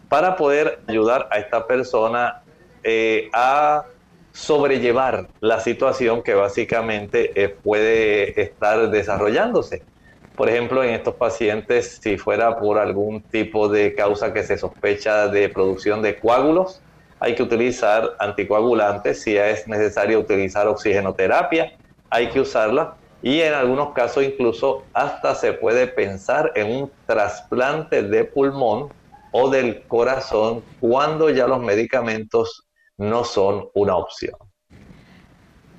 para 0.09 0.37
poder 0.37 0.79
ayudar 0.87 1.27
a 1.29 1.37
esta 1.39 1.67
persona 1.67 2.41
eh, 2.83 3.29
a 3.33 3.85
sobrellevar 4.31 5.27
la 5.39 5.59
situación 5.59 6.23
que 6.23 6.35
básicamente 6.35 7.31
eh, 7.35 7.49
puede 7.49 8.41
estar 8.41 8.89
desarrollándose. 8.89 9.83
Por 10.37 10.49
ejemplo, 10.49 10.83
en 10.83 10.91
estos 10.91 11.15
pacientes, 11.15 11.97
si 11.99 12.15
fuera 12.15 12.59
por 12.59 12.77
algún 12.77 13.23
tipo 13.31 13.67
de 13.67 13.95
causa 13.95 14.31
que 14.31 14.43
se 14.43 14.55
sospecha 14.55 15.27
de 15.29 15.49
producción 15.49 16.03
de 16.03 16.19
coágulos, 16.19 16.79
hay 17.19 17.33
que 17.33 17.41
utilizar 17.41 18.11
anticoagulantes, 18.19 19.23
si 19.23 19.35
es 19.35 19.67
necesario 19.67 20.19
utilizar 20.19 20.67
oxigenoterapia, 20.67 21.71
hay 22.11 22.29
que 22.29 22.41
usarla 22.41 22.95
y 23.19 23.41
en 23.41 23.55
algunos 23.55 23.93
casos 23.93 24.23
incluso 24.23 24.83
hasta 24.93 25.33
se 25.33 25.53
puede 25.53 25.87
pensar 25.87 26.51
en 26.53 26.71
un 26.71 26.91
trasplante 27.07 28.03
de 28.03 28.25
pulmón 28.25 28.89
o 29.33 29.49
del 29.49 29.87
corazón 29.87 30.63
cuando 30.79 31.31
ya 31.31 31.47
los 31.47 31.61
medicamentos 31.61 32.67
no 32.95 33.23
son 33.23 33.69
una 33.73 33.95
opción. 33.95 34.35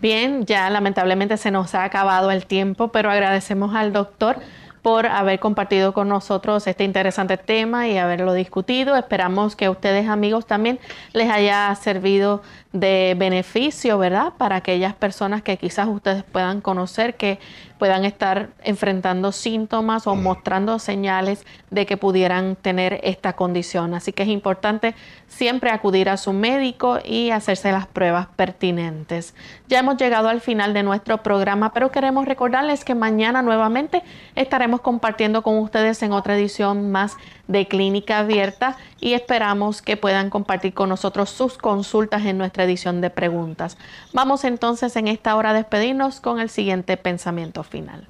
Bien, 0.00 0.46
ya 0.46 0.70
lamentablemente 0.70 1.36
se 1.36 1.50
nos 1.50 1.74
ha 1.74 1.82
acabado 1.82 2.30
el 2.30 2.46
tiempo, 2.46 2.88
pero 2.88 3.10
agradecemos 3.10 3.74
al 3.74 3.92
doctor 3.92 4.36
por 4.80 5.06
haber 5.06 5.40
compartido 5.40 5.92
con 5.92 6.08
nosotros 6.08 6.66
este 6.68 6.84
interesante 6.84 7.36
tema 7.36 7.88
y 7.88 7.98
haberlo 7.98 8.32
discutido. 8.32 8.96
Esperamos 8.96 9.56
que 9.56 9.64
a 9.64 9.70
ustedes 9.72 10.08
amigos 10.08 10.46
también 10.46 10.78
les 11.12 11.28
haya 11.30 11.74
servido 11.74 12.42
de 12.72 13.16
beneficio, 13.18 13.98
¿verdad? 13.98 14.34
Para 14.38 14.56
aquellas 14.56 14.94
personas 14.94 15.42
que 15.42 15.56
quizás 15.56 15.88
ustedes 15.88 16.22
puedan 16.22 16.60
conocer 16.60 17.16
que 17.16 17.40
puedan 17.78 18.04
estar 18.04 18.50
enfrentando 18.62 19.32
síntomas 19.32 20.06
o 20.06 20.14
mostrando 20.14 20.78
señales 20.78 21.44
de 21.70 21.86
que 21.86 21.96
pudieran 21.96 22.56
tener 22.56 23.00
esta 23.02 23.34
condición. 23.34 23.94
Así 23.94 24.12
que 24.12 24.24
es 24.24 24.28
importante 24.28 24.94
siempre 25.28 25.70
acudir 25.70 26.08
a 26.08 26.16
su 26.16 26.32
médico 26.32 26.98
y 27.04 27.30
hacerse 27.30 27.72
las 27.72 27.86
pruebas 27.86 28.26
pertinentes. 28.36 29.34
Ya 29.68 29.78
hemos 29.78 29.96
llegado 29.96 30.28
al 30.28 30.40
final 30.40 30.74
de 30.74 30.82
nuestro 30.82 31.22
programa, 31.22 31.72
pero 31.72 31.90
queremos 31.90 32.26
recordarles 32.26 32.84
que 32.84 32.94
mañana 32.94 33.42
nuevamente 33.42 34.02
estaremos 34.34 34.80
compartiendo 34.80 35.42
con 35.42 35.58
ustedes 35.58 36.02
en 36.02 36.12
otra 36.12 36.36
edición 36.36 36.90
más 36.90 37.16
de 37.46 37.66
Clínica 37.66 38.18
Abierta 38.18 38.76
y 39.00 39.14
esperamos 39.14 39.82
que 39.82 39.96
puedan 39.96 40.30
compartir 40.30 40.74
con 40.74 40.88
nosotros 40.88 41.30
sus 41.30 41.56
consultas 41.56 42.24
en 42.26 42.38
nuestra 42.38 42.64
edición 42.64 43.00
de 43.00 43.10
preguntas. 43.10 43.78
Vamos 44.12 44.44
entonces 44.44 44.94
en 44.96 45.08
esta 45.08 45.34
hora 45.36 45.50
a 45.50 45.54
despedirnos 45.54 46.20
con 46.20 46.40
el 46.40 46.50
siguiente 46.50 46.96
pensamiento 46.96 47.62
final. 47.68 48.06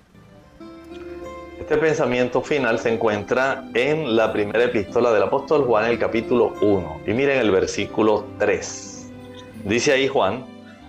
Este 1.59 1.77
pensamiento 1.77 2.41
final 2.41 2.79
se 2.79 2.95
encuentra 2.95 3.69
en 3.75 4.17
la 4.17 4.33
primera 4.33 4.65
epístola 4.65 5.13
del 5.13 5.25
apóstol 5.25 5.65
Juan, 5.65 5.91
el 5.91 5.99
capítulo 5.99 6.55
1. 6.63 7.03
Y 7.07 7.13
miren 7.13 7.39
el 7.39 7.51
versículo 7.51 8.25
3. 8.39 9.11
Dice 9.65 9.93
ahí 9.93 10.09
Juan, 10.09 10.45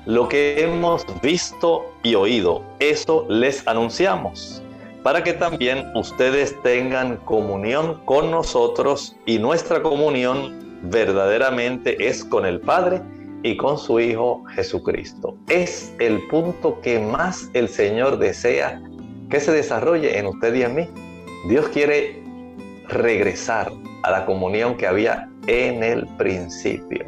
lo 0.06 0.30
que 0.30 0.64
hemos 0.64 1.06
visto 1.22 1.92
y 2.04 2.16
oído, 2.16 2.64
eso 2.80 3.26
les 3.30 3.68
anunciamos 3.68 4.64
para 5.04 5.24
que 5.24 5.34
también 5.34 5.86
ustedes 5.96 6.62
tengan 6.62 7.18
comunión 7.18 8.02
con 8.06 8.32
nosotros 8.32 9.16
y 9.26 9.40
nuestra 9.40 9.82
comunión 9.82 10.80
verdaderamente 10.84 12.08
es 12.08 12.24
con 12.24 12.46
el 12.46 12.60
Padre 12.60 13.02
y 13.44 13.58
con 13.58 13.78
su 13.78 14.00
Hijo 14.00 14.44
Jesucristo. 14.56 15.38
Es 15.48 15.94
el 16.00 16.28
punto 16.28 16.80
que 16.82 17.00
más 17.00 17.50
el 17.54 17.70
Señor 17.70 18.20
desea 18.20 18.82
que 19.30 19.40
se 19.40 19.52
desarrolle 19.52 20.18
en 20.18 20.28
usted 20.28 20.54
y 20.56 20.64
en 20.64 20.76
mí. 20.76 20.90
Dios 21.48 21.70
quiere 21.70 22.22
regresar 22.88 23.72
a 24.04 24.12
la 24.12 24.26
comunión 24.26 24.76
que 24.76 24.88
había 24.88 25.30
en 25.48 25.84
el 25.84 26.06
principio. 26.18 27.06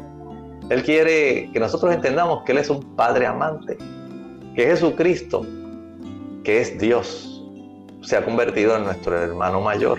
Él 0.70 0.82
quiere 0.82 1.50
que 1.52 1.60
nosotros 1.60 1.92
entendamos 1.92 2.44
que 2.44 2.52
Él 2.52 2.58
es 2.58 2.70
un 2.70 2.96
Padre 2.96 3.26
amante, 3.26 3.76
que 4.54 4.64
Jesucristo, 4.64 5.44
que 6.44 6.60
es 6.60 6.78
Dios, 6.78 7.44
se 8.02 8.16
ha 8.16 8.24
convertido 8.24 8.76
en 8.76 8.84
nuestro 8.84 9.16
hermano 9.20 9.60
mayor, 9.60 9.98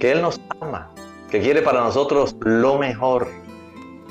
que 0.00 0.12
Él 0.12 0.22
nos 0.22 0.40
ama, 0.60 0.90
que 1.30 1.40
quiere 1.40 1.62
para 1.62 1.80
nosotros 1.80 2.34
lo 2.40 2.78
mejor, 2.78 3.28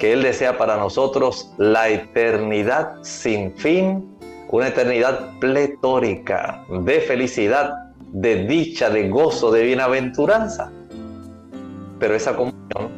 que 0.02 0.14
Él 0.14 0.24
desea 0.24 0.58
para 0.58 0.78
nosotros 0.78 1.54
la 1.60 1.88
eternidad 1.88 2.96
sin 3.04 3.56
fin, 3.56 4.18
una 4.50 4.70
eternidad 4.70 5.38
pletórica 5.40 6.66
de 6.68 7.02
felicidad, 7.02 7.94
de 8.08 8.48
dicha, 8.48 8.90
de 8.90 9.10
gozo, 9.10 9.52
de 9.52 9.62
bienaventuranza. 9.62 10.72
Pero 12.00 12.16
esa 12.16 12.36
comunión 12.36 12.90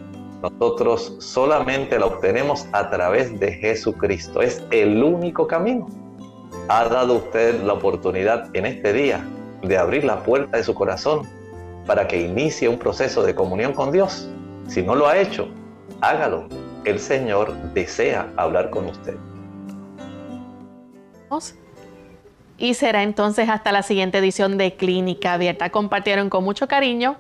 nosotros 0.42 1.18
solamente 1.20 2.00
la 2.00 2.06
obtenemos 2.06 2.68
a 2.72 2.90
través 2.90 3.38
de 3.38 3.52
Jesucristo. 3.52 4.42
Es 4.42 4.64
el 4.72 5.04
único 5.04 5.46
camino. 5.46 5.90
Ha 6.70 6.88
dado 6.88 7.16
usted 7.16 7.64
la 7.64 7.74
oportunidad 7.74 8.50
en 8.56 8.66
este 8.66 8.94
día 8.94 9.28
de 9.62 9.78
abrir 9.78 10.06
la 10.06 10.24
puerta 10.24 10.56
de 10.56 10.64
su 10.64 10.74
corazón 10.74 11.28
para 11.86 12.08
que 12.08 12.22
inicie 12.22 12.70
un 12.70 12.80
proceso 12.80 13.24
de 13.24 13.36
comunión 13.36 13.74
con 13.74 13.92
Dios. 13.92 14.30
Si 14.70 14.82
no 14.82 14.96
lo 14.96 15.06
ha 15.06 15.18
hecho, 15.18 15.50
hágalo. 16.00 16.48
El 16.86 17.00
Señor 17.00 17.54
desea 17.74 18.32
hablar 18.36 18.70
con 18.70 18.86
usted. 18.88 19.16
Y 22.58 22.74
será 22.76 23.04
entonces 23.04 23.50
hasta 23.50 23.72
la 23.72 23.84
siguiente 23.84 24.20
edición 24.20 24.58
de 24.58 24.76
Clínica 24.76 25.34
Abierta. 25.34 25.70
Compartieron 25.70 26.30
con 26.30 26.44
mucho 26.44 26.68
cariño 26.68 27.18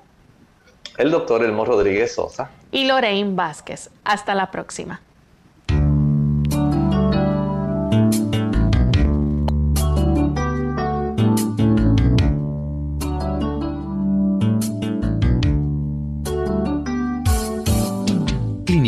el 0.97 1.09
doctor 1.09 1.43
Elmo 1.43 1.65
Rodríguez 1.65 2.13
Sosa 2.13 2.51
y 2.71 2.85
Lorraine 2.85 3.35
Vázquez. 3.35 3.89
Hasta 4.03 4.35
la 4.35 4.51
próxima. 4.51 5.01